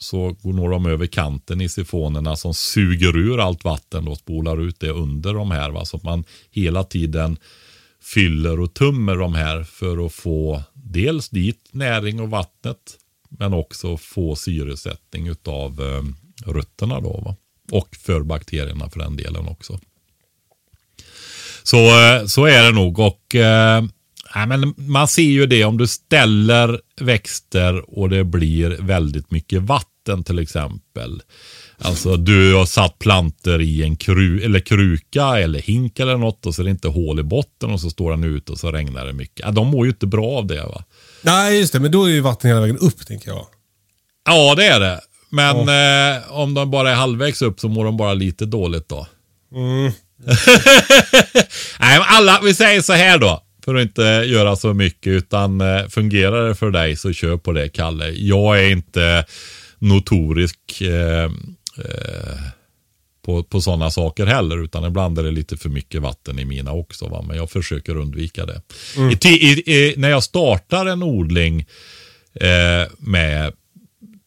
så 0.00 0.32
går 0.32 0.52
når 0.52 0.70
de 0.70 0.86
över 0.86 1.06
kanten 1.06 1.60
i 1.60 1.68
sifonerna 1.68 2.36
som 2.36 2.54
suger 2.54 3.16
ur 3.16 3.40
allt 3.40 3.64
vatten 3.64 4.08
och 4.08 4.18
spolar 4.18 4.60
ut 4.60 4.80
det 4.80 4.90
under 4.90 5.34
de 5.34 5.50
här. 5.50 5.70
Va? 5.70 5.84
Så 5.84 5.96
att 5.96 6.02
man 6.02 6.24
hela 6.50 6.84
tiden 6.84 7.36
fyller 8.02 8.60
och 8.60 8.74
tummer 8.74 9.16
de 9.16 9.34
här 9.34 9.62
för 9.62 10.06
att 10.06 10.12
få 10.12 10.62
dels 10.74 11.28
dit 11.28 11.68
näring 11.70 12.20
och 12.20 12.30
vattnet 12.30 12.98
men 13.28 13.54
också 13.54 13.96
få 13.96 14.36
syresättning 14.36 15.28
utav 15.28 15.80
eh, 15.80 16.02
rötterna 16.52 17.00
då. 17.00 17.20
Va? 17.24 17.36
Och 17.70 17.96
för 17.96 18.20
bakterierna 18.20 18.90
för 18.90 18.98
den 18.98 19.16
delen 19.16 19.48
också. 19.48 19.80
Så, 21.62 21.76
eh, 21.78 22.26
så 22.26 22.44
är 22.44 22.62
det 22.62 22.72
nog 22.72 22.98
och 22.98 23.34
eh, 23.34 23.84
men 24.34 24.74
man 24.76 25.08
ser 25.08 25.22
ju 25.22 25.46
det 25.46 25.64
om 25.64 25.78
du 25.78 25.86
ställer 25.86 26.80
växter 27.00 27.98
och 27.98 28.08
det 28.08 28.24
blir 28.24 28.76
väldigt 28.80 29.30
mycket 29.30 29.62
vatten 29.62 30.24
till 30.24 30.38
exempel. 30.38 31.22
Alltså 31.78 32.16
du 32.16 32.54
har 32.54 32.66
satt 32.66 32.98
planter 32.98 33.60
i 33.60 33.82
en 33.82 33.96
kru, 33.96 34.44
eller 34.44 34.60
kruka 34.60 35.38
eller 35.38 35.60
hink 35.60 36.00
eller 36.00 36.16
något 36.16 36.46
och 36.46 36.54
så 36.54 36.62
är 36.62 36.64
det 36.64 36.70
inte 36.70 36.88
hål 36.88 37.20
i 37.20 37.22
botten 37.22 37.70
och 37.70 37.80
så 37.80 37.90
står 37.90 38.10
den 38.10 38.24
ute 38.24 38.52
och 38.52 38.58
så 38.58 38.72
regnar 38.72 39.06
det 39.06 39.12
mycket. 39.12 39.54
De 39.54 39.68
mår 39.68 39.86
ju 39.86 39.90
inte 39.90 40.06
bra 40.06 40.26
av 40.26 40.46
det 40.46 40.62
va. 40.62 40.84
Nej, 41.22 41.58
just 41.58 41.72
det. 41.72 41.80
Men 41.80 41.90
då 41.90 42.04
är 42.04 42.10
ju 42.10 42.20
vattnet 42.20 42.50
hela 42.50 42.60
vägen 42.60 42.78
upp, 42.78 43.06
tänker 43.06 43.28
jag. 43.28 43.46
Ja, 44.24 44.54
det 44.54 44.66
är 44.66 44.80
det. 44.80 45.00
Men 45.30 45.56
eh, 46.16 46.32
om 46.32 46.54
de 46.54 46.70
bara 46.70 46.90
är 46.90 46.94
halvvägs 46.94 47.42
upp 47.42 47.60
så 47.60 47.68
mår 47.68 47.84
de 47.84 47.96
bara 47.96 48.14
lite 48.14 48.46
dåligt 48.46 48.88
då. 48.88 49.06
Nej, 51.80 51.98
men 51.98 52.02
alla, 52.08 52.40
vi 52.44 52.54
säger 52.54 52.80
så 52.82 52.92
här 52.92 53.18
då. 53.18 53.42
För 53.64 53.74
att 53.74 53.82
inte 53.82 54.02
göra 54.02 54.56
så 54.56 54.74
mycket 54.74 55.10
utan 55.10 55.60
eh, 55.60 55.86
fungerar 55.88 56.48
det 56.48 56.54
för 56.54 56.70
dig 56.70 56.96
så 56.96 57.12
kör 57.12 57.36
på 57.36 57.52
det 57.52 57.68
Kalle. 57.68 58.08
Jag 58.10 58.64
är 58.64 58.70
inte 58.70 59.24
notorisk 59.78 60.80
eh, 60.80 61.24
eh, 61.24 62.38
på, 63.24 63.42
på 63.42 63.60
sådana 63.60 63.90
saker 63.90 64.26
heller 64.26 64.64
utan 64.64 64.84
ibland 64.84 65.18
är 65.18 65.22
det 65.22 65.30
lite 65.30 65.56
för 65.56 65.68
mycket 65.68 66.02
vatten 66.02 66.38
i 66.38 66.44
mina 66.44 66.72
också. 66.72 67.08
Va? 67.08 67.24
Men 67.28 67.36
jag 67.36 67.50
försöker 67.50 67.96
undvika 67.96 68.46
det. 68.46 68.62
I, 68.96 69.14
ti- 69.14 69.38
i, 69.42 69.72
i, 69.74 69.94
när 69.96 70.10
jag 70.10 70.22
startar 70.24 70.86
en 70.86 71.02
odling 71.02 71.66
eh, 72.34 72.88
med 72.98 73.52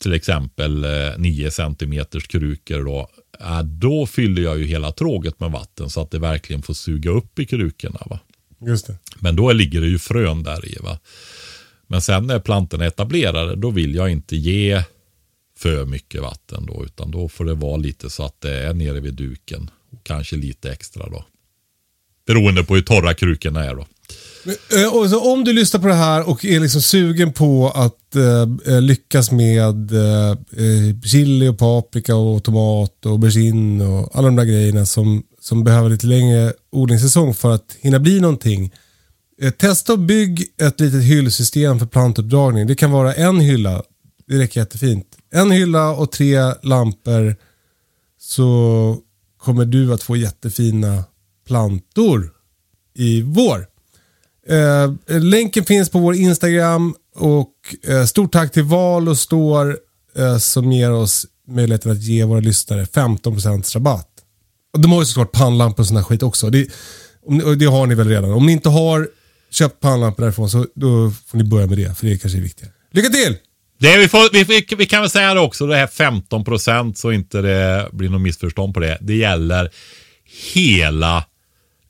till 0.01 0.13
exempel 0.13 0.83
eh, 0.83 1.17
9 1.17 1.51
centimeters 1.51 2.27
krukor 2.27 2.83
då, 2.85 3.09
ja, 3.39 3.61
då 3.63 4.05
fyller 4.05 4.41
jag 4.41 4.59
ju 4.59 4.65
hela 4.65 4.91
tråget 4.91 5.39
med 5.39 5.51
vatten 5.51 5.89
så 5.89 6.01
att 6.01 6.11
det 6.11 6.19
verkligen 6.19 6.61
får 6.61 6.73
suga 6.73 7.11
upp 7.11 7.39
i 7.39 7.45
krukorna. 7.45 7.99
Va? 8.05 8.19
Just 8.67 8.87
det. 8.87 8.97
Men 9.19 9.35
då 9.35 9.51
ligger 9.51 9.81
det 9.81 9.87
ju 9.87 9.99
frön 9.99 10.43
där 10.43 10.65
i. 10.65 10.77
Va? 10.81 10.99
Men 11.87 12.01
sen 12.01 12.27
när 12.27 12.39
plantorna 12.39 12.83
är 12.83 12.87
etablerade 12.87 13.55
då 13.55 13.69
vill 13.69 13.95
jag 13.95 14.09
inte 14.09 14.35
ge 14.35 14.83
för 15.57 15.85
mycket 15.85 16.21
vatten 16.21 16.65
då 16.65 16.85
utan 16.85 17.11
då 17.11 17.29
får 17.29 17.45
det 17.45 17.53
vara 17.53 17.77
lite 17.77 18.09
så 18.09 18.25
att 18.25 18.41
det 18.41 18.57
är 18.57 18.73
nere 18.73 18.99
vid 18.99 19.13
duken. 19.13 19.69
Och 19.91 20.03
kanske 20.03 20.35
lite 20.35 20.71
extra 20.71 21.09
då. 21.09 21.25
Beroende 22.27 22.63
på 22.63 22.75
hur 22.75 22.81
torra 22.81 23.13
krukorna 23.13 23.63
är 23.63 23.75
då. 23.75 23.87
Eh, 24.45 24.95
och 24.95 25.09
så 25.09 25.33
om 25.33 25.43
du 25.43 25.53
lyssnar 25.53 25.81
på 25.81 25.87
det 25.87 25.93
här 25.93 26.29
och 26.29 26.45
är 26.45 26.59
liksom 26.59 26.81
sugen 26.81 27.33
på 27.33 27.69
att 27.69 28.15
eh, 28.15 28.73
eh 28.73 28.81
lyckas 28.81 29.31
med 29.31 29.91
eh, 29.91 30.31
eh, 30.31 30.99
chili 31.03 31.47
och 31.47 31.57
paprika 31.57 32.15
och 32.15 32.43
tomat 32.43 33.05
och 33.05 33.11
aubergine 33.11 33.85
och 33.85 34.15
alla 34.15 34.27
de 34.27 34.35
där 34.35 34.45
grejerna 34.45 34.85
som, 34.85 35.23
som 35.39 35.63
behöver 35.63 35.89
lite 35.89 36.07
längre 36.07 36.53
odlingssäsong 36.71 37.33
för 37.33 37.51
att 37.51 37.75
hinna 37.79 37.99
bli 37.99 38.19
någonting. 38.19 38.73
Eh, 39.41 39.51
testa 39.51 39.93
och 39.93 39.99
bygg 39.99 40.45
ett 40.61 40.79
litet 40.79 41.03
hyllsystem 41.03 41.79
för 41.79 41.85
plantuppdragning. 41.85 42.67
Det 42.67 42.75
kan 42.75 42.91
vara 42.91 43.13
en 43.13 43.39
hylla, 43.39 43.83
det 44.27 44.39
räcker 44.39 44.59
jättefint. 44.59 45.07
En 45.33 45.51
hylla 45.51 45.89
och 45.89 46.11
tre 46.11 46.53
lampor 46.63 47.35
så 48.19 48.97
kommer 49.37 49.65
du 49.65 49.93
att 49.93 50.03
få 50.03 50.15
jättefina 50.15 51.03
plantor 51.47 52.31
i 52.95 53.21
vår. 53.21 53.70
Eh, 54.47 55.19
länken 55.19 55.65
finns 55.65 55.89
på 55.89 55.99
vår 55.99 56.15
Instagram 56.15 56.95
och 57.15 57.53
eh, 57.87 58.05
stort 58.05 58.31
tack 58.31 58.51
till 58.51 58.63
Val 58.63 59.09
och 59.09 59.17
Står 59.17 59.77
eh, 60.17 60.37
som 60.37 60.71
ger 60.71 60.91
oss 60.91 61.25
möjligheten 61.47 61.91
att 61.91 62.01
ge 62.01 62.23
våra 62.23 62.39
lyssnare 62.39 62.85
15% 62.85 63.75
rabatt. 63.75 64.07
Och 64.73 64.79
de 64.79 64.91
har 64.91 64.99
ju 64.99 65.05
såklart 65.05 65.31
pannlampor 65.31 65.83
och 65.83 65.87
sån 65.87 65.97
här 65.97 66.03
skit 66.03 66.23
också. 66.23 66.49
Det, 66.49 66.67
om, 67.25 67.57
det 67.59 67.65
har 67.65 67.87
ni 67.87 67.95
väl 67.95 68.07
redan. 68.07 68.31
Om 68.31 68.45
ni 68.45 68.51
inte 68.51 68.69
har 68.69 69.09
köpt 69.51 69.79
pannlampor 69.79 70.23
därifrån 70.23 70.49
så 70.49 70.67
då 70.75 71.11
får 71.27 71.37
ni 71.37 71.43
börja 71.43 71.67
med 71.67 71.77
det 71.77 71.97
för 71.97 72.07
det 72.07 72.17
kanske 72.17 72.39
är 72.39 72.41
viktigare. 72.41 72.73
Lycka 72.91 73.09
till! 73.09 73.37
Det, 73.79 73.97
vi, 73.97 74.07
får, 74.07 74.33
vi, 74.33 74.43
vi, 74.43 74.75
vi 74.77 74.85
kan 74.85 75.01
väl 75.01 75.09
säga 75.09 75.33
det 75.33 75.39
också, 75.39 75.67
det 75.67 75.75
här 75.75 75.87
15 75.87 76.43
procent 76.43 76.97
så 76.97 77.11
inte 77.11 77.41
det 77.41 77.89
blir 77.91 78.09
något 78.09 78.21
missförstånd 78.21 78.73
på 78.73 78.79
det. 78.79 78.97
Det 79.01 79.15
gäller 79.15 79.69
hela 80.53 81.25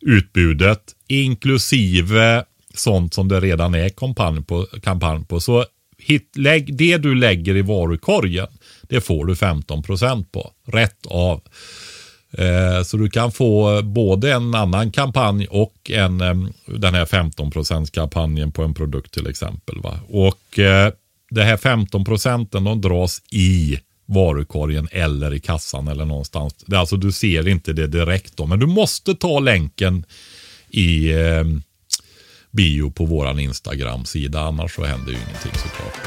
utbudet, 0.01 0.81
inklusive 1.11 2.45
sånt 2.73 3.13
som 3.13 3.27
det 3.27 3.39
redan 3.39 3.75
är 3.75 3.89
kampanj 3.89 4.43
på. 4.43 4.67
Kampanj 4.83 5.25
på. 5.25 5.39
Så 5.39 5.65
hit, 5.97 6.31
lägg, 6.35 6.77
det 6.77 6.97
du 6.97 7.15
lägger 7.15 7.55
i 7.55 7.61
varukorgen, 7.61 8.47
det 8.81 9.01
får 9.01 9.25
du 9.25 9.35
15 9.35 9.83
procent 9.83 10.31
på. 10.31 10.51
Rätt 10.67 11.05
av. 11.05 11.41
Eh, 12.37 12.83
Så 12.83 12.97
du 12.97 13.09
kan 13.09 13.31
få 13.31 13.81
både 13.81 14.33
en 14.33 14.55
annan 14.55 14.91
kampanj 14.91 15.47
och 15.47 15.91
en, 15.91 16.21
eh, 16.21 16.35
den 16.65 16.93
här 16.93 17.05
15 17.05 17.51
kampanjen 17.91 18.51
på 18.51 18.63
en 18.63 18.73
produkt 18.73 19.13
till 19.13 19.27
exempel. 19.27 19.81
Va? 19.81 19.99
Och 20.09 20.59
eh, 20.59 20.91
det 21.29 21.43
här 21.43 21.57
15 21.57 22.05
procenten 22.05 22.63
de 22.63 22.81
dras 22.81 23.21
i 23.31 23.79
varukorgen 24.05 24.87
eller 24.91 25.33
i 25.33 25.39
kassan 25.39 25.87
eller 25.87 26.05
någonstans. 26.05 26.55
Det 26.65 26.75
är 26.75 26.79
alltså 26.79 26.97
du 26.97 27.11
ser 27.11 27.47
inte 27.47 27.73
det 27.73 27.87
direkt 27.87 28.37
då, 28.37 28.45
men 28.45 28.59
du 28.59 28.65
måste 28.67 29.15
ta 29.15 29.39
länken 29.39 30.05
i 30.71 31.11
eh, 31.11 31.43
bio 32.51 32.91
på 32.91 33.05
våran 33.05 33.39
Instagram-sida 33.39 34.39
annars 34.41 34.75
så 34.75 34.83
händer 34.85 35.11
ju 35.11 35.17
ingenting 35.17 35.51
såklart. 35.53 35.97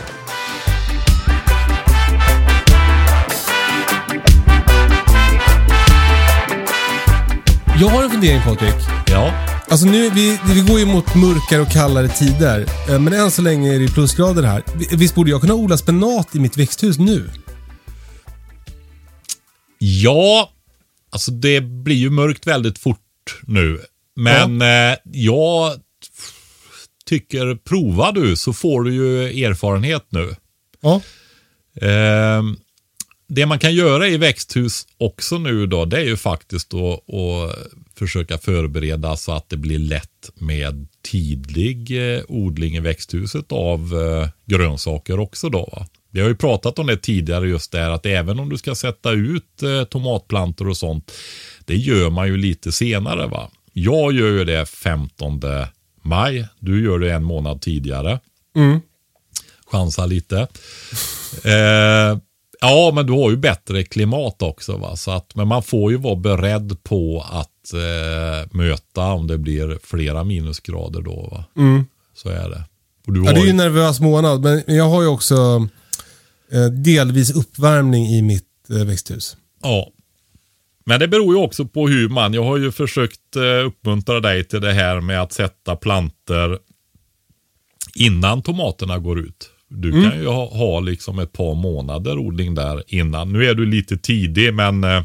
Jag 7.80 7.88
har 7.88 8.04
en 8.04 8.10
fundering 8.10 8.40
Patrik. 8.42 8.74
Ja, 9.06 9.50
Alltså 9.68 9.86
nu, 9.86 10.10
vi, 10.10 10.38
vi 10.54 10.60
går 10.60 10.78
ju 10.78 10.86
mot 10.86 11.14
mörkare 11.14 11.60
och 11.60 11.70
kallare 11.70 12.08
tider. 12.08 12.66
Eh, 12.88 12.98
Men 13.00 13.12
än 13.12 13.30
så 13.30 13.42
länge 13.42 13.74
är 13.74 13.78
det 13.80 13.88
plusgrader 13.88 14.42
här. 14.42 14.62
Vi- 14.74 14.96
Visst 14.96 15.14
borde 15.14 15.30
jag 15.30 15.40
kunna 15.40 15.54
odla 15.54 15.76
spenat 15.76 16.34
i 16.34 16.38
mitt 16.40 16.56
växthus 16.56 16.98
nu? 16.98 17.30
Ja, 19.78 20.50
alltså 21.12 21.30
det 21.30 21.60
blir 21.60 21.96
ju 21.96 22.10
mörkt 22.10 22.46
väldigt 22.46 22.78
fort 22.78 22.98
nu. 23.42 23.80
Men 24.16 24.62
eh, 24.62 24.96
jag 25.04 25.72
tycker, 27.06 27.54
prova 27.54 28.12
du 28.12 28.36
så 28.36 28.52
får 28.52 28.82
du 28.82 28.94
ju 28.94 29.44
erfarenhet 29.44 30.06
nu. 30.08 30.36
Ja. 30.80 31.00
Eh, 31.80 32.42
det 33.28 33.46
man 33.46 33.58
kan 33.58 33.74
göra 33.74 34.08
i 34.08 34.16
växthus 34.16 34.86
också 34.98 35.38
nu 35.38 35.66
då, 35.66 35.84
det 35.84 35.96
är 35.96 36.04
ju 36.04 36.16
faktiskt 36.16 36.74
att, 36.74 37.14
att 37.14 37.56
försöka 37.98 38.38
förbereda 38.38 39.16
så 39.16 39.32
att 39.32 39.48
det 39.48 39.56
blir 39.56 39.78
lätt 39.78 40.30
med 40.34 40.86
tidlig 41.02 42.14
eh, 42.16 42.22
odling 42.28 42.76
i 42.76 42.80
växthuset 42.80 43.52
av 43.52 43.80
eh, 43.80 44.28
grönsaker 44.44 45.20
också 45.20 45.48
då. 45.48 45.68
Va? 45.72 45.86
Vi 46.10 46.20
har 46.20 46.28
ju 46.28 46.36
pratat 46.36 46.78
om 46.78 46.86
det 46.86 46.96
tidigare 46.96 47.48
just 47.48 47.72
där 47.72 47.90
att 47.90 48.06
även 48.06 48.40
om 48.40 48.48
du 48.48 48.58
ska 48.58 48.74
sätta 48.74 49.10
ut 49.10 49.62
eh, 49.62 49.84
tomatplantor 49.84 50.68
och 50.68 50.76
sånt. 50.76 51.12
Det 51.64 51.76
gör 51.76 52.10
man 52.10 52.26
ju 52.26 52.36
lite 52.36 52.72
senare 52.72 53.26
va. 53.26 53.50
Jag 53.76 54.12
gör 54.12 54.28
ju 54.30 54.44
det 54.44 54.66
15 54.66 55.40
maj. 56.02 56.48
Du 56.58 56.84
gör 56.84 56.98
det 56.98 57.12
en 57.12 57.24
månad 57.24 57.60
tidigare. 57.60 58.20
Mm. 58.56 58.80
Chansa 59.66 60.06
lite. 60.06 60.38
eh, 61.44 62.18
ja, 62.60 62.92
men 62.94 63.06
du 63.06 63.12
har 63.12 63.30
ju 63.30 63.36
bättre 63.36 63.82
klimat 63.84 64.42
också. 64.42 64.76
Va? 64.76 64.96
Så 64.96 65.10
att, 65.10 65.34
men 65.34 65.48
man 65.48 65.62
får 65.62 65.90
ju 65.92 65.96
vara 65.98 66.16
beredd 66.16 66.82
på 66.82 67.26
att 67.30 67.72
eh, 67.72 68.48
möta 68.56 69.02
om 69.12 69.26
det 69.26 69.38
blir 69.38 69.78
flera 69.82 70.24
minusgrader 70.24 71.02
då. 71.02 71.28
Va? 71.30 71.44
Mm. 71.56 71.84
Så 72.14 72.28
är 72.28 72.48
det. 72.50 72.64
Ja, 73.06 73.12
det 73.12 73.30
är 73.30 73.34
ju 73.36 73.42
ju- 73.44 73.50
en 73.50 73.56
nervös 73.56 74.00
månad, 74.00 74.40
men 74.42 74.62
jag 74.66 74.88
har 74.88 75.02
ju 75.02 75.08
också 75.08 75.68
eh, 76.52 76.64
delvis 76.66 77.30
uppvärmning 77.36 78.06
i 78.06 78.22
mitt 78.22 78.70
eh, 78.70 78.76
växthus. 78.76 79.36
Ja. 79.62 79.88
Men 80.86 81.00
det 81.00 81.08
beror 81.08 81.34
ju 81.34 81.40
också 81.40 81.64
på 81.64 81.88
hur 81.88 82.08
man, 82.08 82.34
jag 82.34 82.44
har 82.44 82.56
ju 82.56 82.72
försökt 82.72 83.36
eh, 83.36 83.66
uppmuntra 83.66 84.20
dig 84.20 84.44
till 84.44 84.60
det 84.60 84.72
här 84.72 85.00
med 85.00 85.22
att 85.22 85.32
sätta 85.32 85.76
planter 85.76 86.58
innan 87.94 88.42
tomaterna 88.42 88.98
går 88.98 89.18
ut. 89.20 89.50
Du 89.68 89.92
kan 89.92 90.20
ju 90.20 90.26
ha, 90.26 90.48
ha 90.48 90.80
liksom 90.80 91.18
ett 91.18 91.32
par 91.32 91.54
månader 91.54 92.18
odling 92.18 92.54
där 92.54 92.82
innan. 92.86 93.32
Nu 93.32 93.44
är 93.44 93.54
du 93.54 93.66
lite 93.66 93.96
tidig 93.96 94.54
men 94.54 94.84
eh, 94.84 94.96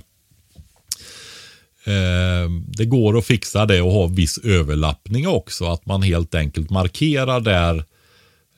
eh, 1.86 2.50
det 2.68 2.86
går 2.86 3.18
att 3.18 3.26
fixa 3.26 3.66
det 3.66 3.82
och 3.82 3.92
ha 3.92 4.08
viss 4.08 4.38
överlappning 4.38 5.28
också. 5.28 5.66
Att 5.66 5.86
man 5.86 6.02
helt 6.02 6.36
enkelt 6.36 6.70
markerar 6.70 7.40
där 7.40 7.76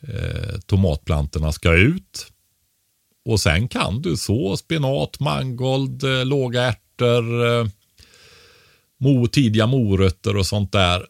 eh, 0.02 0.60
tomatplantorna 0.66 1.52
ska 1.52 1.74
ut. 1.74 2.28
Och 3.26 3.40
sen 3.40 3.68
kan 3.68 4.02
du 4.02 4.18
så 4.18 4.58
spenat, 4.58 5.20
mangold, 5.20 6.04
låga 6.26 6.62
ärtor, 6.64 6.91
eh, 7.02 7.68
mo, 8.98 9.28
tidiga 9.28 9.68
morötter 9.68 10.38
och 10.38 10.46
sånt 10.46 10.72
där. 10.72 11.06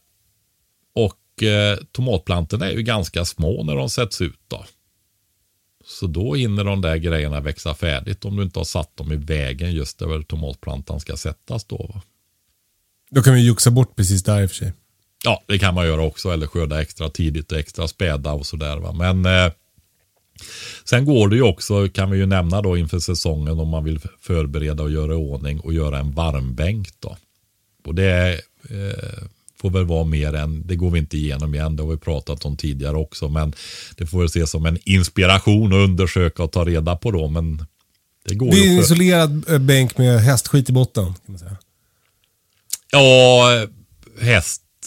Och 0.93 1.43
eh, 1.43 1.77
tomatplantorna 1.91 2.65
är 2.65 2.71
ju 2.71 2.81
ganska 2.81 3.25
små 3.25 3.63
när 3.63 3.75
de 3.75 3.89
sätts 3.89 4.21
ut 4.21 4.39
då. 4.47 4.65
Så 5.85 6.07
då 6.07 6.35
hinner 6.35 6.63
de 6.63 6.81
där 6.81 6.97
grejerna 6.97 7.39
växa 7.39 7.73
färdigt 7.73 8.25
om 8.25 8.35
du 8.35 8.43
inte 8.43 8.59
har 8.59 8.63
satt 8.63 8.97
dem 8.97 9.11
i 9.11 9.15
vägen 9.15 9.71
just 9.71 9.99
där 9.99 10.21
tomatplantan 10.21 10.99
ska 10.99 11.17
sättas 11.17 11.65
då. 11.65 11.91
Va? 11.93 12.01
Då 13.11 13.23
kan 13.23 13.33
vi 13.33 13.41
juxa 13.41 13.71
bort 13.71 13.95
precis 13.95 14.23
där 14.23 14.41
i 14.41 14.45
och 14.45 14.49
för 14.49 14.55
sig. 14.55 14.73
Ja, 15.23 15.43
det 15.47 15.59
kan 15.59 15.73
man 15.73 15.85
göra 15.85 16.01
också 16.01 16.29
eller 16.29 16.47
skörda 16.47 16.81
extra 16.81 17.09
tidigt 17.09 17.51
och 17.51 17.57
extra 17.57 17.87
späda 17.87 18.33
och 18.33 18.45
sådär. 18.45 18.93
Men 18.93 19.25
eh, 19.25 19.51
sen 20.85 21.05
går 21.05 21.27
det 21.27 21.35
ju 21.35 21.41
också, 21.41 21.87
kan 21.89 22.11
vi 22.11 22.17
ju 22.17 22.25
nämna 22.25 22.61
då 22.61 22.77
inför 22.77 22.99
säsongen 22.99 23.59
om 23.59 23.67
man 23.67 23.83
vill 23.83 23.99
förbereda 24.21 24.83
och 24.83 24.91
göra 24.91 25.13
i 25.13 25.15
ordning 25.15 25.59
och 25.59 25.73
göra 25.73 25.99
en 25.99 26.11
varmbänk 26.11 26.89
då. 26.99 27.17
Och 27.85 27.95
det 27.95 28.33
eh, 28.69 29.23
får 29.61 29.69
väl 29.69 29.85
vara 29.85 30.03
mer 30.03 30.33
än, 30.33 30.67
det 30.67 30.75
går 30.75 30.91
vi 30.91 30.99
inte 30.99 31.17
igenom 31.17 31.55
igen, 31.55 31.75
det 31.75 31.83
har 31.83 31.89
vi 31.91 31.97
pratat 31.97 32.45
om 32.45 32.57
tidigare 32.57 32.95
också, 32.97 33.29
men 33.29 33.53
det 33.97 34.05
får 34.05 34.17
väl 34.17 34.25
ses 34.25 34.51
som 34.51 34.65
en 34.65 34.77
inspiration 34.85 35.67
att 35.73 35.89
undersöka 35.89 36.43
och 36.43 36.51
ta 36.51 36.65
reda 36.65 36.95
på 36.95 37.11
då, 37.11 37.27
men 37.27 37.65
det 38.27 38.35
går 38.35 38.51
Det 38.51 38.57
är 38.59 38.69
en 38.69 38.77
för- 38.77 38.83
isolerad 38.83 39.43
eh, 39.49 39.57
bänk 39.59 39.97
med 39.97 40.19
hästskit 40.21 40.69
i 40.69 40.73
botten. 40.73 41.05
Kan 41.05 41.15
man 41.25 41.39
säga. 41.39 41.57
Ja, 42.91 43.47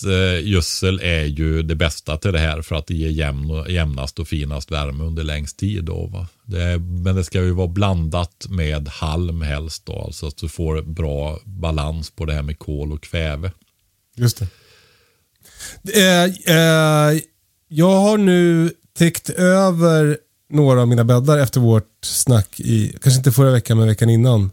Eh, 0.02 0.48
gödsel 0.48 1.00
är 1.02 1.24
ju 1.24 1.62
det 1.62 1.74
bästa 1.74 2.16
till 2.16 2.32
det 2.32 2.38
här 2.38 2.62
för 2.62 2.76
att 2.76 2.86
det 2.86 2.94
ger 2.94 3.10
jämn, 3.10 3.64
jämnast 3.68 4.18
och 4.18 4.28
finast 4.28 4.70
värme 4.70 5.04
under 5.04 5.24
längst 5.24 5.56
tid. 5.56 5.84
Då, 5.84 6.06
va? 6.06 6.28
Det 6.44 6.62
är, 6.62 6.78
men 6.78 7.16
det 7.16 7.24
ska 7.24 7.42
ju 7.42 7.50
vara 7.50 7.68
blandat 7.68 8.46
med 8.48 8.88
halm 8.88 9.42
helst 9.42 9.86
då, 9.86 10.02
alltså 10.02 10.26
att 10.26 10.36
du 10.36 10.48
får 10.48 10.82
bra 10.82 11.38
balans 11.44 12.10
på 12.10 12.24
det 12.24 12.32
här 12.32 12.42
med 12.42 12.58
kol 12.58 12.92
och 12.92 13.02
kväve. 13.02 13.52
Just 14.16 14.38
det. 14.38 14.48
Eh, 15.94 16.24
eh, 16.56 17.18
jag 17.68 18.00
har 18.00 18.18
nu 18.18 18.72
täckt 18.98 19.30
över 19.30 20.18
några 20.50 20.80
av 20.80 20.88
mina 20.88 21.04
bäddar 21.04 21.38
efter 21.38 21.60
vårt 21.60 22.04
snack 22.04 22.60
i, 22.60 22.96
kanske 23.02 23.18
inte 23.18 23.32
förra 23.32 23.50
veckan 23.50 23.78
men 23.78 23.88
veckan 23.88 24.10
innan, 24.10 24.50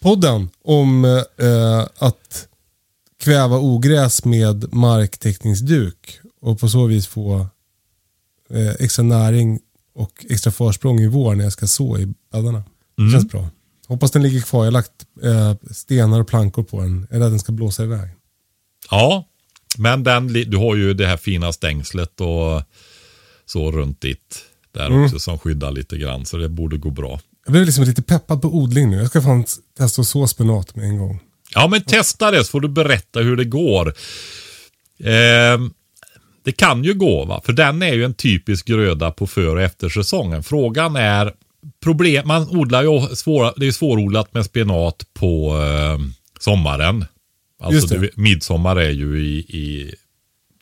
podden 0.00 0.50
om 0.64 1.04
eh, 1.04 1.88
att 1.98 2.48
kväva 3.22 3.58
ogräs 3.58 4.24
med 4.24 4.74
marktäckningsduk 4.74 6.18
och 6.40 6.60
på 6.60 6.68
så 6.68 6.86
vis 6.86 7.06
få 7.06 7.46
eh, 8.50 8.70
extra 8.78 9.02
näring 9.02 9.60
och 9.94 10.26
extra 10.28 10.52
försprång 10.52 11.00
i 11.00 11.06
vår 11.06 11.34
när 11.34 11.44
jag 11.44 11.52
ska 11.52 11.66
så 11.66 11.98
i 11.98 12.14
bäddarna. 12.32 12.62
Det 12.96 13.12
känns 13.12 13.28
bra. 13.28 13.48
Hoppas 13.86 14.10
den 14.10 14.22
ligger 14.22 14.40
kvar. 14.40 14.60
Jag 14.60 14.66
har 14.66 14.72
lagt 14.72 14.92
eh, 15.22 15.54
stenar 15.70 16.20
och 16.20 16.28
plankor 16.28 16.62
på 16.62 16.80
den. 16.80 17.06
Rädd 17.10 17.22
att 17.22 17.30
den 17.30 17.38
ska 17.38 17.52
blåsa 17.52 17.84
iväg. 17.84 18.10
Ja, 18.90 19.28
men 19.78 20.02
den, 20.02 20.26
du 20.26 20.56
har 20.56 20.76
ju 20.76 20.94
det 20.94 21.06
här 21.06 21.16
fina 21.16 21.52
stängslet 21.52 22.20
och 22.20 22.62
så 23.46 23.72
runt 23.72 24.00
ditt 24.00 24.44
där 24.72 25.04
också 25.04 25.18
som 25.18 25.38
skyddar 25.38 25.70
lite 25.70 25.98
grann 25.98 26.26
så 26.26 26.36
det 26.36 26.48
borde 26.48 26.76
gå 26.76 26.90
bra. 26.90 27.20
Jag 27.44 27.52
blev 27.52 27.64
liksom 27.64 27.84
lite 27.84 28.02
peppad 28.02 28.42
på 28.42 28.48
odling 28.48 28.90
nu. 28.90 28.96
Jag 28.96 29.06
ska 29.06 29.22
fan 29.22 29.44
testa 29.78 30.02
att 30.02 30.08
så 30.08 30.26
spenat 30.26 30.76
med 30.76 30.84
en 30.84 30.98
gång. 30.98 31.20
Ja, 31.54 31.68
men 31.68 31.82
testa 31.82 32.30
det 32.30 32.44
så 32.44 32.50
får 32.50 32.60
du 32.60 32.68
berätta 32.68 33.20
hur 33.20 33.36
det 33.36 33.44
går. 33.44 33.94
Ehm, 35.04 35.70
det 36.44 36.52
kan 36.52 36.84
ju 36.84 36.94
gå, 36.94 37.24
va? 37.24 37.40
för 37.44 37.52
den 37.52 37.82
är 37.82 37.92
ju 37.92 38.04
en 38.04 38.14
typisk 38.14 38.66
gröda 38.66 39.10
på 39.10 39.26
för 39.26 39.56
och 39.56 39.62
eftersäsongen. 39.62 40.42
Frågan 40.42 40.96
är, 40.96 41.32
problem, 41.82 42.28
man 42.28 42.48
odlar 42.48 42.82
ju 42.82 43.16
svår, 43.16 43.52
det 43.56 43.66
är 43.66 43.72
svårodlat 43.72 44.34
med 44.34 44.44
spenat 44.44 45.02
på 45.14 45.58
eh, 45.58 45.98
sommaren. 46.40 47.04
Alltså 47.60 47.86
det. 47.86 48.00
du 48.00 48.10
midsommar 48.14 48.76
är 48.76 48.90
ju 48.90 49.24
i, 49.24 49.38
i 49.38 49.94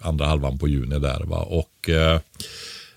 andra 0.03 0.26
halvan 0.26 0.59
på 0.59 0.68
juni 0.68 0.99
där 0.99 1.24
va. 1.24 1.38
Och 1.38 1.88
eh, 1.88 2.20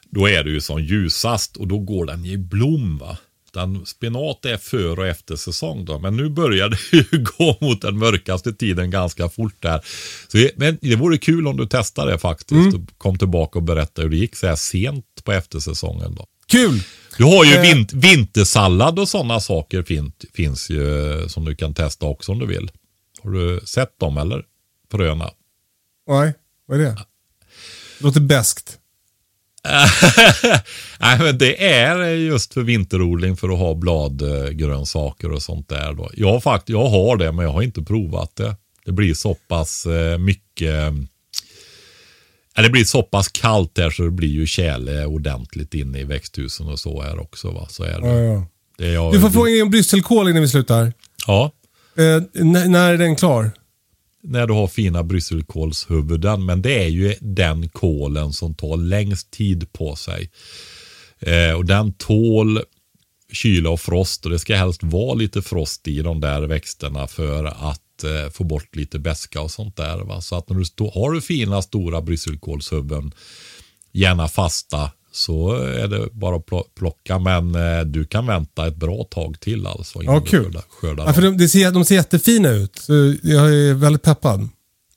då 0.10 0.30
är 0.30 0.44
det 0.44 0.50
ju 0.50 0.62
som 0.62 0.84
ljusast 0.84 1.58
och 1.58 1.68
då 1.68 1.80
går 1.80 2.06
den 2.06 2.26
i 2.26 2.38
blom 2.38 2.98
va. 2.98 3.18
Den 3.54 3.86
spenat 3.86 4.46
är 4.46 4.58
för 4.58 5.00
och 5.00 5.08
efter 5.08 5.36
säsong 5.36 5.86
då. 5.86 6.00
Men 6.00 6.18
nu 6.18 6.30
börjar 6.30 6.70
det 6.70 6.78
ju 6.92 7.24
gå 7.24 7.58
mot 7.62 7.82
den 7.82 7.98
mörkaste 7.98 8.54
tiden 8.54 8.92
ganska 8.92 9.30
fort 9.30 9.56
där. 9.60 9.82
Så, 10.28 10.38
det- 10.38 10.52
men 10.58 10.78
det 10.82 10.96
vore 10.96 11.18
kul 11.18 11.48
om 11.48 11.58
du 11.58 11.68
testar 11.70 12.06
det 12.08 12.18
faktiskt. 12.20 12.74
Och 12.76 12.82
kom 12.98 13.18
tillbaka 13.18 13.60
och 13.60 13.64
berätta 13.64 14.02
hur 14.02 14.10
det 14.10 14.18
gick 14.18 14.36
så 14.36 14.48
här 14.48 14.56
sent 14.56 15.06
på 15.24 15.32
eftersäsongen 15.32 16.16
då. 16.16 16.26
Kul! 16.48 16.84
Du 17.18 17.24
har 17.24 17.46
ju 17.46 17.52
Eh. 17.54 17.62
vin- 17.62 17.88
vintersallad 17.94 19.00
och 19.00 19.10
sådana 19.10 19.40
saker 19.40 19.84
fin- 19.84 20.12
finns 20.34 20.70
ju 20.70 21.12
eh, 21.22 21.28
som 21.28 21.46
du 21.46 21.56
kan 21.56 21.74
testa 21.74 22.06
också 22.06 22.32
om 22.32 22.40
du 22.40 22.46
vill. 22.46 22.72
Har 23.24 23.32
du 23.32 23.62
sett 23.66 24.00
dem 24.00 24.18
eller? 24.18 24.44
Fröna. 24.92 25.32
Nej, 26.10 26.34
vad 26.68 26.80
är 26.80 26.84
det? 26.84 26.98
Låter 28.00 28.20
bäst. 28.22 28.78
Nej, 31.00 31.20
men 31.20 31.38
det 31.38 31.64
är 31.74 32.06
just 32.10 32.54
för 32.54 32.62
vinterodling 32.62 33.38
för 33.38 33.50
att 33.50 33.60
ha 33.60 33.74
bladgrönsaker 33.76 35.32
och 35.32 35.42
sånt 35.42 35.70
där. 35.70 35.94
Då. 35.94 36.12
Jag, 36.14 36.44
fakt- 36.44 36.70
jag 36.70 36.86
har 36.90 37.18
det, 37.18 37.32
men 37.32 37.46
jag 37.46 37.52
har 37.52 37.62
inte 37.62 37.82
provat 37.82 38.36
det. 38.36 38.56
Det 38.86 38.92
blir 38.92 39.14
så 39.14 39.34
pass 39.34 39.86
eh, 39.86 40.18
mycket... 40.18 40.94
Ja, 42.56 42.62
det 42.62 42.70
blir 42.70 42.84
så 42.84 43.04
pass 43.04 43.28
kallt 43.28 43.76
där 43.76 43.90
så 43.90 44.04
det 44.04 44.12
blir 44.12 44.30
ju 44.30 44.46
tjäle 44.48 45.06
ordentligt 45.06 45.74
inne 45.74 46.00
i 46.00 46.04
växthusen 46.04 46.68
och 46.68 46.80
så 46.80 47.02
här 47.02 47.20
också. 47.20 47.52
Va? 47.52 47.68
Så 47.70 47.84
är 47.84 48.02
det. 48.02 48.08
Ja, 48.08 48.20
ja. 48.20 48.48
det 48.78 48.86
är 48.88 48.94
jag, 48.94 49.14
Du 49.14 49.20
får 49.20 49.30
fråga 49.30 49.64
om 49.64 49.70
brysselkål 49.70 50.30
innan 50.30 50.42
vi 50.42 50.48
slutar. 50.48 50.94
Ja, 51.28 51.52
Eh, 51.98 52.22
när 52.44 52.94
är 52.94 52.98
den 52.98 53.16
klar? 53.16 53.52
När 54.24 54.48
du 54.48 54.54
har 54.54 54.68
fina 54.68 55.04
brysselkålshuvuden. 55.04 56.46
Men 56.46 56.62
det 56.62 56.84
är 56.84 56.88
ju 56.88 57.16
den 57.22 57.70
kålen 57.70 58.34
som 58.34 58.56
tar 58.56 58.78
längst 58.78 59.32
tid 59.32 59.74
på 59.74 59.96
sig. 59.96 60.32
Eh, 61.20 61.54
och 61.54 61.66
den 61.66 61.94
tål 61.94 62.60
kyla 63.34 63.70
och 63.70 63.82
frost 63.82 64.26
och 64.26 64.32
det 64.32 64.40
ska 64.40 64.56
helst 64.56 64.84
vara 64.84 65.14
lite 65.14 65.42
frost 65.42 65.88
i 65.88 66.02
de 66.02 66.22
där 66.22 66.42
växterna 66.42 67.08
för 67.08 67.46
att 67.46 68.04
eh, 68.04 68.32
få 68.32 68.44
bort 68.44 68.76
lite 68.76 69.00
beska 69.00 69.42
och 69.42 69.52
sånt 69.52 69.78
där. 69.78 69.98
Va? 69.98 70.22
Så 70.22 70.36
att 70.36 70.50
när 70.50 70.58
du 70.76 70.92
har 70.94 71.12
du 71.12 71.22
fina 71.22 71.62
stora 71.62 72.02
brysselkålshuvuden, 72.02 73.12
gärna 73.92 74.28
fasta, 74.28 74.92
så 75.16 75.54
är 75.56 75.88
det 75.88 76.08
bara 76.12 76.36
att 76.36 76.46
plo- 76.46 76.68
plocka. 76.76 77.20
Men 77.20 77.56
eh, 77.56 77.82
du 77.86 78.06
kan 78.06 78.28
vänta 78.28 78.68
ett 78.68 78.76
bra 78.76 79.04
tag 79.04 79.40
till 79.40 79.68
alltså. 79.68 80.04
Ja, 80.04 80.20
kul. 80.20 80.44
Skördar, 80.44 80.64
skördar 80.70 81.06
Ja, 81.06 81.14
för 81.14 81.22
de, 81.22 81.48
ser, 81.48 81.72
de 81.72 81.86
ser 81.86 81.96
jättefina 81.96 82.50
ut. 82.50 82.80
Så 82.80 82.94
jag 83.24 83.54
är 83.54 83.74
väldigt 83.74 84.02
peppad. 84.02 84.50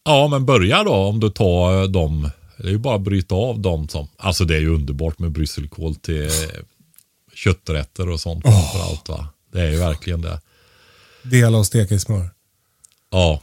Ja, 0.04 0.28
men 0.28 0.46
börja 0.46 0.84
då 0.84 0.94
om 0.94 1.20
du 1.20 1.30
tar 1.30 1.82
eh, 1.82 1.88
dem. 1.88 2.30
Det 2.58 2.66
är 2.66 2.70
ju 2.70 2.78
bara 2.78 2.96
att 2.96 3.02
bryta 3.02 3.34
av 3.34 3.60
dem 3.60 3.88
som, 3.88 4.08
alltså 4.16 4.44
det 4.44 4.56
är 4.56 4.60
ju 4.60 4.74
underbart 4.74 5.18
med 5.18 5.30
brysselkål 5.30 5.94
till 5.94 6.26
eh, 6.26 6.30
kötträtter 7.34 8.08
och 8.08 8.20
sånt 8.20 8.42
framför 8.44 8.90
allt 8.90 9.08
va. 9.08 9.28
Det 9.52 9.60
är 9.60 9.70
ju 9.70 9.76
verkligen 9.76 10.20
det. 10.20 10.40
Dela 11.22 11.58
och 11.58 11.66
steka 11.66 11.94
i 11.94 11.98
smör. 11.98 12.30
Ja, 13.10 13.40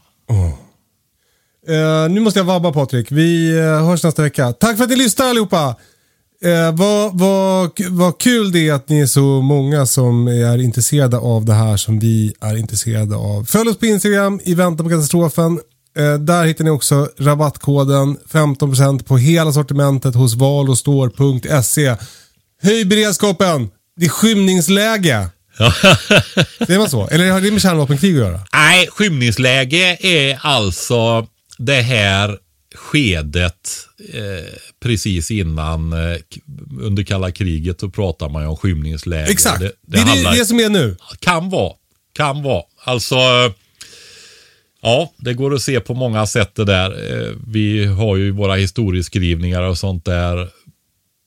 Eh, 1.67 2.09
nu 2.09 2.19
måste 2.19 2.39
jag 2.39 2.45
vabba 2.45 2.71
Patrik. 2.71 3.11
Vi 3.11 3.51
uh, 3.51 3.85
hörs 3.85 4.03
nästa 4.03 4.21
vecka. 4.21 4.53
Tack 4.53 4.77
för 4.77 4.83
att 4.83 4.89
ni 4.89 4.95
lyssnar 4.95 5.25
allihopa. 5.25 5.75
Eh, 6.43 6.71
vad, 6.71 7.19
vad, 7.19 7.71
vad 7.89 8.17
kul 8.17 8.51
det 8.51 8.69
är 8.69 8.73
att 8.73 8.89
ni 8.89 8.99
är 8.99 9.05
så 9.05 9.41
många 9.41 9.85
som 9.85 10.27
är 10.27 10.61
intresserade 10.61 11.17
av 11.17 11.45
det 11.45 11.53
här 11.53 11.77
som 11.77 11.99
vi 11.99 12.33
är 12.41 12.57
intresserade 12.57 13.15
av. 13.15 13.45
Följ 13.45 13.69
oss 13.69 13.77
på 13.77 13.85
Instagram 13.85 14.39
i 14.43 14.53
väntan 14.53 14.85
på 14.85 14.89
katastrofen. 14.89 15.59
Eh, 15.97 16.13
där 16.13 16.45
hittar 16.45 16.63
ni 16.63 16.69
också 16.69 17.09
rabattkoden 17.19 18.17
15% 18.31 19.03
på 19.03 19.17
hela 19.17 19.51
sortimentet 19.51 20.15
hos 20.15 20.35
valostår.se. 20.35 21.95
Höj 22.61 22.85
beredskapen! 22.85 23.69
Det 23.95 24.05
är 24.05 24.09
skymningsläge. 24.09 25.29
Säger 26.67 26.79
man 26.79 26.89
så? 26.89 27.07
Eller 27.07 27.31
har 27.31 27.41
det 27.41 27.51
med 27.51 27.61
kärnvapenkrig 27.61 28.13
att 28.13 28.19
göra? 28.19 28.39
Nej, 28.53 28.87
skymningsläge 28.87 29.97
är 30.01 30.39
alltså 30.41 31.27
det 31.57 31.81
här 31.81 32.37
skedet 32.73 33.69
eh, 34.13 34.53
precis 34.79 35.31
innan 35.31 35.93
eh, 35.93 36.17
under 36.81 37.03
kalla 37.03 37.31
kriget 37.31 37.79
så 37.79 37.89
pratar 37.89 38.29
man 38.29 38.43
ju 38.43 38.47
om 38.47 38.57
skymningsläge. 38.57 39.31
Exakt, 39.31 39.59
det, 39.59 39.65
det, 39.65 39.73
det 39.81 39.97
är 39.97 40.05
handlar, 40.05 40.33
det 40.35 40.45
som 40.45 40.59
är 40.59 40.69
nu. 40.69 40.97
Kan 41.19 41.49
vara, 41.49 41.73
kan 42.13 42.43
vara. 42.43 42.63
Alltså, 42.83 43.15
ja, 44.81 45.13
det 45.17 45.33
går 45.33 45.53
att 45.53 45.61
se 45.61 45.79
på 45.79 45.93
många 45.93 46.25
sätt 46.25 46.55
det 46.55 46.65
där. 46.65 47.11
Eh, 47.11 47.31
vi 47.47 47.85
har 47.85 48.15
ju 48.17 48.31
våra 48.31 48.55
historieskrivningar 48.55 49.61
och 49.61 49.77
sånt 49.77 50.05
där 50.05 50.49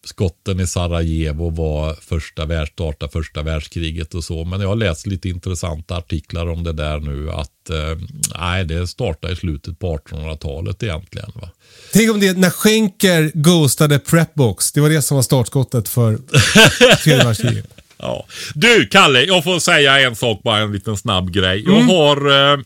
skotten 0.07 0.61
i 0.61 0.67
Sarajevo 0.67 1.51
var 1.51 1.95
första, 1.95 2.45
värld, 2.45 2.69
starta 2.69 3.09
första 3.09 3.43
världskriget 3.43 4.15
och 4.15 4.25
så. 4.25 4.45
Men 4.45 4.61
jag 4.61 4.69
har 4.69 4.77
läst 4.77 5.07
lite 5.07 5.29
intressanta 5.29 5.97
artiklar 5.97 6.47
om 6.51 6.65
det 6.65 6.73
där 6.73 7.01
nu. 7.01 7.31
Att 7.31 7.71
eh, 7.71 7.99
nej, 8.39 8.65
det 8.65 8.87
startade 8.87 9.33
i 9.33 9.37
slutet 9.37 9.79
på 9.79 9.99
1800-talet 9.99 10.83
egentligen. 10.83 11.33
Va? 11.35 11.51
Tänk 11.93 12.11
om 12.11 12.21
det 12.21 12.39
när 12.39 12.51
Schenker 12.51 13.31
ghostade 13.35 13.99
Prepbox. 13.99 14.73
Det 14.73 14.81
var 14.81 14.91
det 14.91 15.03
som 15.03 15.15
var 15.15 15.23
startskottet 15.23 15.89
för 15.89 16.19
tredje 17.05 17.25
världskriget. 17.25 17.67
ja. 17.99 18.27
Du, 18.55 18.87
Kalle, 18.87 19.23
jag 19.23 19.45
får 19.45 19.59
säga 19.59 20.01
en 20.01 20.17
sak, 20.17 20.43
bara 20.43 20.59
en 20.59 20.73
liten 20.73 20.97
snabb 20.97 21.31
grej. 21.31 21.63
Jag 21.67 21.77
mm. 21.77 21.89
har 21.89 22.53
eh, 22.53 22.59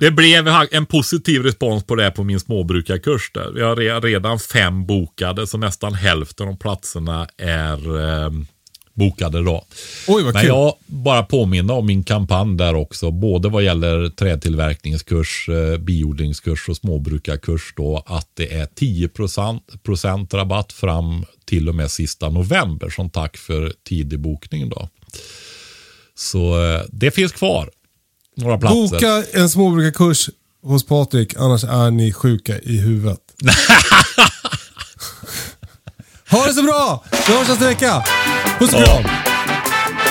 det 0.00 0.10
blev 0.10 0.48
en 0.70 0.86
positiv 0.86 1.42
respons 1.42 1.84
på 1.84 1.94
det 1.94 2.10
på 2.10 2.24
min 2.24 2.40
småbrukarkurs. 2.40 3.30
Där. 3.34 3.50
Vi 3.50 3.62
har 3.62 4.00
redan 4.00 4.38
fem 4.38 4.86
bokade, 4.86 5.46
så 5.46 5.58
nästan 5.58 5.94
hälften 5.94 6.48
av 6.48 6.56
platserna 6.56 7.28
är 7.36 8.00
eh, 8.00 8.30
bokade 8.94 9.42
då. 9.42 9.64
Oj, 10.08 10.22
vad 10.22 10.34
Men 10.34 10.42
kul. 10.42 10.48
jag 10.48 10.74
bara 10.86 11.22
påminner 11.22 11.74
om 11.74 11.86
min 11.86 12.04
kampanj 12.04 12.56
där 12.56 12.74
också, 12.74 13.10
både 13.10 13.48
vad 13.48 13.62
gäller 13.62 14.08
trätillverkningskurs, 14.08 15.48
eh, 15.48 15.78
biodlingskurs 15.78 16.68
och 16.68 16.76
småbrukarkurs 16.76 17.74
då, 17.76 18.02
att 18.06 18.28
det 18.34 18.54
är 18.54 18.66
10 18.66 19.08
procent 19.82 20.34
rabatt 20.34 20.72
fram 20.72 21.24
till 21.44 21.68
och 21.68 21.74
med 21.74 21.90
sista 21.90 22.28
november 22.28 22.90
som 22.90 23.10
tack 23.10 23.36
för 23.36 23.72
tidig 23.88 24.20
bokning 24.20 24.68
då. 24.68 24.88
Så 26.14 26.64
eh, 26.64 26.82
det 26.88 27.10
finns 27.10 27.32
kvar 27.32 27.70
några 28.40 28.58
platser. 28.58 28.76
Boka 28.76 29.24
en 29.32 29.50
småbrukarkurs 29.50 30.30
hos 30.62 30.86
Patrik, 30.86 31.34
annars 31.36 31.64
är 31.64 31.90
ni 31.90 32.12
sjuka 32.12 32.58
i 32.58 32.78
huvudet. 32.78 33.20
ha 36.30 36.46
det 36.46 36.54
så 36.54 36.62
bra! 36.62 37.04
Vi 37.26 37.32
hörs 37.32 37.48
nästa 37.48 37.66
vecka. 37.66 38.04
Puss 38.58 38.72
och 38.72 38.84
kram. 38.84 39.04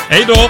Hej 0.09 0.25
då! 0.27 0.49